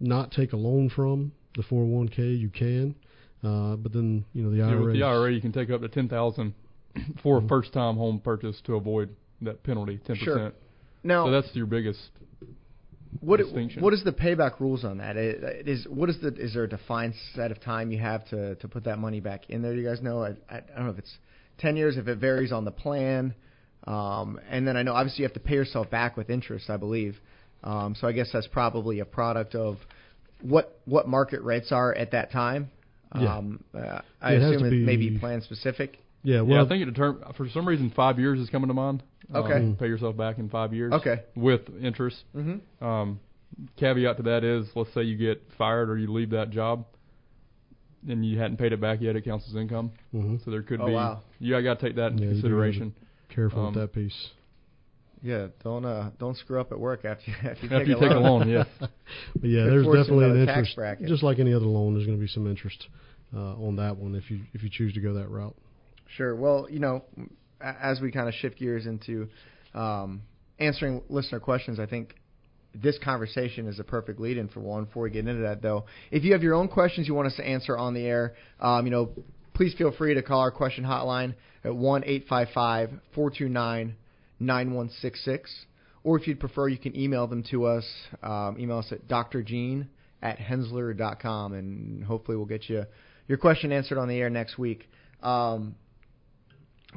not 0.00 0.32
take 0.32 0.54
a 0.54 0.56
loan 0.56 0.88
from 0.88 1.32
the 1.56 1.62
401k, 1.62 2.38
you 2.38 2.48
can, 2.48 2.94
uh, 3.44 3.76
but 3.76 3.92
then 3.92 4.24
you 4.32 4.42
know 4.42 4.50
the 4.50 4.56
Yeah, 4.58 4.68
IRA. 4.68 4.84
with 4.84 4.92
the 4.94 5.02
IRA, 5.02 5.32
you 5.32 5.40
can 5.40 5.52
take 5.52 5.70
up 5.70 5.80
to 5.80 5.88
ten 5.88 6.08
thousand 6.08 6.54
for 7.22 7.38
Mm-hmm. 7.38 7.46
a 7.46 7.48
first-time 7.48 7.96
home 7.96 8.18
purchase 8.20 8.60
to 8.66 8.74
avoid 8.74 9.14
that 9.42 9.62
penalty, 9.62 9.98
ten 10.06 10.16
Sure. 10.16 10.34
percent. 10.36 10.54
Now- 11.04 11.26
so 11.26 11.30
that's 11.32 11.54
your 11.54 11.66
biggest. 11.66 12.00
What 13.20 13.38
distinction. 13.38 13.82
what 13.82 13.92
is 13.92 14.04
the 14.04 14.12
payback 14.12 14.60
rules 14.60 14.84
on 14.84 14.98
that? 14.98 15.16
It- 15.16 15.42
it 15.42 15.68
Is 15.68 15.86
what 15.88 16.08
is 16.08 16.20
the 16.20 16.28
is 16.34 16.54
there 16.54 16.64
a 16.64 16.68
defined 16.68 17.14
set 17.34 17.50
of 17.50 17.60
time 17.60 17.90
you 17.90 17.98
have 17.98 18.24
to 18.30 18.54
to 18.56 18.68
put 18.68 18.84
that 18.84 18.98
money 18.98 19.20
back 19.20 19.50
in 19.50 19.62
there? 19.62 19.74
Do 19.74 19.80
you 19.80 19.88
guys 19.88 20.00
know? 20.00 20.22
I, 20.22 20.28
I, 20.48 20.56
I 20.58 20.60
don't 20.76 20.84
know 20.84 20.90
if 20.92 20.98
it's 20.98 21.18
ten 21.58 21.76
years, 21.76 21.96
if 21.96 22.06
it 22.08 22.18
varies 22.18 22.52
on 22.52 22.64
the 22.64 22.70
plan, 22.70 23.34
um, 23.86 24.38
and 24.48 24.66
then 24.66 24.76
I 24.76 24.82
know 24.84 24.92
obviously 24.94 25.22
you 25.22 25.28
have 25.28 25.34
to 25.34 25.40
pay 25.40 25.54
yourself 25.56 25.90
back 25.90 26.16
with 26.16 26.30
interest, 26.30 26.70
I 26.70 26.76
believe. 26.76 27.18
Um, 27.64 27.94
so 28.00 28.06
I 28.06 28.12
guess 28.12 28.30
that's 28.32 28.46
probably 28.46 29.00
a 29.00 29.04
product 29.04 29.54
of 29.56 29.78
what 30.40 30.78
what 30.84 31.08
market 31.08 31.42
rates 31.42 31.72
are 31.72 31.92
at 31.94 32.12
that 32.12 32.30
time. 32.30 32.70
Yeah. 33.18 33.36
Um, 33.38 33.64
uh, 33.74 34.00
I 34.20 34.34
it 34.34 34.42
assume 34.42 34.60
to 34.62 34.66
it 34.68 34.84
may 34.84 34.96
be 34.96 35.10
be- 35.10 35.18
plan 35.18 35.40
specific. 35.42 35.98
Yeah, 36.22 36.36
yeah, 36.36 36.40
well, 36.42 36.64
I 36.64 36.68
think 36.68 36.86
it 36.86 36.94
determ- 36.94 37.34
for 37.34 37.48
some 37.48 37.66
reason 37.66 37.90
five 37.96 38.18
years 38.18 38.38
is 38.40 38.50
coming 38.50 38.68
to 38.68 38.74
mind. 38.74 39.02
Okay. 39.34 39.54
Um, 39.54 39.76
pay 39.76 39.86
yourself 39.86 40.16
back 40.16 40.38
in 40.38 40.48
five 40.48 40.74
years. 40.74 40.92
Okay. 40.92 41.22
With 41.34 41.62
interest. 41.82 42.24
Mhm. 42.36 42.60
Um, 42.82 43.20
caveat 43.76 44.16
to 44.18 44.22
that 44.24 44.44
is, 44.44 44.66
let's 44.76 44.92
say 44.92 45.02
you 45.02 45.16
get 45.16 45.42
fired 45.56 45.88
or 45.88 45.96
you 45.98 46.12
leave 46.12 46.30
that 46.30 46.50
job, 46.50 46.84
and 48.08 48.24
you 48.24 48.38
hadn't 48.38 48.58
paid 48.58 48.72
it 48.72 48.80
back 48.80 49.00
yet, 49.00 49.16
it 49.16 49.22
counts 49.24 49.48
as 49.48 49.56
income. 49.56 49.92
Mhm. 50.14 50.44
So 50.44 50.50
there 50.50 50.62
could 50.62 50.80
Oh, 50.80 50.86
be. 50.86 50.92
wow. 50.92 51.20
You 51.38 51.60
got 51.62 51.78
to 51.80 51.86
take 51.86 51.96
that 51.96 52.12
into 52.12 52.24
Yeah, 52.24 52.28
you 52.30 52.34
do 52.36 52.42
gotta 52.42 52.48
be 52.48 52.50
consideration. 52.72 52.92
Careful 53.28 53.60
Um, 53.60 53.74
with 53.74 53.82
that 53.82 53.92
piece. 53.92 54.30
Yeah, 55.22 55.48
don't 55.62 55.84
uh, 55.84 56.10
don't 56.18 56.36
screw 56.36 56.60
up 56.60 56.72
at 56.72 56.80
work 56.80 57.04
after 57.04 57.30
you, 57.30 57.36
after 57.50 57.66
you 57.66 57.72
After 57.72 57.78
take 57.78 57.88
you 57.88 57.96
a 57.96 58.00
take 58.00 58.10
a 58.12 58.18
loan. 58.20 58.48
Yeah. 58.48 58.64
But 59.34 59.50
yeah, 59.50 59.64
there's 59.64 59.86
definitely 59.86 60.30
an 60.30 60.48
interest. 60.48 60.76
bracket. 60.76 61.08
Just 61.08 61.22
like 61.22 61.38
any 61.38 61.52
other 61.52 61.66
loan, 61.66 61.94
there's 61.94 62.06
going 62.06 62.16
to 62.18 62.22
be 62.22 62.28
some 62.28 62.46
interest 62.46 62.86
uh, 63.34 63.54
on 63.54 63.76
that 63.76 63.96
one 63.96 64.14
if 64.14 64.30
you 64.30 64.40
if 64.54 64.62
you 64.62 64.70
choose 64.70 64.94
to 64.94 65.00
go 65.00 65.14
that 65.14 65.28
route. 65.28 65.56
Sure. 66.16 66.34
Well, 66.34 66.66
you 66.70 66.78
know, 66.78 67.04
as 67.60 68.00
we 68.00 68.10
kind 68.12 68.28
of 68.28 68.34
shift 68.34 68.58
gears 68.58 68.86
into 68.86 69.28
um, 69.74 70.22
answering 70.58 71.02
listener 71.08 71.40
questions, 71.40 71.78
I 71.78 71.86
think 71.86 72.14
this 72.74 72.98
conversation 73.02 73.66
is 73.66 73.78
a 73.78 73.84
perfect 73.84 74.20
lead-in 74.20 74.48
for 74.48 74.60
one. 74.60 74.84
Before 74.84 75.02
we 75.04 75.10
get 75.10 75.26
into 75.26 75.42
that, 75.42 75.60
though, 75.60 75.84
if 76.10 76.24
you 76.24 76.32
have 76.32 76.42
your 76.42 76.54
own 76.54 76.68
questions 76.68 77.08
you 77.08 77.14
want 77.14 77.26
us 77.26 77.36
to 77.36 77.46
answer 77.46 77.76
on 77.76 77.94
the 77.94 78.06
air, 78.06 78.34
um, 78.60 78.86
you 78.86 78.90
know, 78.90 79.10
please 79.54 79.74
feel 79.76 79.92
free 79.92 80.14
to 80.14 80.22
call 80.22 80.40
our 80.40 80.50
question 80.50 80.84
hotline 80.84 81.34
at 81.64 81.74
one 81.74 82.04
eight 82.04 82.26
five 82.28 82.48
five 82.54 82.90
four 83.14 83.30
two 83.30 83.48
nine 83.48 83.96
nine 84.40 84.72
one 84.72 84.90
six 85.00 85.24
six, 85.24 85.66
or 86.02 86.18
if 86.18 86.26
you'd 86.26 86.40
prefer, 86.40 86.68
you 86.68 86.78
can 86.78 86.98
email 86.98 87.26
them 87.26 87.44
to 87.50 87.66
us. 87.66 87.84
Um, 88.22 88.56
email 88.58 88.78
us 88.78 88.90
at 88.90 89.06
drgene 89.06 89.86
at 90.22 90.38
henssler.com, 90.38 91.52
and 91.52 92.04
hopefully 92.04 92.36
we'll 92.36 92.46
get 92.46 92.68
you 92.68 92.84
your 93.28 93.38
question 93.38 93.70
answered 93.70 93.98
on 93.98 94.08
the 94.08 94.18
air 94.18 94.30
next 94.30 94.58
week. 94.58 94.88
Um, 95.22 95.76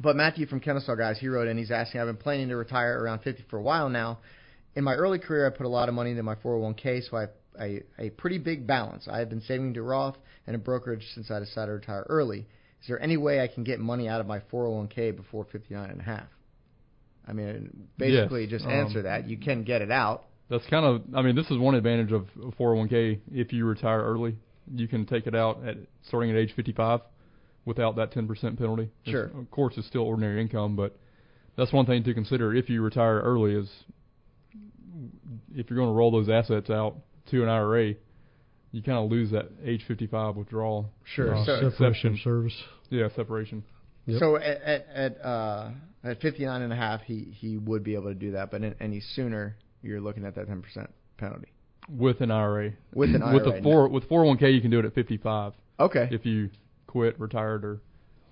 but 0.02 0.16
Matthew 0.16 0.46
from 0.46 0.60
Kennesaw 0.60 0.96
Guys, 0.96 1.18
he 1.20 1.28
wrote 1.28 1.46
in, 1.46 1.56
he's 1.56 1.70
asking, 1.70 2.00
I've 2.00 2.08
been 2.08 2.16
planning 2.16 2.48
to 2.48 2.56
retire 2.56 3.00
around 3.00 3.20
50 3.20 3.44
for 3.48 3.58
a 3.58 3.62
while 3.62 3.88
now. 3.88 4.18
In 4.74 4.82
my 4.82 4.94
early 4.94 5.20
career, 5.20 5.46
I 5.46 5.56
put 5.56 5.66
a 5.66 5.68
lot 5.68 5.88
of 5.88 5.94
money 5.94 6.10
into 6.10 6.24
my 6.24 6.34
401k, 6.34 7.08
so 7.08 7.16
I 7.16 7.20
have 7.20 7.30
a, 7.60 7.82
a 7.98 8.10
pretty 8.10 8.38
big 8.38 8.66
balance. 8.66 9.06
I 9.08 9.18
have 9.20 9.28
been 9.30 9.42
saving 9.42 9.74
to 9.74 9.82
Roth 9.82 10.16
and 10.46 10.56
a 10.56 10.58
brokerage 10.58 11.06
since 11.14 11.30
I 11.30 11.38
decided 11.38 11.66
to 11.66 11.72
retire 11.74 12.04
early. 12.08 12.40
Is 12.40 12.88
there 12.88 13.00
any 13.00 13.16
way 13.16 13.40
I 13.40 13.46
can 13.46 13.62
get 13.62 13.78
money 13.78 14.08
out 14.08 14.20
of 14.20 14.26
my 14.26 14.40
401k 14.52 15.14
before 15.14 15.46
59 15.50 15.90
and 15.90 16.00
a 16.00 16.04
half? 16.04 16.26
I 17.26 17.32
mean, 17.32 17.88
basically, 17.96 18.42
Yes, 18.42 18.50
just 18.50 18.64
um, 18.66 18.70
answer 18.72 19.02
that. 19.02 19.28
You 19.28 19.36
can 19.38 19.62
get 19.64 19.80
it 19.82 19.90
out. 19.90 20.24
That's 20.50 20.66
kind 20.66 20.84
of. 20.84 21.02
I 21.14 21.22
mean, 21.22 21.34
this 21.34 21.50
is 21.50 21.56
one 21.58 21.74
advantage 21.74 22.12
of 22.12 22.26
401k. 22.60 23.20
If 23.32 23.52
you 23.52 23.64
retire 23.64 24.02
early, 24.02 24.36
you 24.72 24.86
can 24.88 25.06
take 25.06 25.26
it 25.26 25.34
out 25.34 25.66
at 25.66 25.76
starting 26.06 26.30
at 26.30 26.36
age 26.36 26.52
55 26.54 27.00
without 27.64 27.96
that 27.96 28.12
10% 28.12 28.28
penalty. 28.58 28.82
It's- 28.82 28.90
Sure. 29.10 29.24
Of 29.38 29.50
course, 29.50 29.74
it's 29.78 29.86
still 29.86 30.02
ordinary 30.02 30.40
income, 30.42 30.76
but 30.76 30.96
that's 31.56 31.72
one 31.72 31.86
thing 31.86 32.02
to 32.04 32.12
consider 32.12 32.54
if 32.54 32.68
you 32.68 32.82
retire 32.82 33.20
early 33.20 33.54
is 33.54 33.70
if 35.54 35.70
you're 35.70 35.76
going 35.78 35.88
to 35.88 35.94
roll 35.94 36.10
those 36.10 36.28
assets 36.28 36.70
out 36.70 36.96
to 37.30 37.42
an 37.42 37.48
IRA, 37.48 37.94
you 38.72 38.82
kind 38.82 38.98
of 38.98 39.10
lose 39.10 39.30
that 39.30 39.46
age 39.64 39.84
55 39.86 40.36
withdrawal. 40.36 40.90
Sure. 41.04 41.34
uh, 41.34 41.44
So- 41.44 41.70
Separation 41.70 42.18
service. 42.22 42.62
Yeah, 42.90 43.08
separation. 43.16 43.64
Yep. 44.06 44.20
So 44.20 44.36
at 44.36 44.62
at 44.62 44.86
at, 44.94 45.24
uh, 45.24 45.70
at 46.02 46.20
59 46.20 46.62
and 46.62 46.72
a 46.72 46.76
half, 46.76 47.02
he 47.02 47.34
he 47.38 47.56
would 47.56 47.82
be 47.82 47.94
able 47.94 48.08
to 48.08 48.14
do 48.14 48.32
that, 48.32 48.50
but 48.50 48.62
in, 48.62 48.74
any 48.80 49.00
sooner, 49.00 49.56
you're 49.82 50.00
looking 50.00 50.24
at 50.24 50.34
that 50.34 50.48
10% 50.48 50.62
penalty. 51.16 51.48
With 51.88 52.20
an 52.20 52.30
IRA. 52.30 52.72
With 52.94 53.14
an 53.14 53.22
IRA. 53.22 53.34
With 53.34 53.46
a 53.46 53.62
four 53.62 53.88
with 53.88 54.08
401k, 54.08 54.54
you 54.54 54.60
can 54.60 54.70
do 54.70 54.78
it 54.78 54.84
at 54.84 54.94
55. 54.94 55.52
Okay. 55.80 56.08
If 56.10 56.24
you 56.24 56.50
quit, 56.86 57.18
retired, 57.18 57.64
or 57.64 57.80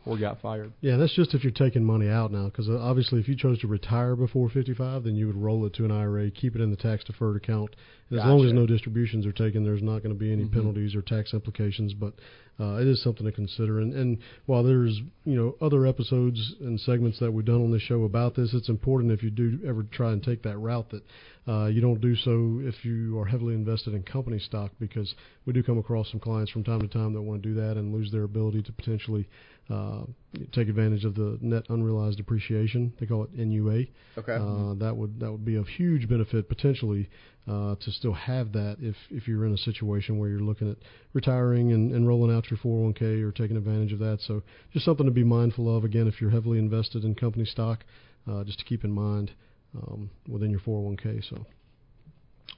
or 0.05 0.19
got 0.19 0.41
fired. 0.41 0.73
Yeah, 0.81 0.97
that's 0.97 1.15
just 1.15 1.35
if 1.35 1.45
you're 1.45 1.53
taking 1.53 1.85
money 1.85 2.09
out 2.09 2.33
now, 2.33 2.47
because 2.47 2.69
obviously, 2.69 3.21
if 3.21 3.29
you 3.29 3.37
chose 3.37 3.59
to 3.61 3.69
retire 3.69 4.17
before 4.17 4.49
55, 4.49 5.05
then 5.05 5.15
you 5.15 5.27
would 5.27 5.37
roll 5.37 5.65
it 5.67 5.75
to 5.75 5.85
an 5.85 5.93
IRA, 5.93 6.31
keep 6.31 6.57
it 6.57 6.61
in 6.61 6.71
the 6.71 6.77
tax 6.77 7.05
deferred 7.05 7.37
account. 7.37 7.75
And 8.11 8.19
as 8.19 8.27
long 8.27 8.45
as 8.45 8.53
no 8.53 8.67
distributions 8.67 9.25
are 9.27 9.33
taken, 9.33 9.65
there's 9.65 9.83
not 9.83 10.03
going 10.03 10.15
to 10.15 10.19
be 10.19 10.33
any 10.33 10.45
Mhm. 10.45 10.53
penalties 10.53 10.95
or 10.95 11.03
tax 11.03 11.33
implications. 11.33 11.95
But 11.95 12.15
uh, 12.61 12.77
it 12.77 12.87
is 12.87 13.03
something 13.03 13.25
to 13.25 13.33
consider. 13.33 13.81
And, 13.81 13.95
and 13.95 14.19
while 14.47 14.62
there's 14.62 15.01
you 15.25 15.37
know 15.37 15.57
other 15.61 15.87
episodes 15.87 16.55
and 16.61 16.79
segments 16.81 17.19
that 17.21 17.33
we've 17.33 17.45
done 17.45 17.62
on 17.62 17.73
this 17.73 17.83
show 17.83 18.05
about 18.05 18.35
this, 18.35 18.53
it's 18.53 18.69
important 18.69 19.12
if 19.12 19.23
you 19.23 19.31
do 19.31 19.59
ever 19.67 19.83
try 19.85 20.12
and 20.12 20.23
take 20.23 20.43
that 20.43 20.59
route 20.59 20.91
that 20.91 21.03
uh, 21.49 21.67
you 21.67 21.81
don't 21.81 22.01
do 22.01 22.15
so 22.15 22.61
if 22.62 22.85
you 22.85 23.19
are 23.19 23.25
heavily 23.25 23.55
invested 23.55 23.95
in 23.95 24.03
company 24.03 24.38
stock, 24.38 24.71
because 24.79 25.15
we 25.47 25.53
do 25.53 25.62
come 25.62 25.79
across 25.79 26.11
some 26.11 26.21
clients 26.21 26.53
from 26.53 26.62
time 26.62 26.81
to 26.81 26.88
time 26.88 27.15
that 27.15 27.23
want 27.23 27.43
to 27.43 27.49
do 27.49 27.55
that 27.55 27.77
and 27.77 27.93
lose 27.93 28.12
their 28.12 28.25
ability 28.25 28.62
to 28.62 28.73
potentially 28.73 29.27
uh, 29.73 30.05
take 30.53 30.69
advantage 30.69 31.05
of 31.05 31.15
the 31.15 31.39
net 31.41 31.65
unrealized 31.69 32.19
depreciation. 32.19 32.93
They 33.01 33.07
call 33.07 33.25
it 33.25 33.31
NUA. 33.35 33.85
Okay. 34.19 34.35
Uh, 34.35 34.75
that 34.75 34.95
would 34.97 35.21
that 35.21 35.31
would 35.31 35.45
be 35.45 35.57
of 35.57 35.67
huge 35.67 36.09
benefit 36.09 36.49
potentially 36.49 37.09
uh, 37.49 37.77
to 37.77 37.91
still 37.91 38.13
have 38.13 38.53
that 38.53 38.77
if 38.81 38.97
if 39.11 39.27
you're 39.27 39.47
in 39.47 39.53
a 39.53 39.59
situation 39.59 40.19
where 40.19 40.29
you're 40.29 40.41
looking 40.41 40.71
at 40.71 40.77
retiring 41.15 41.73
and, 41.73 41.93
and 41.93 42.07
rolling 42.07 42.35
out 42.35 42.51
your 42.51 42.59
401k 42.59 43.23
or 43.23 43.33
taking 43.33 43.57
advantage 43.57 43.93
of 43.93 43.99
that. 44.01 44.19
So 44.27 44.43
just 44.73 44.85
something 44.85 45.07
to 45.07 45.13
be 45.13 45.25
mindful 45.25 45.75
of. 45.75 45.85
Again, 45.85 46.07
if 46.07 46.21
you're 46.21 46.31
heavily 46.31 46.59
invested 46.59 47.05
in 47.05 47.15
company 47.15 47.45
stock, 47.45 47.85
uh, 48.31 48.45
just 48.45 48.59
to 48.59 48.65
keep 48.65 48.85
in 48.85 48.93
mind 48.93 49.33
um, 49.77 50.11
within 50.29 50.51
your 50.51 50.61
401k. 50.61 51.29
So. 51.29 51.47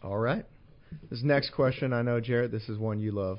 All 0.02 0.18
right. 0.18 0.44
This 1.10 1.22
next 1.22 1.50
question, 1.50 1.92
I 1.92 2.02
know, 2.02 2.20
Jared, 2.20 2.52
this 2.52 2.68
is 2.68 2.78
one 2.78 3.00
you 3.00 3.10
love. 3.10 3.38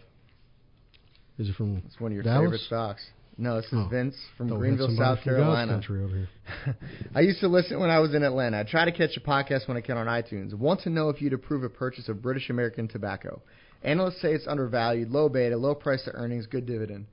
Is 1.38 1.50
it 1.50 1.56
from 1.56 1.82
It's 1.86 2.00
one 2.00 2.12
of 2.12 2.16
your 2.16 2.24
Dallas? 2.24 2.46
favorite 2.46 2.62
stocks. 2.62 3.06
No, 3.38 3.58
this 3.58 3.66
is 3.66 3.74
Oh. 3.74 3.88
Vince 3.90 4.16
from 4.38 4.48
Greenville, 4.48 4.96
South 4.96 5.22
Carolina. 5.22 5.82
over 5.90 6.08
here. 6.08 6.28
I 7.16 7.20
used 7.22 7.42
to 7.42 7.48
listen 7.48 7.80
when 7.80 7.90
I 7.90 8.00
was 8.00 8.16
in 8.16 8.24
Atlanta. 8.24 8.60
I 8.60 8.64
try 8.64 8.86
to 8.86 8.92
catch 8.92 9.18
a 9.18 9.20
podcast 9.20 9.68
when 9.68 9.76
I 9.76 9.82
can 9.82 9.98
on 9.98 10.08
iTunes. 10.08 10.54
Want 10.54 10.82
to 10.82 10.90
know 10.90 11.10
if 11.10 11.22
you'd 11.22 11.34
approve 11.34 11.64
a 11.64 11.70
purchase 11.70 12.08
of 12.08 12.22
British 12.22 12.50
American 12.50 12.88
tobacco. 12.88 13.42
Analysts 13.84 14.22
say 14.22 14.34
it's 14.34 14.48
undervalued, 14.48 15.12
low 15.12 15.28
beta, 15.28 15.58
low 15.58 15.76
price 15.76 16.04
to 16.06 16.12
earnings, 16.12 16.48
good 16.48 16.66
dividend. 16.66 17.08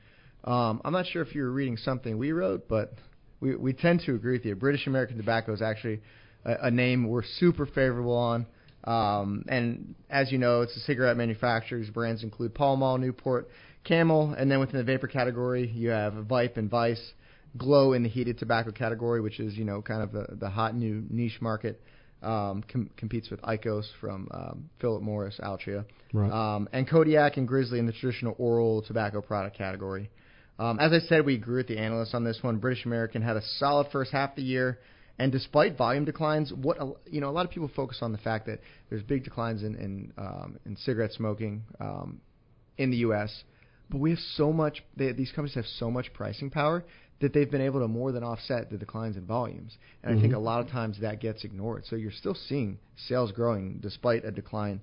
Um, 0.45 0.81
I'm 0.85 0.93
not 0.93 1.07
sure 1.07 1.23
if 1.23 1.35
you 1.35 1.43
were 1.43 1.51
reading 1.53 1.77
something 1.77 2.17
we 2.19 2.33
wrote, 2.33 2.69
but 2.69 2.95
we, 3.41 3.57
we 3.57 3.73
tend 3.73 4.01
to 4.07 4.15
agree 4.15 4.33
with 4.33 4.45
you. 4.45 4.55
British 4.55 4.87
American 4.87 5.17
Tobacco 5.17 5.53
is 5.53 5.61
actually 5.63 6.01
a, 6.45 6.67
a 6.67 6.71
name 6.71 7.09
we're 7.09 7.25
super 7.39 7.67
favorable 7.67 8.17
on. 8.17 8.47
Um, 8.85 9.45
and 9.49 9.95
as 10.11 10.33
you 10.33 10.39
know, 10.39 10.63
it's 10.63 10.77
a 10.77 10.81
cigarette 10.81 11.17
manufacturer's 11.17 11.91
brands 11.91 12.23
include 12.25 12.55
Pall 12.55 12.77
Mall, 12.77 12.99
Newport, 12.99 13.49
Camel, 13.85 14.35
and 14.37 14.51
then 14.51 14.61
within 14.61 14.79
the 14.79 14.85
vapor 14.85 15.09
category, 15.09 15.69
you 15.69 15.89
have 15.91 16.13
Vype 16.15 16.57
and 16.57 16.71
Vice. 16.71 17.13
Glow 17.59 17.93
in 17.93 18.03
the 18.03 18.09
heated 18.09 18.39
tobacco 18.39 18.71
category, 18.71 19.21
which 19.21 19.39
is 19.39 19.55
you 19.59 19.65
know 19.67 19.83
kind 19.83 20.03
of 20.03 20.11
the, 20.13 20.25
the 20.41 20.49
hot 20.49 20.75
new 20.75 21.05
niche 21.11 21.39
market, 21.43 21.83
um, 22.23 22.65
com- 22.67 22.89
competes 22.97 23.29
with 23.29 23.43
IQOS 23.43 23.85
from 24.01 24.27
um, 24.31 24.71
Philip 24.81 25.03
Morris, 25.03 25.39
Altria, 25.43 25.85
Right. 26.15 26.31
um, 26.33 26.67
and 26.73 26.89
Kodiak 26.89 27.37
and 27.37 27.47
Grizzly 27.47 27.79
in 27.79 27.85
the 27.85 27.93
traditional 27.93 28.35
oral 28.39 28.81
tobacco 28.81 29.21
product 29.21 29.55
category. 29.59 30.09
Um, 30.59 30.79
as 30.81 30.93
I 30.93 31.01
said, 31.01 31.27
we 31.27 31.35
agree 31.35 31.57
with 31.57 31.69
the 31.69 31.77
analysts 31.79 32.15
on 32.15 32.25
this 32.25 32.39
one. 32.43 32.57
British 32.57 32.87
American 32.87 33.21
had 33.21 33.37
a 33.37 33.43
solid 33.59 33.89
first 33.93 34.13
half 34.13 34.31
of 34.31 34.37
the 34.37 34.43
year, 34.43 34.79
and 35.19 35.31
despite 35.31 35.77
volume 35.77 36.07
declines, 36.07 36.55
what 36.55 36.79
a- 36.81 36.95
you 37.11 37.21
know, 37.21 37.29
a 37.29 37.33
lot 37.33 37.45
of 37.45 37.51
people 37.51 37.69
focus 37.77 37.99
on 38.01 38.13
the 38.13 38.19
fact 38.19 38.47
that 38.47 38.61
there's 38.89 39.03
big 39.03 39.25
declines 39.25 39.63
in 39.63 39.75
in, 39.75 40.13
um, 40.17 40.59
in 40.65 40.75
cigarette 40.77 41.13
smoking 41.13 41.65
um, 41.81 42.19
in 42.79 42.91
the 42.91 42.97
U.S. 42.99 43.45
But 43.93 43.99
we 44.01 44.11
have 44.11 44.19
so 44.37 44.53
much; 44.53 44.83
they, 44.97 45.13
these 45.13 45.31
companies 45.31 45.55
have 45.55 45.67
so 45.67 45.91
much 45.91 46.13
pricing 46.15 46.49
power 46.51 46.83
that 47.21 47.33
they've 47.35 47.51
been 47.51 47.61
able 47.61 47.81
to 47.81 47.87
more 47.89 48.11
than 48.11 48.25
offset 48.25 48.71
the 48.71 48.79
declines 48.79 49.17
in 49.17 49.25
volumes. 49.27 49.77
And 50.03 50.19
I 50.19 50.21
think 50.21 50.33
Mhm. 50.33 50.37
a 50.37 50.41
lot 50.41 50.61
of 50.61 50.69
times 50.69 50.99
that 51.01 51.21
gets 51.21 51.45
ignored. 51.45 51.85
So 51.87 51.95
you're 51.95 52.11
still 52.11 52.35
seeing 52.35 52.79
sales 52.97 53.31
growing 53.31 53.79
despite 53.81 54.25
a 54.25 54.33
decline 54.33 54.81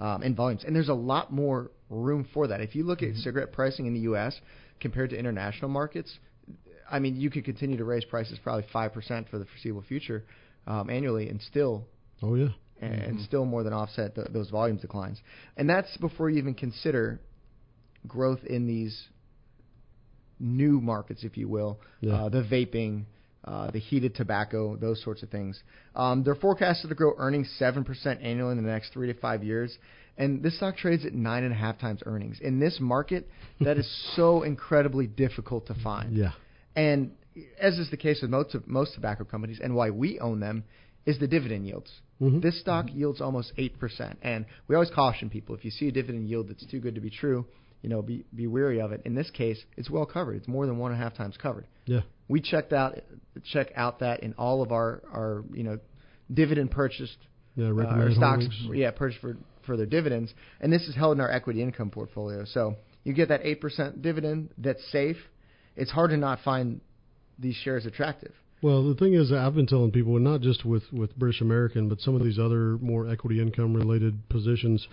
um, 0.00 0.22
in 0.24 0.34
volumes. 0.34 0.64
And 0.64 0.74
there's 0.74 0.88
a 0.88 0.94
lot 0.94 1.32
more 1.32 1.70
room 1.90 2.24
for 2.34 2.48
that. 2.48 2.60
If 2.60 2.74
you 2.74 2.82
look 2.84 3.02
at 3.02 3.14
cigarette 3.16 3.52
pricing 3.52 3.86
in 3.86 3.94
the 3.94 4.00
U.S. 4.00 4.40
compared 4.80 5.10
to 5.10 5.18
international 5.18 5.70
markets, 5.70 6.18
I 6.90 6.98
mean, 6.98 7.14
you 7.16 7.30
could 7.30 7.44
continue 7.44 7.76
to 7.76 7.84
raise 7.84 8.04
prices 8.04 8.38
probably 8.42 8.64
five 8.72 8.92
percent 8.92 9.28
for 9.28 9.38
the 9.38 9.44
foreseeable 9.44 9.82
future 9.82 10.24
um, 10.66 10.88
annually, 10.90 11.28
and 11.28 11.40
still 11.42 11.86
Oh 12.22 12.34
yeah. 12.34 12.48
and 12.80 13.20
still 13.20 13.44
more 13.44 13.62
than 13.62 13.72
offset 13.72 14.14
th 14.14 14.26
those 14.32 14.50
volumes 14.50 14.80
declines. 14.80 15.20
And 15.56 15.68
that's 15.68 15.96
before 15.98 16.30
you 16.30 16.38
even 16.38 16.54
consider 16.54 17.20
growth 18.08 18.44
in 18.44 18.66
these 18.66 19.08
new 20.38 20.80
markets, 20.80 21.24
if 21.24 21.36
you 21.36 21.48
will, 21.48 21.80
Yeah. 22.00 22.24
uh, 22.24 22.28
the 22.28 22.42
vaping, 22.42 23.04
uh, 23.44 23.70
the 23.70 23.78
heated 23.78 24.14
tobacco, 24.14 24.76
those 24.76 25.02
sorts 25.02 25.22
of 25.22 25.30
things. 25.30 25.62
Um, 25.94 26.22
they're 26.24 26.34
forecasted 26.34 26.88
to 26.90 26.94
grow 26.94 27.14
earnings 27.16 27.48
seven 27.58 27.84
percent 27.84 28.20
annually 28.22 28.52
in 28.52 28.62
the 28.62 28.70
next 28.70 28.92
three 28.92 29.06
to 29.12 29.14
five 29.18 29.42
years. 29.44 29.78
And 30.18 30.42
this 30.42 30.56
stock 30.56 30.76
trades 30.76 31.04
at 31.04 31.12
nine 31.14 31.44
and 31.44 31.52
a 31.52 31.56
half 31.56 31.78
times 31.78 32.00
earnings. 32.06 32.40
In 32.40 32.58
this 32.58 32.78
market, 32.80 33.28
that 33.60 33.76
is 33.76 33.86
so 34.16 34.42
incredibly 34.42 35.06
difficult 35.06 35.66
to 35.66 35.74
find. 35.74 36.16
Yeah. 36.16 36.32
And 36.74 37.12
as 37.60 37.78
is 37.78 37.90
the 37.90 37.96
case 37.98 38.20
with 38.22 38.30
most 38.30 38.56
most 38.66 38.94
tobacco 38.94 39.24
companies, 39.24 39.60
and 39.62 39.74
why 39.74 39.90
we 39.90 40.18
own 40.20 40.40
them, 40.40 40.64
is 41.04 41.18
the 41.18 41.28
dividend 41.28 41.66
yields. 41.66 41.90
Mhm. 42.20 42.40
This 42.42 42.58
stock 42.60 42.92
yields 42.92 43.20
almost 43.20 43.52
eight 43.58 43.78
percent, 43.78 44.18
and 44.22 44.46
we 44.68 44.74
always 44.74 44.90
caution 44.90 45.28
people: 45.30 45.54
if 45.54 45.64
you 45.64 45.70
see 45.70 45.88
a 45.88 45.92
dividend 45.92 46.28
yield 46.28 46.48
that's 46.48 46.64
too 46.66 46.80
good 46.80 46.94
to 46.94 47.00
be 47.00 47.10
true, 47.10 47.46
you 47.82 47.88
know, 47.88 48.02
be 48.02 48.24
be 48.34 48.46
wary 48.46 48.80
of 48.80 48.92
it. 48.92 49.02
In 49.04 49.14
this 49.14 49.30
case, 49.30 49.58
it's 49.76 49.90
well 49.90 50.06
covered. 50.06 50.36
It's 50.36 50.48
more 50.48 50.66
than 50.66 50.78
one 50.78 50.92
and 50.92 51.00
a 51.00 51.04
half 51.04 51.14
times 51.16 51.36
covered. 51.36 51.66
Yeah. 51.84 52.00
We 52.28 52.40
checked 52.40 52.72
out 52.72 52.98
check 53.52 53.68
out 53.76 54.00
that 54.00 54.20
in 54.20 54.34
all 54.34 54.62
of 54.62 54.72
our 54.72 55.02
our 55.12 55.44
you 55.52 55.62
know 55.62 55.78
dividend 56.32 56.70
purchased 56.70 57.18
Yeah. 57.54 57.66
uh, 57.66 57.70
or 57.70 58.10
stocks, 58.12 58.46
holdings. 58.46 58.70
yeah, 58.74 58.90
purchased 58.90 59.20
for 59.20 59.36
for 59.64 59.76
their 59.76 59.86
dividends, 59.86 60.32
and 60.60 60.72
this 60.72 60.82
is 60.88 60.94
held 60.94 61.16
in 61.16 61.20
our 61.20 61.30
equity 61.30 61.62
income 61.62 61.90
portfolio. 61.90 62.44
So 62.44 62.76
you 63.04 63.12
get 63.12 63.28
that 63.28 63.40
eight 63.44 63.60
percent 63.60 64.02
dividend 64.02 64.50
that's 64.58 64.84
safe. 64.90 65.16
It's 65.76 65.90
hard 65.90 66.10
to 66.10 66.16
not 66.16 66.40
find 66.44 66.80
these 67.38 67.54
shares 67.56 67.84
attractive. 67.86 68.32
Well, 68.62 68.88
the 68.88 68.94
thing 68.94 69.12
is, 69.12 69.30
I've 69.30 69.54
been 69.54 69.66
telling 69.66 69.90
people, 69.92 70.16
and 70.16 70.24
not 70.24 70.40
just 70.40 70.64
with 70.64 70.84
with 70.92 71.16
British 71.16 71.40
American, 71.42 71.88
but 71.88 72.00
some 72.00 72.14
of 72.16 72.24
these 72.24 72.38
other 72.38 72.78
more 72.78 73.08
equity 73.08 73.40
income 73.40 73.74
related 73.74 74.28
positions. 74.28 74.88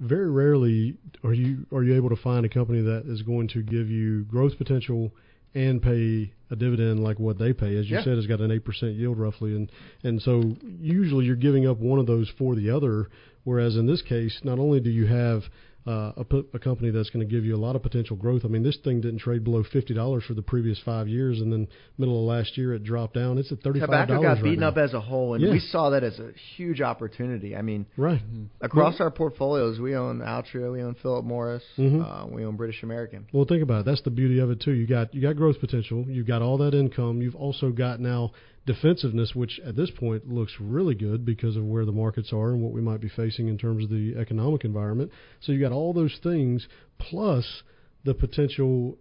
Very 0.00 0.30
rarely 0.30 0.96
are 1.22 1.34
you 1.34 1.66
are 1.72 1.82
you 1.82 1.94
able 1.94 2.08
to 2.08 2.16
find 2.16 2.46
a 2.46 2.48
company 2.48 2.80
that 2.80 3.04
is 3.06 3.22
going 3.22 3.48
to 3.48 3.62
give 3.62 3.90
you 3.90 4.22
growth 4.24 4.56
potential 4.56 5.12
and 5.54 5.82
pay 5.82 6.32
a 6.50 6.56
dividend 6.56 7.02
like 7.02 7.18
what 7.18 7.38
they 7.38 7.52
pay. 7.52 7.76
As 7.76 7.90
you 7.90 7.96
Yeah. 7.96 8.04
said, 8.04 8.16
it's 8.18 8.26
got 8.26 8.40
an 8.40 8.50
eight 8.50 8.64
percent 8.64 8.94
yield 8.94 9.18
roughly, 9.18 9.54
and 9.54 9.70
and 10.02 10.22
so 10.22 10.56
usually 10.80 11.26
you're 11.26 11.36
giving 11.36 11.66
up 11.66 11.78
one 11.78 11.98
of 11.98 12.06
those 12.06 12.28
for 12.38 12.54
the 12.54 12.70
other. 12.70 13.08
Whereas 13.44 13.76
in 13.76 13.86
this 13.86 14.00
case, 14.02 14.40
not 14.44 14.58
only 14.58 14.80
do 14.80 14.90
you 14.90 15.06
have 15.06 15.44
uh, 15.90 16.12
a, 16.18 16.24
p- 16.24 16.44
a 16.54 16.58
company 16.58 16.90
that's 16.90 17.10
going 17.10 17.26
to 17.26 17.30
give 17.34 17.44
you 17.44 17.56
a 17.56 17.62
lot 17.66 17.74
of 17.76 17.82
potential 17.82 18.16
growth. 18.16 18.42
I 18.44 18.48
mean, 18.48 18.62
this 18.62 18.78
thing 18.84 19.00
didn't 19.00 19.18
trade 19.20 19.42
below 19.44 19.64
fifty 19.72 19.94
dollars 19.94 20.22
for 20.26 20.34
the 20.34 20.42
previous 20.42 20.78
five 20.84 21.08
years, 21.08 21.40
and 21.40 21.52
then 21.52 21.66
middle 21.98 22.16
of 22.20 22.24
last 22.36 22.56
year 22.56 22.74
it 22.74 22.84
dropped 22.84 23.14
down. 23.14 23.38
It's 23.38 23.50
at 23.50 23.60
thirty-five 23.60 23.88
dollars 23.88 24.06
Tobacco 24.06 24.22
got 24.22 24.34
right 24.34 24.42
beaten 24.44 24.60
now. 24.60 24.68
up 24.68 24.76
as 24.76 24.94
a 24.94 25.00
whole, 25.00 25.34
and 25.34 25.42
Yeah. 25.42 25.50
we 25.52 25.58
saw 25.58 25.90
that 25.90 26.04
as 26.04 26.18
a 26.20 26.30
huge 26.56 26.80
opportunity. 26.80 27.56
I 27.56 27.62
mean, 27.62 27.86
right 27.96 28.22
across 28.60 29.00
our 29.00 29.10
portfolios, 29.10 29.80
we 29.80 29.96
own 29.96 30.20
Altria, 30.20 30.70
we 30.72 30.82
own 30.82 30.94
Philip 31.02 31.24
Morris, 31.24 31.64
Mhm. 31.76 32.00
uh, 32.04 32.26
we 32.28 32.44
own 32.44 32.56
British 32.56 32.82
American. 32.82 33.26
Well, 33.32 33.44
think 33.44 33.62
about 33.62 33.80
it. 33.80 33.84
That's 33.86 34.02
the 34.02 34.10
beauty 34.10 34.38
of 34.38 34.50
it 34.50 34.60
too. 34.60 34.72
You 34.72 34.86
got 34.86 35.14
you 35.14 35.20
got 35.20 35.36
growth 35.36 35.58
potential. 35.60 36.04
You've 36.08 36.26
got 36.26 36.42
all 36.42 36.58
that 36.58 36.74
income. 36.74 37.20
You've 37.22 37.36
also 37.36 37.70
got 37.70 38.00
now 38.00 38.32
defensiveness, 38.66 39.34
which 39.34 39.60
at 39.64 39.76
this 39.76 39.90
point 39.90 40.28
looks 40.28 40.52
really 40.60 40.94
good 40.94 41.24
because 41.24 41.56
of 41.56 41.64
where 41.64 41.84
the 41.84 41.92
markets 41.92 42.32
are 42.32 42.50
and 42.50 42.62
what 42.62 42.72
we 42.72 42.80
might 42.80 43.00
be 43.00 43.08
facing 43.08 43.48
in 43.48 43.58
terms 43.58 43.84
of 43.84 43.90
the 43.90 44.14
economic 44.18 44.64
environment. 44.64 45.10
So 45.40 45.52
you 45.52 45.60
got 45.60 45.72
all 45.72 45.92
those 45.92 46.18
things 46.22 46.68
plus 46.98 47.62
the 48.04 48.14
potential 48.14 48.98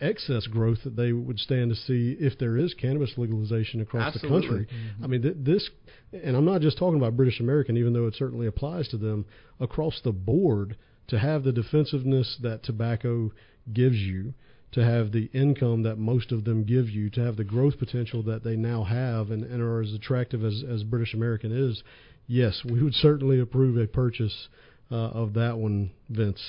excess 0.00 0.46
growth 0.46 0.78
that 0.84 0.96
they 0.96 1.12
would 1.12 1.38
stand 1.38 1.70
to 1.70 1.76
see 1.76 2.16
if 2.18 2.38
there 2.38 2.56
is 2.56 2.74
cannabis 2.74 3.12
legalization 3.16 3.80
across 3.80 4.14
Absolutely. 4.14 4.40
the 4.40 4.48
country. 4.48 4.66
Mm-hmm. 4.66 5.04
I 5.04 5.06
mean, 5.06 5.22
th- 5.22 5.36
this, 5.38 5.70
and 6.12 6.36
I'm 6.36 6.44
not 6.44 6.60
just 6.60 6.78
talking 6.78 6.98
about 6.98 7.16
British 7.16 7.40
American, 7.40 7.76
even 7.76 7.92
though 7.92 8.06
it 8.06 8.14
certainly 8.16 8.46
applies 8.46 8.88
to 8.88 8.96
them 8.96 9.26
across 9.60 10.00
the 10.02 10.12
board. 10.12 10.76
To 11.10 11.20
have 11.20 11.44
the 11.44 11.52
defensiveness 11.52 12.36
that 12.42 12.64
tobacco 12.64 13.30
gives 13.72 13.94
you, 13.94 14.34
to 14.72 14.84
have 14.84 15.12
the 15.12 15.30
income 15.32 15.82
that 15.84 15.96
most 15.96 16.32
of 16.32 16.44
them 16.44 16.64
give 16.64 16.90
you, 16.90 17.08
to 17.10 17.20
have 17.20 17.36
the 17.36 17.44
growth 17.44 17.78
potential 17.78 18.22
that 18.24 18.44
they 18.44 18.56
now 18.56 18.84
have 18.84 19.30
and, 19.30 19.44
and 19.44 19.62
are 19.62 19.80
as 19.80 19.92
attractive 19.94 20.44
as, 20.44 20.62
as 20.68 20.82
British 20.82 21.14
American 21.14 21.52
is, 21.52 21.82
yes, 22.26 22.62
we 22.64 22.82
would 22.82 22.94
certainly 22.94 23.40
approve 23.40 23.76
a 23.76 23.86
purchase 23.86 24.48
uh, 24.90 24.94
of 24.94 25.34
that 25.34 25.56
one, 25.56 25.90
Vince. 26.08 26.42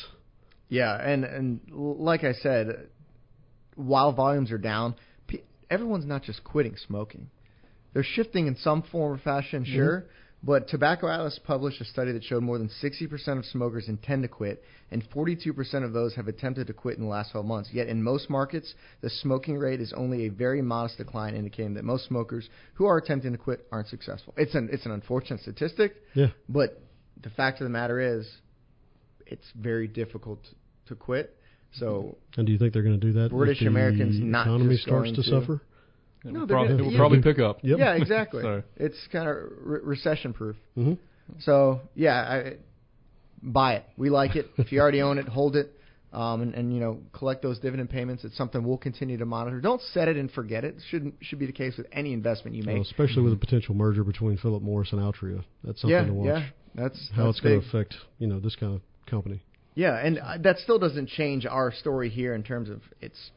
Yeah, 0.69 0.95
and 0.95 1.23
and 1.23 1.61
like 1.71 2.23
I 2.23 2.33
said, 2.33 2.89
while 3.75 4.11
volumes 4.11 4.51
are 4.51 4.57
down, 4.57 4.95
everyone's 5.69 6.05
not 6.05 6.23
just 6.23 6.43
quitting 6.43 6.75
smoking. 6.87 7.29
They're 7.93 8.03
shifting 8.03 8.47
in 8.47 8.57
some 8.57 8.83
form 8.83 9.13
or 9.13 9.17
fashion, 9.17 9.63
Mhm. 9.63 9.73
sure. 9.73 10.05
But 10.43 10.67
Tobacco 10.67 11.07
Atlas 11.07 11.39
published 11.43 11.81
a 11.81 11.85
study 11.85 12.11
that 12.11 12.23
showed 12.23 12.43
more 12.43 12.59
than 12.59 12.69
60% 12.81 13.37
of 13.39 13.45
smokers 13.45 13.89
intend 13.89 14.21
to 14.21 14.27
quit, 14.29 14.63
and 14.91 15.03
42% 15.09 15.83
of 15.83 15.93
those 15.93 16.13
have 16.15 16.27
attempted 16.27 16.67
to 16.67 16.73
quit 16.73 16.97
in 16.97 17.03
the 17.03 17.09
last 17.09 17.31
12 17.31 17.45
months. 17.45 17.69
Yet 17.73 17.87
in 17.87 18.03
most 18.03 18.29
markets, 18.29 18.73
the 19.01 19.09
smoking 19.09 19.57
rate 19.57 19.81
is 19.81 19.93
only 19.93 20.27
a 20.27 20.29
very 20.29 20.61
modest 20.61 20.97
decline, 20.99 21.35
indicating 21.35 21.73
that 21.73 21.83
most 21.83 22.05
smokers 22.05 22.47
who 22.75 22.85
are 22.85 22.97
attempting 22.97 23.31
to 23.31 23.37
quit 23.37 23.65
aren't 23.71 23.87
successful. 23.87 24.33
It's 24.37 24.53
an 24.53 24.69
it's 24.71 24.85
an 24.85 24.91
unfortunate 24.91 25.41
statistic, 25.41 25.95
Yeah. 26.13 26.27
but 26.47 26.81
the 27.21 27.31
fact 27.31 27.59
of 27.59 27.65
the 27.65 27.71
matter 27.71 27.99
is, 27.99 28.29
it's 29.25 29.51
very 29.55 29.87
difficult 29.87 30.39
to 30.85 30.95
quit. 30.95 31.35
So 31.73 32.15
And 32.37 32.45
do 32.45 32.53
you 32.53 32.59
think 32.59 32.73
they're 32.73 32.83
going 32.83 32.99
to 32.99 33.05
do 33.05 33.13
that? 33.13 33.31
British 33.31 33.63
Americans 33.63 34.19
not 34.19 34.43
economy 34.47 34.77
starts 34.77 35.09
to, 35.09 35.15
to- 35.15 35.23
suffer. 35.23 35.61
It 36.27 36.33
No, 36.33 36.39
will 36.41 36.47
they're 36.47 36.55
probably, 36.57 36.69
gonna- 36.73 36.79
it 36.81 36.85
will 36.85 36.91
yeah. 36.93 36.97
probably 36.99 37.21
pick 37.21 37.39
up. 37.39 37.59
Yep. 37.63 37.79
yeah, 37.79 37.93
exactly. 37.93 38.41
So- 38.43 38.63
It's 38.77 38.97
kind 39.11 39.29
of 39.29 39.35
re- 39.61 39.79
recession 39.83 40.33
proof. 40.33 40.55
hmm 40.75 40.93
So 41.39 41.81
yeah, 41.95 42.15
I, 42.21 42.53
buy 43.41 43.75
it. 43.75 43.85
We 43.97 44.09
like 44.09 44.35
it. 44.35 44.47
if 44.57 44.71
you 44.71 44.79
already 44.79 45.01
own 45.01 45.17
it, 45.17 45.27
hold 45.27 45.55
it, 45.55 45.71
um, 46.13 46.41
and, 46.41 46.53
and 46.55 46.73
you 46.73 46.79
know 46.79 46.99
collect 47.13 47.41
those 47.41 47.59
dividend 47.59 47.89
payments. 47.89 48.23
It's 48.23 48.37
something 48.37 48.63
we'll 48.63 48.77
continue 48.77 49.17
to 49.17 49.25
monitor. 49.25 49.59
Don't 49.61 49.81
set 49.93 50.07
it 50.07 50.17
and 50.17 50.31
forget 50.31 50.63
it. 50.63 50.75
Shouldn't 50.89 51.15
should 51.21 51.39
be 51.39 51.45
the 51.45 51.51
case 51.51 51.75
with 51.77 51.87
any 51.91 52.13
investment 52.13 52.55
you 52.55 52.63
Well, 52.65 52.75
make. 52.77 52.85
especially 52.85 53.23
with 53.23 53.33
a 53.33 53.37
potential 53.37 53.75
merger 53.75 54.03
between 54.03 54.37
Philip 54.37 54.63
Morris 54.63 54.91
and 54.93 55.01
Altria. 55.01 55.43
That's 55.63 55.81
something 55.81 55.91
yeah, 55.95 56.05
to 56.05 56.13
watch. 56.13 56.25
yeah, 56.27 56.45
that's 56.75 57.09
How 57.13 57.25
that's 57.25 57.37
it's 57.37 57.43
going 57.43 57.61
to 57.61 57.67
affect 57.67 57.95
you 58.19 58.27
know 58.27 58.39
this 58.39 58.55
kind 58.55 58.73
of 58.75 58.81
company. 59.05 59.41
Yeah, 59.75 59.95
and 60.03 60.17
uh, 60.17 60.37
that 60.39 60.57
still 60.57 60.79
doesn't 60.79 61.07
change 61.09 61.45
our 61.45 61.71
story 61.71 62.09
here 62.09 62.33
in 62.33 62.41
terms 62.41 62.69
of 62.69 62.81
it's 62.99 63.31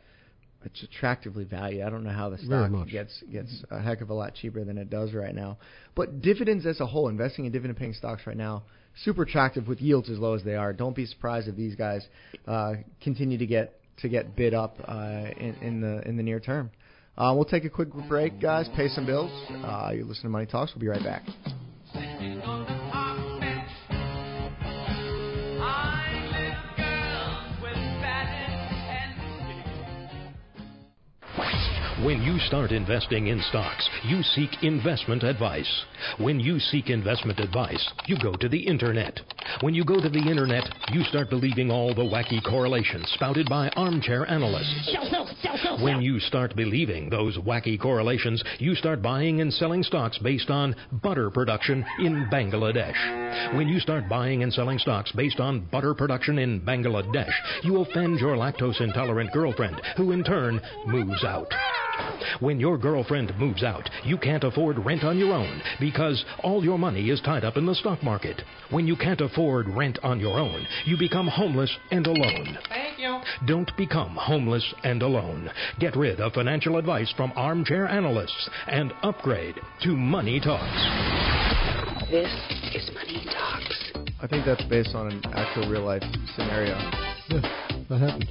it's 0.65 0.83
attractively 0.83 1.45
valued. 1.45 1.83
I 1.83 1.91
don't 1.91 2.05
know 2.05 2.11
how 2.11 2.29
the 2.29 2.39
stock 2.39 2.71
gets 2.89 3.23
gets 3.33 3.65
a 3.71 3.81
heck 3.81 4.01
of 4.01 4.11
a 4.11 4.15
lot 4.15 4.35
cheaper 4.35 4.65
than 4.65 4.79
it 4.79 4.91
does 4.91 5.13
right 5.13 5.35
now. 5.35 5.59
But 5.95 6.21
dividends 6.21 6.67
as 6.67 6.81
a 6.81 6.87
whole, 6.87 7.09
investing 7.09 7.47
in 7.47 7.53
dividend 7.53 7.79
paying 7.79 7.95
stocks 7.95 8.27
right 8.27 8.37
now, 8.37 8.65
super 9.05 9.23
attractive 9.23 9.69
with 9.69 9.81
yields 9.81 10.11
as 10.11 10.19
low 10.19 10.35
as 10.35 10.45
they 10.45 10.55
are. 10.57 10.73
Don't 10.73 10.95
be 10.95 11.07
surprised 11.07 11.49
if 11.49 11.57
these 11.57 11.75
guys 11.75 12.07
uh, 12.47 12.75
continue 13.03 13.39
to 13.39 13.47
get 13.47 13.81
to 13.99 14.09
get 14.09 14.37
bid 14.37 14.55
up 14.55 14.77
uh, 14.87 15.25
in, 15.39 15.57
in 15.63 15.81
the 15.81 16.07
in 16.09 16.17
the 16.17 16.23
near 16.23 16.41
term. 16.41 16.71
Uh, 17.17 17.33
we'll 17.35 17.45
take 17.45 17.65
a 17.65 17.71
quick 17.71 17.89
break, 18.09 18.41
guys. 18.41 18.69
Pay 18.77 18.89
some 18.89 19.05
bills. 19.05 19.31
Uh, 19.65 19.91
you 19.95 20.05
listen 20.05 20.25
to 20.25 20.31
Money 20.31 20.47
Talks. 20.47 20.73
We'll 20.75 20.81
be 20.81 20.89
right 20.89 21.03
back. 21.03 22.70
When 32.05 32.23
you 32.23 32.39
start 32.39 32.73
investing 32.73 33.27
in 33.27 33.43
stocks, 33.51 33.87
you 34.05 34.23
seek 34.23 34.63
investment 34.63 35.23
advice. 35.23 35.85
When 36.17 36.41
you 36.41 36.59
seek 36.59 36.89
investment 36.89 37.39
advice, 37.39 37.93
you 38.07 38.17
go 38.23 38.33
to 38.37 38.49
the 38.49 38.59
internet. 38.59 39.21
When 39.61 39.75
you 39.75 39.85
go 39.85 40.01
to 40.01 40.09
the 40.09 40.31
internet, 40.31 40.65
you 40.93 41.05
start 41.05 41.29
believing 41.29 41.71
all 41.71 41.93
the 41.93 42.01
wacky 42.01 42.43
correlations 42.43 43.11
spouted 43.13 43.51
by 43.51 43.69
armchair 43.77 44.27
analysts. 44.31 44.97
When 45.83 46.01
you 46.01 46.21
start 46.21 46.57
believing 46.57 47.11
those 47.11 47.37
wacky 47.37 47.79
correlations, 47.79 48.43
you 48.59 48.75
start 48.75 49.03
buying 49.03 49.43
and 49.43 49.53
selling 49.53 49.83
stocks 49.83 50.17
based 50.17 50.49
on 50.49 50.75
butter 51.03 51.31
production 51.31 51.85
in 51.99 52.29
Bangladesh. 52.33 53.55
When 53.55 53.69
you 53.69 53.79
start 53.79 54.09
buying 54.09 54.43
and 54.43 54.53
selling 54.53 54.79
stocks 54.79 55.13
based 55.13 55.39
on 55.39 55.69
butter 55.71 55.95
production 55.95 56.39
in 56.39 56.63
Bangladesh, 56.63 57.35
you 57.63 57.83
offend 57.83 58.21
your 58.21 58.37
lactose 58.37 58.81
intolerant 58.81 59.33
girlfriend, 59.33 59.83
who 59.99 60.13
in 60.13 60.25
turn 60.25 60.63
moves 60.87 61.25
out. 61.25 61.53
When 62.41 62.61
your 62.61 62.79
girlfriend 62.79 63.33
moves 63.39 63.63
out, 63.63 63.89
you 64.05 64.17
can't 64.19 64.45
afford 64.45 64.85
rent 64.85 65.05
on 65.05 65.19
your 65.19 65.33
own 65.33 65.63
because 65.79 66.25
all 66.43 66.65
your 66.65 66.79
money 66.79 67.11
is 67.11 67.21
tied 67.21 67.45
up 67.45 67.57
in 67.57 67.67
the 67.67 67.75
stock 67.75 68.03
market. 68.03 68.43
When 68.71 68.87
you 68.87 68.97
can't 68.97 69.21
afford 69.21 69.69
rent 69.69 69.99
on 70.03 70.21
your 70.21 70.39
own, 70.39 70.67
you 70.85 70.97
become 70.99 71.27
homeless 71.27 71.75
and 71.91 72.07
alone. 72.07 72.59
Thank 72.69 72.99
you. 72.99 73.21
Don't 73.47 73.71
become 73.77 74.17
homeless 74.17 74.75
and 74.85 75.03
alone. 75.03 75.51
Get 75.79 75.97
rid 75.97 76.21
of 76.21 76.33
financial 76.33 76.77
advice 76.77 77.13
from 77.17 77.33
armchair 77.37 77.87
analysts 77.87 78.49
and 78.69 78.93
upgrade 79.03 79.57
to 79.83 79.97
Money 79.97 80.41
Talks. 80.41 82.11
This 82.11 82.31
is 82.75 82.91
Money 82.95 83.25
Talks. 83.33 83.93
I 84.23 84.27
think 84.27 84.45
that's 84.45 84.65
based 84.65 84.95
on 84.95 85.09
an 85.13 85.23
actual 85.33 85.71
real 85.71 85.85
life 85.85 86.03
scenario. 86.35 86.75
Yeah, 87.29 87.41
that 87.89 88.01
happened. 88.01 88.31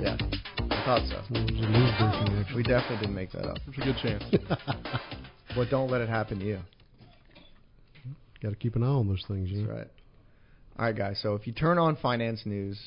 Yeah, 0.00 0.16
I 0.20 0.49
thought 0.90 1.08
so. 1.08 1.34
It 1.34 1.52
was 1.52 1.60
a 1.60 1.68
news 1.68 1.92
briefing, 1.98 2.38
actually. 2.40 2.52
Oh. 2.52 2.56
We 2.56 2.62
definitely 2.64 2.96
didn't 2.98 3.14
make 3.14 3.32
that 3.32 3.46
up. 3.46 3.58
There's 3.64 3.78
a 3.78 3.92
good 3.92 3.96
chance. 4.02 4.24
but 5.54 5.70
don't 5.70 5.88
let 5.90 6.00
it 6.00 6.08
happen 6.08 6.40
to 6.40 6.44
you. 6.44 6.58
Got 8.42 8.50
to 8.50 8.56
keep 8.56 8.74
an 8.74 8.82
eye 8.82 8.86
on 8.86 9.06
those 9.06 9.24
things. 9.28 9.50
You 9.50 9.58
That's 9.58 9.68
know? 9.68 9.76
right. 9.76 9.88
All 10.78 10.84
right, 10.86 10.96
guys. 10.96 11.20
So 11.22 11.34
if 11.34 11.46
you 11.46 11.52
turn 11.52 11.78
on 11.78 11.96
finance 11.96 12.42
news, 12.44 12.80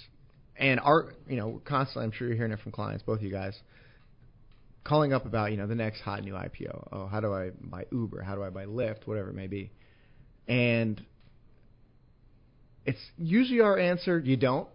and 0.57 0.79
our, 0.81 1.13
you 1.27 1.37
know, 1.37 1.61
constantly, 1.63 2.05
I'm 2.05 2.11
sure 2.11 2.27
you're 2.27 2.35
hearing 2.35 2.51
it 2.51 2.59
from 2.59 2.71
clients, 2.71 3.03
both 3.03 3.19
of 3.19 3.23
you 3.23 3.31
guys, 3.31 3.57
calling 4.83 5.13
up 5.13 5.25
about, 5.25 5.51
you 5.51 5.57
know, 5.57 5.67
the 5.67 5.75
next 5.75 6.01
hot 6.01 6.23
new 6.23 6.33
IPO. 6.33 6.89
Oh, 6.91 7.07
how 7.07 7.21
do 7.21 7.33
I 7.33 7.51
buy 7.61 7.85
Uber? 7.91 8.21
How 8.21 8.35
do 8.35 8.43
I 8.43 8.49
buy 8.49 8.65
Lyft? 8.65 9.05
Whatever 9.05 9.29
it 9.29 9.35
may 9.35 9.47
be. 9.47 9.71
And 10.47 11.01
it's 12.85 12.99
usually 13.17 13.61
our 13.61 13.77
answer, 13.77 14.19
you 14.19 14.35
don't. 14.35 14.67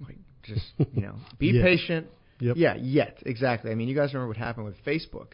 Like, 0.00 0.18
just, 0.44 0.66
you 0.94 1.02
know, 1.02 1.14
be 1.38 1.46
Yet. 1.52 1.64
patient. 1.64 2.06
Yep. 2.40 2.56
Yeah, 2.56 2.76
yet 2.76 3.22
exactly. 3.26 3.70
I 3.70 3.74
mean, 3.74 3.88
you 3.88 3.94
guys 3.94 4.12
remember 4.12 4.28
what 4.28 4.36
happened 4.36 4.66
with 4.66 4.82
Facebook? 4.84 5.32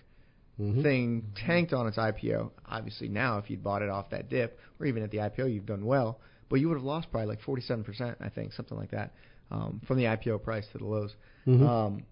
Mhm. 0.61 0.83
Thing 0.83 1.33
tanked 1.35 1.73
on 1.73 1.87
its 1.87 1.99
IPO. 1.99 2.51
Obviously, 2.67 3.09
now 3.09 3.39
if 3.39 3.51
you'd 3.51 3.63
bought 3.63 3.83
it 3.83 3.91
off 3.91 4.11
that 4.11 4.29
dip, 4.29 4.59
or 4.81 4.87
even 4.87 5.03
at 5.03 5.11
the 5.11 5.19
IPO, 5.19 5.53
you've 5.53 5.67
done 5.67 5.85
well. 5.85 6.19
But 6.49 6.61
you 6.61 6.69
would 6.69 6.77
have 6.77 6.85
lost 6.85 7.11
probably 7.11 7.29
like 7.29 7.41
47%, 7.43 8.17
I 8.21 8.29
think, 8.29 8.53
something 8.53 8.77
like 8.77 8.91
that, 8.93 9.13
um, 9.51 9.81
from 9.87 9.99
the 9.99 10.05
IPO 10.07 10.39
price 10.43 10.67
to 10.73 10.79
the 10.79 10.85
lows. 10.87 11.15
Mhm. 11.47 11.61
Um, 11.63 12.03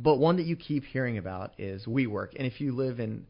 but 0.00 0.18
one 0.18 0.36
that 0.36 0.44
you 0.46 0.56
keep 0.56 0.84
hearing 0.84 1.18
about 1.18 1.58
is 1.58 1.86
WeWork. 1.86 2.34
And 2.36 2.46
if 2.46 2.60
you 2.60 2.72
live 2.72 3.00
in 3.00 3.26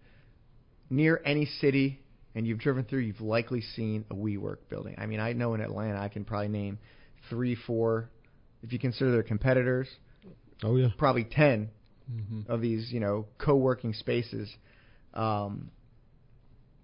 near 0.90 1.20
any 1.24 1.46
city 1.46 2.00
and 2.34 2.46
you've 2.46 2.58
driven 2.58 2.84
through, 2.84 3.00
you've 3.00 3.20
likely 3.20 3.60
seen 3.60 4.04
a 4.10 4.14
WeWork 4.14 4.68
building. 4.68 4.94
I 4.98 5.06
mean, 5.06 5.20
I 5.20 5.32
know 5.32 5.54
in 5.54 5.60
Atlanta, 5.60 5.98
I 6.00 6.08
can 6.08 6.24
probably 6.24 6.48
name 6.48 6.78
three, 7.30 7.54
four, 7.54 8.10
if 8.62 8.72
you 8.72 8.78
consider 8.78 9.12
their 9.12 9.22
competitors, 9.22 9.88
Oh 10.62 10.76
yeah. 10.76 10.88
probably 10.96 11.24
10 11.24 11.70
Mhm. 12.10 12.46
of 12.48 12.60
these, 12.60 12.92
you 12.92 13.00
know, 13.00 13.26
co-working 13.38 13.94
spaces. 13.94 14.54
Um, 15.14 15.70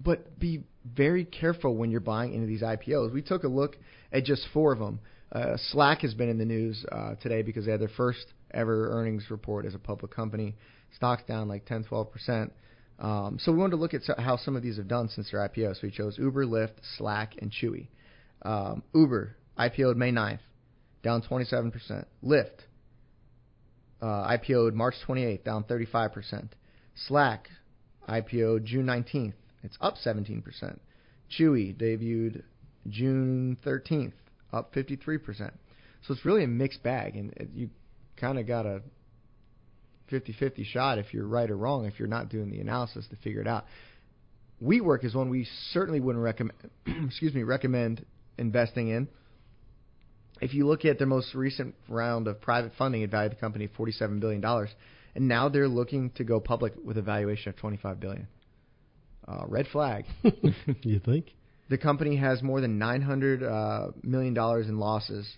but 0.02 0.38
be 0.38 0.64
very 0.84 1.24
careful 1.24 1.76
when 1.76 1.90
you're 1.90 2.00
buying 2.00 2.32
into 2.32 2.46
these 2.46 2.62
IPOs. 2.62 3.12
We 3.12 3.20
took 3.22 3.44
a 3.44 3.48
look 3.48 3.76
at 4.12 4.24
just 4.24 4.46
four 4.52 4.72
of 4.72 4.78
them. 4.78 5.00
Uh, 5.30 5.56
Slack 5.58 6.00
has 6.00 6.14
been 6.14 6.28
in 6.30 6.38
the 6.38 6.44
news 6.46 6.84
uh, 6.90 7.14
today 7.16 7.42
because 7.42 7.66
they 7.66 7.70
had 7.70 7.80
their 7.80 7.88
first 7.88 8.32
ever 8.52 8.90
earnings 8.90 9.30
report 9.30 9.66
as 9.66 9.74
a 9.74 9.78
public 9.78 10.10
company. 10.10 10.56
Stocks 10.96 11.22
down 11.28 11.48
like 11.48 11.66
10, 11.66 11.84
12 11.84 12.10
percent. 12.10 12.52
Um, 12.98 13.38
so 13.38 13.52
we 13.52 13.58
wanted 13.58 13.72
to 13.72 13.76
look 13.76 13.94
at 13.94 14.02
how 14.18 14.36
some 14.36 14.56
of 14.56 14.62
these 14.62 14.76
have 14.78 14.88
done 14.88 15.08
since 15.08 15.30
their 15.30 15.40
IPO. 15.48 15.74
So 15.74 15.80
we 15.84 15.90
chose 15.90 16.18
Uber, 16.18 16.44
Lyft, 16.46 16.72
Slack, 16.96 17.34
and 17.40 17.50
Chewy. 17.52 17.88
Um, 18.42 18.82
Uber 18.94 19.36
IPO'd 19.58 19.96
May 19.96 20.10
9th, 20.12 20.40
down 21.02 21.22
27 21.22 21.70
percent. 21.70 22.06
Lyft 22.24 22.64
uh, 24.00 24.36
IPO'd 24.36 24.74
March 24.74 24.94
28th, 25.06 25.44
down 25.44 25.64
35%. 25.64 26.48
Slack 27.08 27.48
IPO'd 28.08 28.64
June 28.64 28.86
19th, 28.86 29.34
it's 29.62 29.76
up 29.80 29.94
17%. 30.04 30.42
Chewy 31.38 31.76
debuted 31.76 32.42
June 32.88 33.56
13th, 33.64 34.12
up 34.52 34.74
53%. 34.74 35.50
So 36.06 36.14
it's 36.14 36.24
really 36.24 36.44
a 36.44 36.48
mixed 36.48 36.82
bag, 36.82 37.16
and 37.16 37.32
you 37.54 37.70
kind 38.16 38.38
of 38.38 38.46
got 38.46 38.66
a 38.66 38.82
50-50 40.10 40.64
shot 40.66 40.98
if 40.98 41.12
you're 41.14 41.26
right 41.26 41.50
or 41.50 41.56
wrong 41.56 41.86
if 41.86 41.98
you're 41.98 42.08
not 42.08 42.28
doing 42.28 42.50
the 42.50 42.60
analysis 42.60 43.06
to 43.10 43.16
figure 43.16 43.40
it 43.40 43.46
out. 43.46 43.64
WeWork 44.62 45.04
is 45.04 45.14
one 45.14 45.30
we 45.30 45.46
certainly 45.72 46.00
wouldn't 46.00 46.22
recommend. 46.22 46.58
excuse 47.06 47.32
me, 47.32 47.42
recommend 47.42 48.04
investing 48.36 48.88
in. 48.88 49.08
If 50.40 50.54
you 50.54 50.66
look 50.66 50.84
at 50.84 50.98
their 50.98 51.06
most 51.06 51.34
recent 51.34 51.74
round 51.88 52.26
of 52.26 52.40
private 52.40 52.72
funding, 52.78 53.02
it 53.02 53.10
valued 53.10 53.32
the 53.32 53.36
company 53.36 53.66
at 53.66 53.74
$47 53.74 54.20
billion, 54.20 54.44
and 55.14 55.28
now 55.28 55.48
they're 55.48 55.68
looking 55.68 56.10
to 56.16 56.24
go 56.24 56.40
public 56.40 56.72
with 56.84 56.96
a 56.96 57.02
valuation 57.02 57.50
of 57.50 57.56
25 57.56 58.00
billion. 58.00 58.26
Uh, 59.28 59.44
red 59.46 59.66
flag. 59.68 60.06
you 60.82 60.98
think? 60.98 61.26
The 61.68 61.78
company 61.78 62.16
has 62.16 62.42
more 62.42 62.60
than 62.60 62.78
900 62.78 63.42
uh, 63.42 63.88
million 64.02 64.34
dollars 64.34 64.66
in 64.66 64.78
losses 64.78 65.30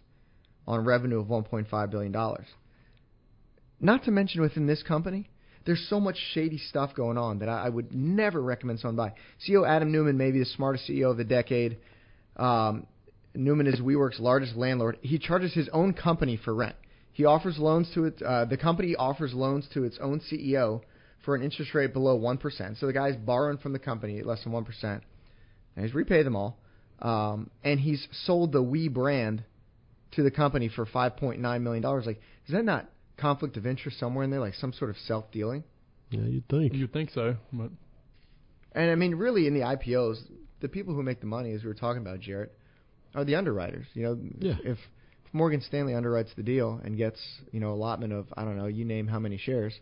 on 0.66 0.84
revenue 0.84 1.20
of 1.20 1.26
$1.5 1.26 1.90
billion. 1.90 2.14
Not 3.80 4.04
to 4.04 4.10
mention 4.10 4.40
within 4.40 4.66
this 4.66 4.82
company, 4.82 5.28
there's 5.66 5.84
so 5.90 6.00
much 6.00 6.16
shady 6.32 6.58
stuff 6.58 6.94
going 6.94 7.18
on 7.18 7.40
that 7.40 7.48
I, 7.48 7.66
I 7.66 7.68
would 7.68 7.92
never 7.92 8.40
recommend 8.40 8.80
someone 8.80 8.96
buy. 8.96 9.14
CEO 9.46 9.68
Adam 9.68 9.92
Neumann 9.92 10.16
may 10.16 10.30
be 10.30 10.38
the 10.38 10.44
smartest 10.44 10.88
CEO 10.88 11.10
of 11.10 11.16
the 11.16 11.24
decade. 11.24 11.78
Um, 12.36 12.86
Neumann 13.34 13.66
is 13.66 13.80
WeWork's 13.80 14.20
largest 14.20 14.56
landlord. 14.56 14.98
He 15.02 15.18
charges 15.18 15.54
his 15.54 15.68
own 15.72 15.94
company 15.94 16.36
for 16.42 16.54
rent. 16.54 16.76
He 17.12 17.24
offers 17.24 17.58
loans 17.58 17.90
to 17.94 18.04
it. 18.04 18.22
Uh, 18.22 18.44
the 18.44 18.56
company 18.56 18.94
offers 18.96 19.34
loans 19.34 19.66
to 19.74 19.84
its 19.84 19.98
own 20.00 20.20
CEO 20.20 20.82
for 21.24 21.34
an 21.34 21.42
interest 21.42 21.74
rate 21.74 21.92
below 21.92 22.16
one 22.16 22.38
percent. 22.38 22.78
So 22.78 22.86
the 22.86 22.92
guy's 22.92 23.16
borrowing 23.16 23.58
from 23.58 23.72
the 23.72 23.78
company 23.78 24.18
at 24.18 24.26
less 24.26 24.42
than 24.42 24.52
one 24.52 24.64
percent, 24.64 25.02
and 25.76 25.84
he's 25.84 25.94
repaid 25.94 26.26
them 26.26 26.36
all. 26.36 26.58
Um, 27.00 27.50
and 27.64 27.80
he's 27.80 28.06
sold 28.24 28.52
the 28.52 28.62
We 28.62 28.88
brand 28.88 29.44
to 30.12 30.22
the 30.22 30.30
company 30.30 30.68
for 30.68 30.86
five 30.86 31.16
point 31.16 31.40
nine 31.40 31.62
million 31.62 31.82
dollars. 31.82 32.06
Like, 32.06 32.20
is 32.46 32.54
that 32.54 32.64
not 32.64 32.88
conflict 33.18 33.56
of 33.56 33.66
interest 33.66 33.98
somewhere 33.98 34.24
in 34.24 34.30
there? 34.30 34.40
Like 34.40 34.54
some 34.54 34.72
sort 34.72 34.90
of 34.90 34.96
self 35.06 35.30
dealing? 35.30 35.64
Yeah, 36.10 36.22
you'd 36.22 36.48
think. 36.48 36.74
You'd 36.74 36.92
think 36.92 37.10
so, 37.10 37.36
but 37.52 37.70
And 38.72 38.90
I 38.90 38.94
mean, 38.94 39.14
really, 39.14 39.46
in 39.46 39.54
the 39.54 39.60
IPOs, 39.60 40.18
the 40.60 40.68
people 40.68 40.94
who 40.94 41.02
make 41.02 41.20
the 41.20 41.26
money, 41.26 41.52
as 41.52 41.62
we 41.62 41.68
were 41.68 41.74
talking 41.74 42.02
about, 42.02 42.20
Jarrett, 42.20 42.52
are 43.14 43.24
the 43.24 43.34
underwriters. 43.36 43.86
You 43.94 44.02
know, 44.04 44.18
Yeah. 44.38 44.54
if, 44.64 44.78
if 44.78 45.34
Morgan 45.34 45.60
Stanley 45.60 45.92
underwrites 45.94 46.34
the 46.34 46.42
deal 46.42 46.80
and 46.84 46.96
gets 46.96 47.20
you 47.52 47.60
know 47.60 47.72
allotment 47.72 48.12
of 48.12 48.26
I 48.36 48.44
don't 48.44 48.56
know, 48.56 48.66
you 48.66 48.84
name 48.84 49.06
how 49.08 49.18
many 49.18 49.36
shares, 49.38 49.78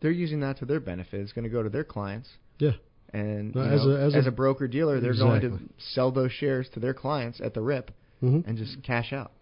they're 0.00 0.10
using 0.10 0.40
that 0.40 0.58
to 0.58 0.64
their 0.64 0.80
benefit. 0.80 1.20
It's 1.20 1.32
going 1.32 1.44
to 1.44 1.50
go 1.50 1.62
to 1.62 1.70
their 1.70 1.84
clients. 1.84 2.28
Yeah. 2.58 2.72
And 3.12 3.54
No, 3.54 3.62
as 3.62 3.84
know, 3.84 3.90
a- 3.92 4.04
as 4.18 4.26
a- 4.26 4.32
broker 4.32 4.66
dealer, 4.66 5.00
they're 5.00 5.14
going 5.14 5.40
to 5.42 5.58
sell 5.78 6.10
those 6.10 6.32
shares 6.32 6.68
to 6.74 6.80
their 6.80 6.94
clients 6.94 7.40
at 7.40 7.54
the 7.54 7.60
rip 7.62 7.90
Mhm. 8.22 8.46
and 8.46 8.56
just 8.58 8.82
cash 8.82 9.12
out. 9.12 9.32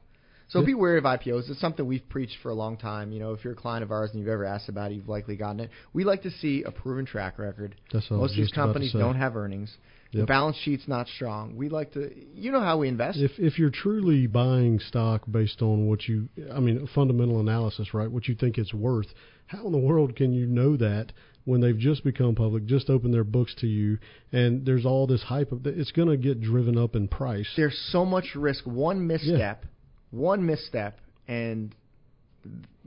So 0.53 0.61
Yeah. 0.61 0.67
be 0.67 0.75
wary 0.75 0.99
of 0.99 1.07
IPOs. 1.07 1.49
It's 1.49 1.61
something 1.61 1.87
we've 1.87 2.07
preached 2.11 2.37
for 2.43 2.51
a 2.51 2.55
long 2.55 2.77
time. 2.77 3.11
You 3.11 3.21
know, 3.21 3.33
if 3.33 3.43
you're 3.43 3.55
a 3.55 3.57
client 3.57 3.83
of 3.83 3.91
ours 3.91 4.11
and 4.11 4.21
you've 4.21 4.29
ever 4.29 4.45
asked 4.45 4.69
about 4.69 4.93
it, 4.93 4.97
you've 4.97 5.09
likely 5.09 5.35
gotten 5.35 5.61
it. 5.61 5.71
We 5.95 6.05
like 6.05 6.23
to 6.25 6.31
see 6.31 6.63
a 6.65 6.71
proven 6.71 7.07
track 7.07 7.39
record. 7.39 7.75
That's 7.91 8.11
what 8.11 8.19
Most 8.19 8.31
of 8.33 8.37
these 8.37 8.47
just 8.49 8.55
about 8.55 8.63
to 8.65 8.67
companies 8.69 8.93
don't 8.93 9.17
have 9.17 9.35
earnings. 9.35 9.79
The 10.13 10.27
balance 10.27 10.59
sheet's 10.59 10.87
not 10.87 11.09
strong. 11.09 11.57
We 11.57 11.71
like 11.71 11.93
to, 11.93 12.13
you 12.35 12.53
know 12.53 12.61
how 12.61 12.77
we 12.77 12.89
invest. 12.89 13.19
If 13.19 13.39
if 13.39 13.59
you're 13.59 13.71
truly 13.71 14.27
buying 14.27 14.79
stock 14.79 15.23
based 15.31 15.63
on 15.63 15.87
what 15.87 16.07
you, 16.07 16.29
I 16.55 16.61
mean, 16.61 16.87
fundamental 16.95 17.41
analysis, 17.41 17.95
right? 17.95 18.11
What 18.11 18.29
you 18.29 18.35
think 18.35 18.59
it's 18.59 18.75
worth. 18.75 19.07
How 19.47 19.65
in 19.65 19.73
the 19.73 19.79
world 19.79 20.15
can 20.15 20.35
you 20.35 20.47
know 20.47 20.77
that 20.77 21.13
when 21.47 21.63
they've 21.63 21.79
just 21.79 22.05
become 22.05 22.35
public, 22.35 22.67
just 22.67 22.91
opened 22.91 23.15
their 23.15 23.25
books 23.25 23.55
to 23.61 23.67
you, 23.67 23.99
and 24.33 24.67
there's 24.67 24.85
all 24.85 25.07
this 25.07 25.23
hype 25.23 25.51
of 25.51 25.67
it's 25.67 25.93
going 25.93 26.09
to 26.09 26.19
get 26.19 26.43
driven 26.43 26.77
up 26.77 26.95
in 26.95 27.09
price? 27.09 27.49
There's 27.57 27.79
so 27.91 28.05
much 28.05 28.35
risk. 28.35 28.67
One 28.67 29.07
misstep, 29.07 29.65
one 30.13 30.47
misstep, 30.47 30.99
and 31.27 31.75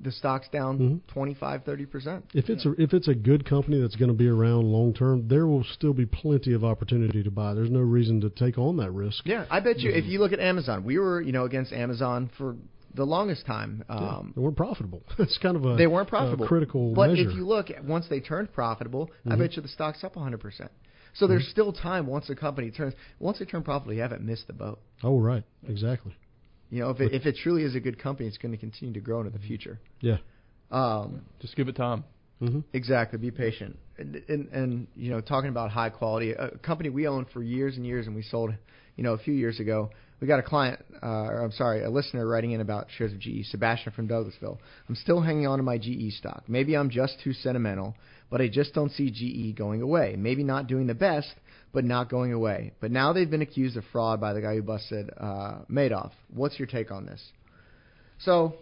the 0.01 0.11
stock's 0.11 0.47
down 0.49 0.77
Mm-hmm. 0.79 0.97
25, 1.13 1.63
30 1.63 1.85
percent. 1.85 2.25
If 2.33 2.49
it's 2.49 2.65
a 2.65 2.71
if 2.81 2.93
it's 2.93 3.07
a 3.07 3.15
good 3.15 3.45
company 3.45 3.79
that's 3.79 3.95
going 3.95 4.09
to 4.11 4.17
be 4.17 4.27
around 4.27 4.63
long 4.65 4.93
term, 4.93 5.27
there 5.27 5.47
will 5.47 5.63
still 5.63 5.93
be 5.93 6.05
plenty 6.05 6.53
of 6.53 6.63
opportunity 6.63 7.23
to 7.23 7.31
buy. 7.31 7.53
There's 7.53 7.69
no 7.71 7.79
reason 7.79 8.19
to 8.21 8.29
take 8.29 8.57
on 8.57 8.77
that 8.77 8.91
risk. 8.91 9.25
Yeah, 9.25 9.45
I 9.49 9.59
bet 9.61 9.79
you 9.79 9.89
Mm-hmm. 9.91 9.99
if 9.99 10.05
you 10.05 10.19
look 10.19 10.33
at 10.33 10.39
Amazon, 10.39 10.83
we 10.83 10.97
were 10.99 11.21
you 11.21 11.31
know 11.31 11.45
against 11.45 11.71
Amazon 11.71 12.29
for 12.37 12.55
the 12.93 13.05
longest 13.05 13.45
time. 13.45 13.83
Yeah, 13.89 13.95
Um, 13.95 14.33
they 14.35 14.41
weren't 14.41 14.57
profitable. 14.57 15.01
it's 15.19 15.37
kind 15.37 15.55
of 15.55 15.65
a 15.65 15.75
they 15.77 15.87
weren't 15.87 16.07
a 16.07 16.09
profitable. 16.09 16.47
critical 16.47 16.93
but 16.93 17.11
measure. 17.11 17.29
if 17.29 17.35
you 17.35 17.45
look 17.45 17.69
at 17.69 17.83
once 17.83 18.07
they 18.09 18.19
turned 18.19 18.51
profitable, 18.53 19.09
I 19.25 19.29
Mhm. 19.35 19.39
bet 19.39 19.55
you 19.55 19.61
the 19.61 19.67
stock's 19.69 20.03
up 20.03 20.15
100 20.17 20.39
percent. 20.41 20.71
So 21.13 21.25
Mm-hmm. 21.25 21.31
there's 21.33 21.47
still 21.47 21.71
time 21.71 22.07
once 22.07 22.27
the 22.27 22.35
company 22.35 22.71
turns. 22.71 22.93
Once 23.19 23.39
they 23.39 23.45
turn 23.45 23.63
profitable, 23.63 23.93
you 23.93 24.01
haven't 24.01 24.21
missed 24.25 24.47
the 24.47 24.53
boat. 24.53 24.79
oh 25.03 25.17
right, 25.19 25.43
exactly. 25.65 26.13
You 26.69 26.81
know, 26.81 26.89
if 26.89 26.99
it, 26.99 27.13
if 27.13 27.25
it 27.25 27.37
truly 27.41 27.63
is 27.63 27.75
a 27.75 27.79
good 27.79 28.01
company, 28.01 28.27
it's 28.27 28.37
going 28.37 28.51
to 28.51 28.57
continue 28.57 28.93
to 28.93 28.99
grow 28.99 29.19
into 29.19 29.31
the 29.31 29.39
future. 29.39 29.79
Yeah. 30.01 30.17
Um, 30.71 31.21
Just 31.39 31.55
give 31.55 31.67
it 31.67 31.75
time. 31.75 32.03
Mm-hmm. 32.41 32.61
Exactly. 32.73 33.17
Be 33.19 33.31
patient. 33.31 33.77
And, 33.97 34.21
and, 34.27 34.49
and 34.49 34.87
you 34.95 35.11
know, 35.11 35.21
talking 35.21 35.49
about 35.49 35.71
high 35.71 35.89
quality, 35.89 36.31
a 36.31 36.49
company 36.57 36.89
we 36.89 37.07
owned 37.07 37.27
for 37.33 37.41
years 37.41 37.77
and 37.77 37.85
years, 37.85 38.07
and 38.07 38.15
we 38.15 38.23
sold, 38.23 38.53
you 38.97 39.03
know, 39.03 39.13
a 39.13 39.17
few 39.17 39.33
years 39.33 39.59
ago. 39.59 39.89
We 40.21 40.27
got 40.27 40.39
a 40.39 40.43
client, 40.43 40.83
uh, 41.03 41.07
or 41.07 41.43
I'm 41.43 41.51
sorry, 41.51 41.83
a 41.83 41.89
listener 41.89 42.25
writing 42.25 42.51
in 42.51 42.61
about 42.61 42.87
shares 42.97 43.11
of 43.11 43.19
GE. 43.19 43.45
Sebastian 43.51 43.91
from 43.91 44.07
Douglasville. 44.07 44.57
I'm 44.87 44.95
still 44.95 45.21
hanging 45.21 45.45
on 45.45 45.59
to 45.59 45.63
my 45.63 45.77
GE 45.77 46.13
stock. 46.17 46.43
Maybe 46.47 46.75
I'm 46.75 46.89
just 46.89 47.19
too 47.23 47.33
sentimental, 47.33 47.95
but 48.29 48.41
I 48.41 48.47
just 48.47 48.73
don't 48.73 48.91
see 48.91 49.11
GE 49.11 49.57
going 49.57 49.81
away. 49.81 50.15
Maybe 50.17 50.43
not 50.43 50.67
doing 50.67 50.87
the 50.87 50.93
best, 50.93 51.33
but 51.75 51.83
not 51.83 52.09
going 52.09 52.31
away. 52.33 52.71
But 52.79 52.89
now 52.89 53.13
they've 53.13 53.29
been 53.29 53.41
accused 53.41 53.75
of 53.77 53.83
fraud 53.91 54.19
by 54.19 54.33
the 54.33 54.41
guy 54.41 54.55
who 54.55 54.63
busted 54.63 55.11
uh, 55.15 55.59
Madoff. 55.69 56.11
What's 56.33 56.57
your 56.57 56.67
take 56.67 56.89
on 56.89 57.05
this? 57.05 57.21
So 58.19 58.55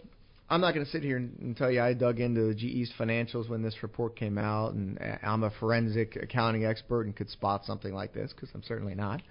I'm 0.50 0.60
not 0.60 0.74
going 0.74 0.84
to 0.84 0.90
sit 0.90 1.04
here 1.04 1.16
and, 1.16 1.56
tell 1.56 1.70
you 1.70 1.80
I 1.80 1.94
dug 1.94 2.18
into 2.18 2.48
the 2.48 2.54
GE's 2.54 2.92
financials 2.98 3.48
when 3.48 3.62
this 3.62 3.82
report 3.84 4.16
came 4.16 4.36
out, 4.36 4.74
and 4.74 4.98
uh, 5.00 5.16
I'm 5.22 5.44
a 5.44 5.50
forensic 5.60 6.16
accounting 6.16 6.64
expert 6.64 7.06
and 7.06 7.14
could 7.14 7.30
spot 7.30 7.64
something 7.64 7.94
like 7.94 8.12
this 8.12 8.32
because 8.32 8.50
I'm 8.52 8.64
certainly 8.64 8.96
not. 8.96 9.22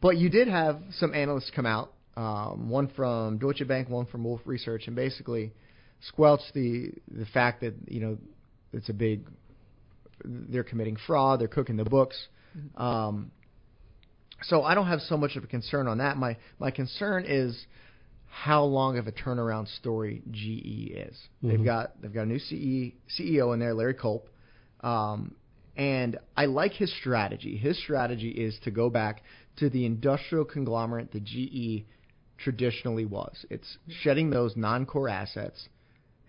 But 0.00 0.16
you 0.16 0.30
did 0.30 0.46
have 0.46 0.80
some 0.92 1.12
analysts 1.12 1.50
come 1.54 1.66
out, 1.66 1.92
um, 2.16 2.70
one 2.70 2.88
from 2.94 3.38
Deutsche 3.38 3.66
Bank, 3.66 3.88
one 3.88 4.06
from 4.06 4.22
Wolfe 4.22 4.42
Research, 4.46 4.86
and 4.86 4.94
basically 4.94 5.52
squelch 6.06 6.40
the 6.54 6.92
the 7.10 7.26
fact 7.26 7.62
that 7.62 7.74
you 7.88 7.98
know 7.98 8.18
it's 8.72 8.88
a 8.88 8.92
big 8.92 9.26
they're 10.24 10.62
committing 10.62 10.96
fraud, 11.04 11.40
they're 11.40 11.48
cooking 11.48 11.76
the 11.76 11.84
books. 11.84 12.28
Um, 12.76 13.30
so 14.42 14.62
I 14.62 14.74
don't 14.74 14.86
have 14.86 15.00
so 15.02 15.16
much 15.16 15.36
of 15.36 15.44
a 15.44 15.46
concern 15.46 15.88
on 15.88 15.98
that. 15.98 16.16
My 16.16 16.36
my 16.58 16.70
concern 16.70 17.24
is 17.26 17.66
how 18.28 18.64
long 18.64 18.98
of 18.98 19.06
a 19.06 19.12
turnaround 19.12 19.68
story 19.78 20.22
GE 20.30 20.90
is. 20.92 21.28
They've 21.42 21.60
Mhm. 21.60 21.64
got 21.64 22.02
they've 22.02 22.12
got 22.12 22.22
a 22.22 22.26
new 22.26 22.38
CE, 22.38 22.92
CEO 23.08 23.52
in 23.54 23.60
there, 23.60 23.74
Larry 23.74 23.94
Culp, 23.94 24.28
um, 24.80 25.34
and 25.76 26.18
I 26.36 26.46
like 26.46 26.72
his 26.72 26.92
strategy. 26.94 27.56
His 27.56 27.78
strategy 27.78 28.30
is 28.30 28.58
to 28.60 28.70
go 28.70 28.90
back 28.90 29.22
to 29.56 29.70
the 29.70 29.86
industrial 29.86 30.44
conglomerate 30.44 31.12
that 31.12 31.24
GE 31.24 31.84
traditionally 32.38 33.04
was. 33.04 33.46
It's 33.50 33.78
shedding 33.88 34.30
those 34.30 34.56
non-core 34.56 35.08
assets 35.08 35.68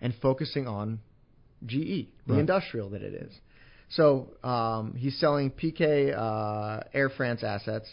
and 0.00 0.14
focusing 0.22 0.68
on 0.68 1.00
GE, 1.66 2.08
the 2.26 2.34
Right. 2.34 2.40
industrial 2.40 2.90
that 2.90 3.02
it 3.02 3.14
is. 3.14 3.40
So 3.88 4.30
um, 4.42 4.94
he's 4.96 5.18
selling 5.18 5.50
PK 5.50 6.12
uh, 6.16 6.80
AirFinance 6.94 7.42
assets. 7.44 7.88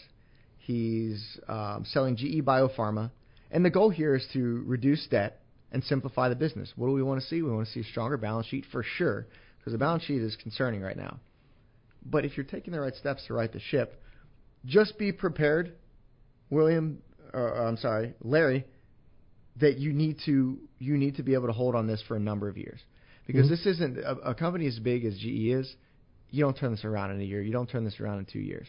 He's 0.58 1.38
um, 1.46 1.84
selling 1.86 2.16
GE 2.16 2.44
Biopharma, 2.44 3.10
and 3.50 3.64
the 3.64 3.70
goal 3.70 3.90
here 3.90 4.14
is 4.14 4.26
to 4.32 4.62
reduce 4.66 5.06
debt 5.08 5.40
and 5.70 5.84
simplify 5.84 6.28
the 6.28 6.34
business. 6.36 6.72
What 6.76 6.86
do 6.86 6.92
we 6.94 7.02
want 7.02 7.20
to 7.20 7.26
see? 7.26 7.42
We 7.42 7.50
want 7.50 7.66
to 7.66 7.72
see 7.72 7.80
a 7.80 7.84
stronger 7.84 8.16
balance 8.16 8.46
sheet 8.46 8.64
for 8.72 8.82
sure, 8.82 9.26
because 9.58 9.72
the 9.72 9.78
balance 9.78 10.04
sheet 10.04 10.22
is 10.22 10.36
concerning 10.36 10.80
right 10.80 10.96
now. 10.96 11.18
But 12.04 12.24
if 12.24 12.36
you're 12.36 12.44
taking 12.46 12.72
the 12.72 12.80
right 12.80 12.94
steps 12.94 13.26
to 13.26 13.34
right 13.34 13.52
the 13.52 13.60
ship, 13.60 14.00
just 14.64 14.98
be 14.98 15.12
prepared, 15.12 15.74
William. 16.50 17.02
Or, 17.32 17.66
I'm 17.66 17.76
sorry, 17.76 18.14
Larry, 18.22 18.64
that 19.60 19.78
you 19.78 19.92
need 19.92 20.18
to 20.26 20.58
you 20.78 20.96
need 20.96 21.16
to 21.16 21.22
be 21.22 21.34
able 21.34 21.46
to 21.48 21.52
hold 21.52 21.74
on 21.74 21.86
this 21.86 22.02
for 22.08 22.16
a 22.16 22.20
number 22.20 22.48
of 22.48 22.56
years, 22.56 22.80
because 23.26 23.46
Mhm. 23.46 23.50
this 23.50 23.66
isn't 23.66 23.98
a, 23.98 24.30
a 24.30 24.34
company 24.34 24.66
as 24.66 24.78
big 24.78 25.04
as 25.04 25.16
GE 25.18 25.48
is. 25.52 25.76
You 26.34 26.42
don't 26.42 26.56
turn 26.56 26.72
this 26.72 26.84
around 26.84 27.12
in 27.12 27.20
a 27.20 27.24
year. 27.24 27.40
You 27.40 27.52
don't 27.52 27.68
turn 27.70 27.84
this 27.84 28.00
around 28.00 28.18
in 28.18 28.24
two 28.24 28.40
years. 28.40 28.66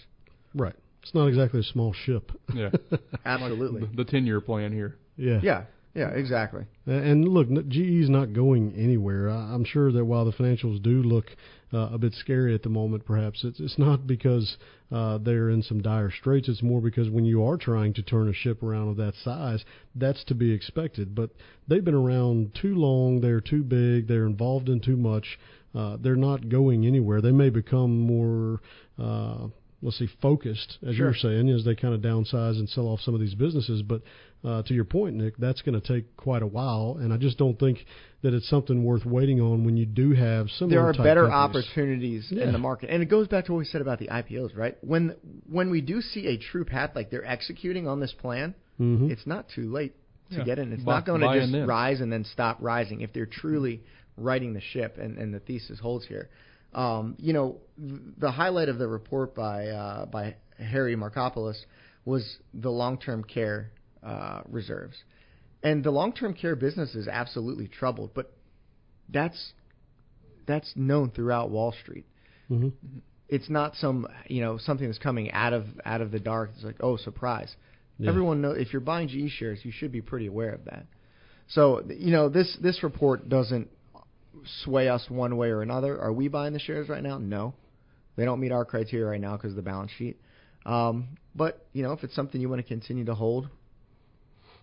Right. 0.53 0.75
It's 1.01 1.15
not 1.15 1.25
exactly 1.27 1.59
a 1.61 1.63
small 1.63 1.93
ship. 1.93 2.31
Yeah. 2.53 2.69
Absolutely. 3.25 3.89
The 3.95 4.05
ten 4.05 4.25
year 4.25 4.39
plan 4.39 4.71
here. 4.71 4.97
Yeah. 5.17 5.39
Yeah. 5.41 5.63
Yeah. 5.95 6.09
Exactly. 6.09 6.65
And 6.85 7.27
look, 7.27 7.47
n- 7.49 7.65
GE's 7.69 8.09
not 8.09 8.33
going 8.33 8.73
anywhere. 8.77 9.29
I- 9.29 9.53
I'm 9.53 9.63
sure 9.65 9.91
that 9.91 10.05
while 10.05 10.25
the 10.25 10.31
financials 10.31 10.81
do 10.83 11.01
look 11.01 11.25
uh, 11.73 11.89
a 11.91 11.97
bit 11.97 12.13
scary 12.13 12.53
at 12.53 12.61
the 12.63 12.69
moment, 12.69 13.05
perhaps 13.05 13.43
it's, 13.43 13.59
it's 13.59 13.77
not 13.79 14.05
because 14.05 14.57
uh, 14.91 15.17
they're 15.17 15.49
in 15.49 15.63
some 15.63 15.81
dire 15.81 16.11
straits. 16.11 16.47
It's 16.49 16.61
more 16.63 16.81
because 16.81 17.09
when 17.09 17.25
you 17.25 17.43
are 17.43 17.57
trying 17.57 17.93
to 17.95 18.01
turn 18.03 18.29
a 18.29 18.33
ship 18.33 18.61
around 18.61 18.89
of 18.89 18.97
that 18.97 19.13
size, 19.23 19.63
that's 19.95 20.23
to 20.25 20.35
be 20.35 20.51
expected. 20.51 21.15
But 21.15 21.31
they've 21.67 21.83
been 21.83 21.95
around 21.95 22.57
too 22.61 22.75
long. 22.75 23.21
They're 23.21 23.41
too 23.41 23.63
big. 23.63 24.07
They're 24.07 24.27
involved 24.27 24.69
in 24.69 24.81
too 24.81 24.97
much. 24.97 25.39
Uh, 25.75 25.97
they're 25.99 26.15
not 26.15 26.47
going 26.49 26.85
anywhere. 26.85 27.21
They 27.21 27.31
may 27.31 27.49
become 27.49 27.99
more. 27.99 28.61
Uh, 28.97 29.47
let's 29.81 29.99
see, 29.99 30.07
focused, 30.21 30.77
as 30.87 30.95
Sure. 30.95 31.07
you're 31.07 31.13
saying, 31.15 31.49
as 31.49 31.63
they 31.65 31.75
kind 31.75 31.93
of 31.93 32.01
downsize 32.01 32.57
and 32.57 32.67
sell 32.69 32.87
off 32.87 33.01
some 33.01 33.13
of 33.13 33.19
these 33.19 33.35
businesses. 33.35 33.81
But 33.81 34.01
uh, 34.43 34.63
to 34.63 34.73
your 34.73 34.85
point, 34.85 35.15
Nick, 35.15 35.37
that's 35.37 35.61
going 35.61 35.79
to 35.79 35.85
take 35.85 36.15
quite 36.17 36.41
a 36.41 36.47
while, 36.47 36.97
and 36.99 37.11
I 37.13 37.17
just 37.17 37.37
don't 37.37 37.59
think 37.59 37.85
that 38.23 38.33
it's 38.33 38.47
something 38.49 38.83
worth 38.83 39.05
waiting 39.05 39.41
on 39.41 39.63
when 39.65 39.75
you 39.77 39.85
do 39.85 40.13
have 40.13 40.49
similar. 40.51 40.69
there 40.77 40.85
are 40.87 40.93
type 40.93 41.03
better 41.03 41.27
companies. 41.27 41.65
opportunities 41.67 42.27
Yeah. 42.31 42.45
in 42.45 42.51
the 42.53 42.57
market, 42.57 42.89
and 42.89 43.03
it 43.03 43.07
goes 43.07 43.27
back 43.27 43.45
to 43.45 43.51
what 43.51 43.59
we 43.59 43.65
said 43.65 43.81
about 43.81 43.99
the 43.99 44.07
IPOs, 44.09 44.55
right? 44.55 44.77
When 44.81 45.13
when 45.51 45.69
we 45.69 45.81
do 45.81 46.01
see 46.01 46.27
a 46.27 46.37
true 46.37 46.63
path, 46.65 46.91
like 46.95 47.09
they're 47.11 47.25
executing 47.25 47.87
on 47.87 47.99
this 47.99 48.13
plan, 48.13 48.55
Mhm. 48.79 49.11
it's 49.11 49.27
not 49.27 49.49
too 49.49 49.69
late 49.71 49.93
to 50.31 50.37
Yeah. 50.37 50.43
get 50.45 50.57
in. 50.59 50.71
It's 50.73 50.83
Buy- 50.83 50.95
not 50.95 51.05
going 51.05 51.21
to 51.21 51.39
just 51.39 51.51
then. 51.51 51.67
rise 51.67 52.01
and 52.01 52.11
then 52.11 52.23
stop 52.23 52.57
rising 52.61 53.01
if 53.01 53.13
they're 53.13 53.27
truly 53.27 53.81
righting 54.17 54.53
the 54.53 54.61
ship, 54.61 54.97
and, 54.97 55.17
and 55.17 55.33
the 55.33 55.39
thesis 55.39 55.79
holds 55.79 56.05
here. 56.05 56.29
Um, 56.73 57.15
you 57.19 57.33
know, 57.33 57.57
the 57.77 58.31
highlight 58.31 58.69
of 58.69 58.77
the 58.77 58.87
report 58.87 59.33
by 59.33 59.67
uh, 59.67 60.05
by 60.05 60.35
Harry 60.59 60.95
Markopolos 60.95 61.65
was 62.03 62.37
the 62.53 62.69
long-term 62.69 63.23
care 63.23 63.71
uh, 64.03 64.41
reserves, 64.49 64.95
and 65.63 65.83
the 65.83 65.91
long-term 65.91 66.33
care 66.33 66.55
business 66.55 66.93
is 66.93 67.07
absolutely 67.07 67.67
troubled, 67.67 68.11
but 68.13 68.33
that's 69.09 69.53
that's 70.45 70.71
known 70.75 71.11
throughout 71.11 71.49
Wall 71.49 71.73
Street. 71.83 72.05
Mhm. 72.49 72.73
It's 73.29 73.49
not 73.49 73.75
some 73.75 74.07
you 74.27 74.41
know 74.41 74.57
something 74.57 74.85
that's 74.85 74.99
coming 74.99 75.31
out 75.31 75.53
of 75.53 75.65
out 75.85 76.01
of 76.01 76.11
the 76.11 76.19
dark. 76.19 76.51
It's 76.55 76.63
like 76.63 76.77
oh 76.81 76.97
surprise. 76.97 77.55
Yeah. 77.97 78.09
Everyone 78.09 78.41
know 78.41 78.51
if 78.51 78.73
you're 78.73 78.81
buying 78.81 79.07
GE 79.07 79.31
shares, 79.31 79.59
you 79.63 79.71
should 79.71 79.91
be 79.91 80.01
pretty 80.01 80.27
aware 80.27 80.51
of 80.51 80.65
that. 80.65 80.85
So 81.47 81.83
you 81.89 82.11
know 82.11 82.29
this 82.29 82.57
this 82.61 82.83
report 82.83 83.29
doesn't 83.29 83.69
sway 84.63 84.89
us 84.89 85.05
one 85.09 85.37
way 85.37 85.49
or 85.49 85.61
another. 85.61 85.99
Are 85.99 86.11
we 86.13 86.27
buying 86.27 86.53
the 86.53 86.59
shares 86.59 86.89
right 86.89 87.03
now? 87.03 87.17
No, 87.17 87.53
they 88.15 88.25
don't 88.25 88.39
meet 88.39 88.51
our 88.51 88.65
criteria 88.65 89.05
right 89.05 89.21
now 89.21 89.35
because 89.35 89.51
of 89.51 89.55
the 89.55 89.61
balance 89.61 89.91
sheet. 89.97 90.19
Um, 90.65 91.09
but 91.35 91.65
you 91.73 91.83
know 91.83 91.91
if 91.93 92.03
it's 92.03 92.15
something 92.15 92.39
you 92.41 92.49
want 92.49 92.61
to 92.61 92.67
continue 92.67 93.05
to 93.05 93.13
hold, 93.15 93.49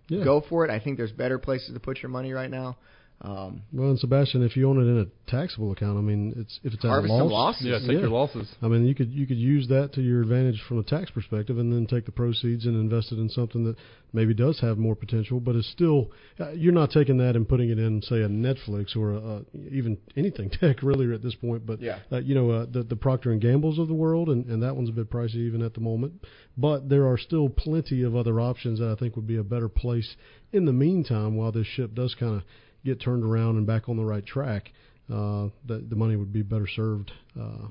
Yeah. 0.09 0.25
go 0.25 0.41
for 0.49 0.65
it. 0.65 0.71
I 0.71 0.79
think 0.81 0.97
there's 0.97 1.13
better 1.13 1.39
places 1.39 1.73
to 1.75 1.81
put 1.81 2.03
your 2.03 2.11
money 2.11 2.33
right 2.33 2.51
now. 2.51 2.77
Um, 3.25 3.63
Well, 3.73 3.91
and 3.91 3.99
Sebastian, 4.01 4.43
if 4.43 4.57
you 4.57 4.69
own 4.69 4.79
it 4.79 4.91
in 4.91 4.99
a 4.99 5.31
taxable 5.31 5.71
account, 5.71 5.97
I 5.97 6.01
mean, 6.01 6.35
it's 6.37 6.59
if 6.65 6.75
it's 6.75 6.85
at 6.85 6.89
a 6.89 6.91
Harvest 6.91 7.13
loss, 7.13 7.21
some 7.21 7.31
losses. 7.31 7.67
Yeah, 7.67 7.79
take 7.79 8.01
your 8.01 8.09
losses. 8.11 8.53
I 8.61 8.67
mean, 8.67 8.85
you 8.85 8.97
could 8.97 9.11
you 9.13 9.29
could 9.29 9.37
use 9.37 9.69
that 9.69 9.93
to 9.95 10.03
your 10.03 10.23
advantage 10.23 10.61
from 10.69 10.81
a 10.81 10.83
tax 10.83 11.09
perspective, 11.13 11.57
and 11.57 11.73
then 11.73 11.87
take 11.87 12.05
the 12.05 12.11
proceeds 12.13 12.67
and 12.67 12.75
invest 12.75 13.13
it 13.13 13.19
in 13.21 13.29
something 13.29 13.63
that 13.65 13.77
maybe 14.13 14.35
does 14.35 14.59
have 14.61 14.77
more 14.77 14.97
potential, 14.97 15.39
but 15.39 15.55
is 15.55 15.67
still 15.71 16.11
uh, 16.41 16.51
you're 16.51 16.73
not 16.73 16.91
taking 16.91 17.17
that 17.19 17.37
and 17.37 17.49
putting 17.49 17.71
it 17.71 17.79
in, 17.79 18.03
say, 18.03 18.23
a 18.23 18.29
Netflix 18.29 18.97
or 18.97 19.13
a, 19.13 19.19
a, 19.19 19.43
even 19.71 19.97
anything 20.17 20.51
tech 20.61 20.83
really 20.83 21.15
at 21.15 21.23
this 21.23 21.37
point. 21.37 21.65
But 21.65 21.81
Yeah. 21.81 22.01
uh, 22.11 22.19
you 22.19 22.35
know, 22.35 22.51
uh, 22.51 22.67
the 22.69 22.83
the 22.83 22.97
Procter 22.97 23.31
and 23.31 23.41
Gamble's 23.41 23.79
of 23.79 23.87
the 23.87 23.95
world, 23.95 24.31
and, 24.31 24.47
and 24.47 24.61
that 24.65 24.75
one's 24.75 24.89
a 24.89 24.93
bit 24.93 25.11
pricey 25.11 25.37
even 25.37 25.63
at 25.63 25.75
the 25.75 25.81
moment. 25.81 26.25
But 26.57 26.89
there 26.89 27.07
are 27.07 27.17
still 27.19 27.49
plenty 27.49 28.03
of 28.03 28.17
other 28.17 28.41
options 28.41 28.81
that 28.81 28.91
I 28.91 28.97
think 28.97 29.15
would 29.15 29.29
be 29.29 29.37
a 29.37 29.45
better 29.45 29.69
place 29.69 30.17
in 30.53 30.65
the 30.65 30.73
meantime 30.73 31.37
while 31.37 31.53
this 31.53 31.69
ship 31.69 31.95
does 31.95 32.17
kind 32.17 32.35
of 32.35 32.43
get 32.85 33.01
turned 33.01 33.25
around 33.25 33.57
and 33.57 33.67
back 33.67 33.89
on 33.89 33.97
the 33.97 34.05
right 34.05 34.25
track. 34.25 34.71
Uh, 35.13 35.49
that 35.67 35.91
the 35.91 35.97
money 35.97 36.17
would 36.17 36.33
be 36.33 36.43
better 36.43 36.67
served, 36.67 37.11
uh, 37.39 37.67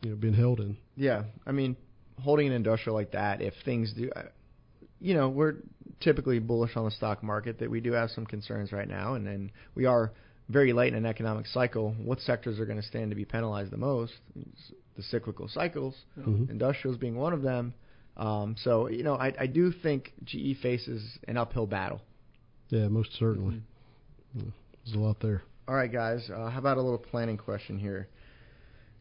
you 0.00 0.10
know, 0.10 0.16
being 0.16 0.34
held 0.34 0.58
in. 0.58 0.76
Yeah, 0.96 1.24
I 1.46 1.52
mean, 1.52 1.76
holding 2.20 2.46
an 2.48 2.52
industrial 2.54 2.96
like 2.96 3.12
that, 3.12 3.40
if 3.42 3.52
things 3.64 3.92
do, 3.92 4.10
uh, 4.16 4.22
you 4.98 5.14
know, 5.14 5.28
we're 5.28 5.56
typically 6.00 6.38
bullish 6.38 6.76
on 6.76 6.84
the 6.86 6.90
stock 6.90 7.22
market. 7.22 7.58
That 7.60 7.70
we 7.70 7.80
do 7.80 7.92
have 7.92 8.10
some 8.10 8.24
concerns 8.26 8.72
right 8.72 8.88
now, 8.88 9.14
and 9.14 9.26
then 9.26 9.52
we 9.74 9.84
are 9.84 10.12
very 10.48 10.72
late 10.72 10.88
in 10.92 10.98
an 10.98 11.06
economic 11.06 11.46
cycle. 11.46 11.94
What 12.02 12.20
sectors 12.20 12.58
are 12.58 12.64
going 12.66 12.80
to 12.80 12.86
stand 12.86 13.10
to 13.10 13.16
be 13.16 13.24
penalized 13.26 13.70
the 13.70 13.76
most? 13.76 14.14
The 14.96 15.02
cyclical 15.04 15.48
cycles, 15.48 15.94
Mhm. 16.18 16.50
industrials 16.50 16.96
being 16.96 17.16
one 17.16 17.32
of 17.32 17.42
them. 17.42 17.74
Um, 18.16 18.56
so 18.58 18.88
you 18.88 19.02
know, 19.04 19.14
I, 19.14 19.32
I 19.38 19.46
do 19.46 19.70
think 19.72 20.12
GE 20.24 20.56
faces 20.60 21.18
an 21.28 21.36
uphill 21.36 21.66
battle. 21.66 22.00
Yeah, 22.70 22.88
most 22.88 23.12
certainly. 23.18 23.56
Yeah. 23.56 23.60
There's 24.34 24.94
a 24.94 24.98
lot 24.98 25.18
there. 25.20 25.42
All 25.68 25.74
right, 25.74 25.92
guys. 25.92 26.28
Uh, 26.30 26.50
how 26.50 26.58
about 26.58 26.76
a 26.76 26.82
little 26.82 26.98
planning 26.98 27.36
question 27.36 27.78
here? 27.78 28.08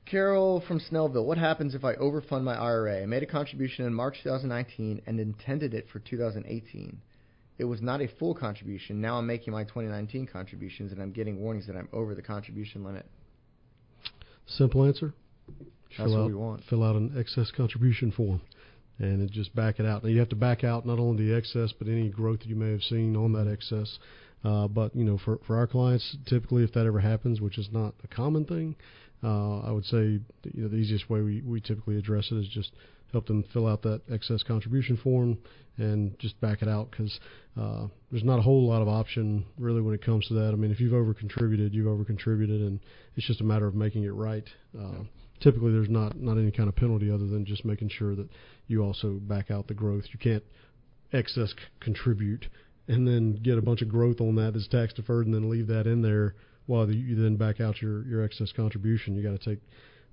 Carol 0.05 0.63
from 0.67 0.79
Snellville. 0.79 1.25
What 1.25 1.37
happens 1.37 1.75
if 1.75 1.83
I 1.83 1.95
overfund 1.95 2.43
my 2.43 2.55
IRA? 2.55 3.03
I 3.03 3.05
made 3.05 3.23
a 3.23 3.27
contribution 3.27 3.85
in 3.85 3.93
March 3.93 4.17
2019 4.23 5.01
and 5.05 5.19
intended 5.19 5.73
it 5.73 5.87
for 5.91 5.99
2018. 5.99 7.01
It 7.57 7.65
was 7.65 7.81
not 7.81 8.01
a 8.01 8.07
full 8.19 8.33
contribution. 8.33 9.01
Now 9.01 9.17
I'm 9.17 9.27
making 9.27 9.53
my 9.53 9.63
2019 9.63 10.27
contributions 10.27 10.91
and 10.91 11.01
I'm 11.01 11.11
getting 11.11 11.39
warnings 11.39 11.67
that 11.67 11.75
I'm 11.75 11.89
over 11.93 12.15
the 12.15 12.21
contribution 12.21 12.83
limit. 12.83 13.05
Simple 14.47 14.85
answer. 14.85 15.13
That's 15.97 15.97
fill 15.97 16.11
what 16.11 16.19
out, 16.21 16.27
we 16.27 16.33
want. 16.33 16.63
Fill 16.69 16.83
out 16.83 16.95
an 16.95 17.13
excess 17.17 17.51
contribution 17.55 18.11
form, 18.11 18.41
and 18.97 19.29
just 19.31 19.53
back 19.55 19.79
it 19.79 19.85
out. 19.85 20.03
Now 20.03 20.09
you 20.09 20.19
have 20.19 20.29
to 20.29 20.35
back 20.35 20.63
out 20.63 20.85
not 20.85 20.99
only 20.99 21.27
the 21.27 21.35
excess, 21.35 21.73
but 21.77 21.87
any 21.87 22.09
growth 22.09 22.39
that 22.39 22.47
you 22.47 22.55
may 22.55 22.71
have 22.71 22.81
seen 22.81 23.15
on 23.15 23.33
that 23.33 23.51
excess. 23.51 23.99
Uh, 24.43 24.67
but 24.67 24.95
you 24.95 25.03
know, 25.03 25.17
for 25.23 25.39
for 25.45 25.57
our 25.57 25.67
clients, 25.67 26.17
typically, 26.25 26.63
if 26.63 26.73
that 26.73 26.85
ever 26.85 26.99
happens, 26.99 27.41
which 27.41 27.57
is 27.57 27.69
not 27.71 27.93
a 28.03 28.07
common 28.07 28.45
thing, 28.45 28.75
uh, 29.23 29.59
I 29.59 29.71
would 29.71 29.85
say 29.85 30.19
you 30.43 30.63
know 30.63 30.67
the 30.67 30.77
easiest 30.77 31.09
way 31.09 31.21
we 31.21 31.41
we 31.41 31.61
typically 31.61 31.97
address 31.97 32.29
it 32.31 32.35
is 32.35 32.47
just 32.47 32.71
help 33.11 33.27
them 33.27 33.43
fill 33.53 33.67
out 33.67 33.81
that 33.83 34.01
excess 34.11 34.41
contribution 34.41 34.97
form 34.97 35.37
and 35.77 36.17
just 36.19 36.39
back 36.41 36.61
it 36.61 36.67
out 36.67 36.89
because 36.91 37.19
uh, 37.59 37.87
there's 38.09 38.23
not 38.23 38.39
a 38.39 38.41
whole 38.41 38.67
lot 38.67 38.81
of 38.81 38.87
option 38.87 39.45
really 39.57 39.81
when 39.81 39.93
it 39.93 40.03
comes 40.03 40.27
to 40.27 40.33
that. 40.33 40.51
I 40.51 40.55
mean, 40.55 40.71
if 40.71 40.79
you've 40.79 40.93
over 40.93 41.13
contributed, 41.13 41.73
you've 41.73 41.87
over 41.87 42.03
contributed, 42.05 42.61
and 42.61 42.79
it's 43.15 43.27
just 43.27 43.41
a 43.41 43.43
matter 43.43 43.67
of 43.67 43.75
making 43.75 44.03
it 44.03 44.13
right. 44.13 44.47
Uh, 44.77 44.81
yeah. 44.81 45.03
Typically, 45.41 45.71
there's 45.71 45.89
not 45.89 46.19
not 46.19 46.37
any 46.37 46.51
kind 46.51 46.69
of 46.69 46.75
penalty 46.75 47.09
other 47.11 47.25
than 47.27 47.45
just 47.45 47.65
making 47.65 47.89
sure 47.89 48.15
that 48.15 48.29
you 48.67 48.83
also 48.83 49.13
back 49.13 49.51
out 49.51 49.67
the 49.67 49.73
growth. 49.73 50.03
You 50.11 50.19
can't 50.19 50.43
excess 51.13 51.49
c- 51.49 51.55
contribute 51.79 52.45
and 52.87 53.07
then 53.07 53.33
get 53.33 53.57
a 53.57 53.61
bunch 53.61 53.81
of 53.81 53.89
growth 53.89 54.21
on 54.21 54.35
that 54.35 54.53
that's 54.53 54.67
tax 54.67 54.93
deferred 54.93 55.25
and 55.25 55.33
then 55.35 55.49
leave 55.49 55.67
that 55.67 55.87
in 55.87 56.01
there 56.01 56.35
while 56.65 56.85
the, 56.87 56.95
you 56.95 57.15
then 57.15 57.35
back 57.35 57.59
out 57.59 57.81
your 57.81 58.05
your 58.05 58.23
excess 58.23 58.51
contribution. 58.51 59.15
You 59.15 59.23
got 59.23 59.39
to 59.39 59.49
take 59.49 59.59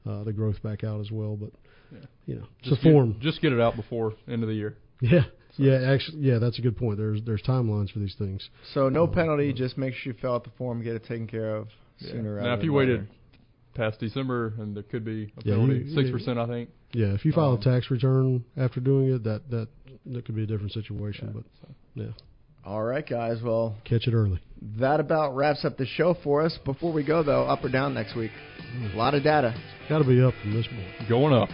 uh, 0.07 0.25
the 0.25 0.33
growth 0.33 0.63
back 0.63 0.85
out 0.85 1.01
as 1.01 1.11
well, 1.11 1.37
but 1.37 1.51
yeah. 1.93 1.99
you 2.27 2.35
know, 2.37 2.47
just 2.63 2.77
it's 2.77 2.87
a 2.87 2.91
form. 2.91 3.13
Get, 3.15 3.23
just 3.23 3.43
get 3.43 3.53
it 3.53 3.61
out 3.61 3.77
before 3.77 4.15
end 4.27 4.43
of 4.43 4.49
the 4.49 4.55
year. 4.55 4.77
Yeah, 5.01 5.25
so. 5.57 5.63
yeah, 5.63 5.93
actually, 5.93 6.19
yeah, 6.19 6.39
that's 6.39 6.59
a 6.59 6.63
good 6.63 6.77
point. 6.77 6.99
There's 6.99 7.21
there's 7.25 7.43
timelines 7.43 7.93
for 7.93 8.01
these 8.01 8.17
things. 8.19 8.49
So 8.75 8.89
no 8.89 9.05
uh, 9.05 9.07
penalty. 9.07 9.53
Just 9.53 9.79
make 9.79 9.95
sure 9.95 10.13
you 10.13 10.19
fill 10.21 10.35
out 10.35 10.45
the 10.45 10.51
form, 10.59 10.83
get 10.83 10.97
it 10.97 11.05
taken 11.05 11.27
care 11.27 11.57
of 11.57 11.69
yeah. 11.99 12.13
sooner. 12.13 12.41
Now, 12.41 12.55
if 12.55 12.65
you 12.65 12.75
later. 12.75 12.93
waited 12.93 13.09
past 13.75 14.01
December, 14.01 14.55
and 14.59 14.75
there 14.75 14.83
could 14.83 15.05
be 15.05 15.33
a 15.39 15.43
penalty, 15.43 15.95
six 15.95 16.07
yeah, 16.07 16.13
percent, 16.13 16.39
I 16.39 16.47
think. 16.47 16.71
Yeah, 16.93 17.15
if 17.15 17.25
you 17.25 17.33
file 17.33 17.53
um, 17.53 17.61
a 17.61 17.63
tax 17.63 17.91
return 17.91 18.45
after 18.57 18.81
doing 18.81 19.13
it, 19.13 19.25
that 19.25 19.49
that 19.51 19.69
that 20.07 20.25
could 20.25 20.35
be 20.35 20.43
a 20.43 20.47
different 20.47 20.73
situation. 20.73 21.29
Yeah, 21.29 21.41
but 21.41 21.45
so. 21.61 21.75
yeah. 21.95 22.13
All 22.65 22.83
right, 22.83 23.09
guys. 23.09 23.39
Well, 23.43 23.77
catch 23.85 24.07
it 24.07 24.15
early. 24.15 24.41
That 24.79 25.01
about 25.01 25.37
wraps 25.37 25.65
up 25.65 25.77
the 25.77 25.87
show 25.87 26.17
for 26.23 26.43
us. 26.43 26.59
Before 26.65 26.93
we 26.93 27.05
go, 27.05 27.23
though, 27.23 27.45
up 27.45 27.65
or 27.65 27.69
down 27.69 27.95
next 27.95 28.17
week? 28.17 28.33
Mm. 28.75 28.95
A 28.95 28.97
lot 28.97 29.15
of 29.15 29.23
data. 29.23 29.55
Got 29.89 29.99
to 29.99 30.05
be 30.05 30.21
up 30.21 30.35
from 30.43 30.55
this 30.55 30.67
point. 30.67 31.09
Going 31.09 31.33
up. 31.33 31.49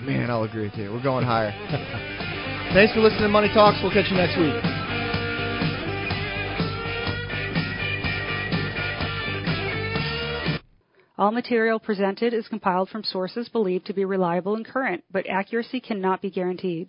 Man, 0.00 0.30
I'll 0.30 0.44
agree 0.44 0.64
with 0.64 0.74
you. 0.74 0.92
We're 0.92 1.02
going 1.02 1.24
higher. 1.24 1.50
Thanks 2.72 2.94
for 2.94 3.00
listening 3.00 3.22
to 3.22 3.28
Money 3.28 3.48
Talks. 3.52 3.78
We'll 3.82 3.92
catch 3.92 4.10
you 4.10 4.16
next 4.16 4.38
week. 4.38 4.54
All 11.18 11.32
material 11.32 11.78
presented 11.78 12.32
is 12.32 12.48
compiled 12.48 12.88
from 12.88 13.04
sources 13.04 13.50
believed 13.50 13.84
to 13.86 13.92
be 13.92 14.06
reliable 14.06 14.54
and 14.54 14.64
current, 14.64 15.04
but 15.12 15.28
accuracy 15.28 15.78
cannot 15.78 16.22
be 16.22 16.30
guaranteed. 16.30 16.88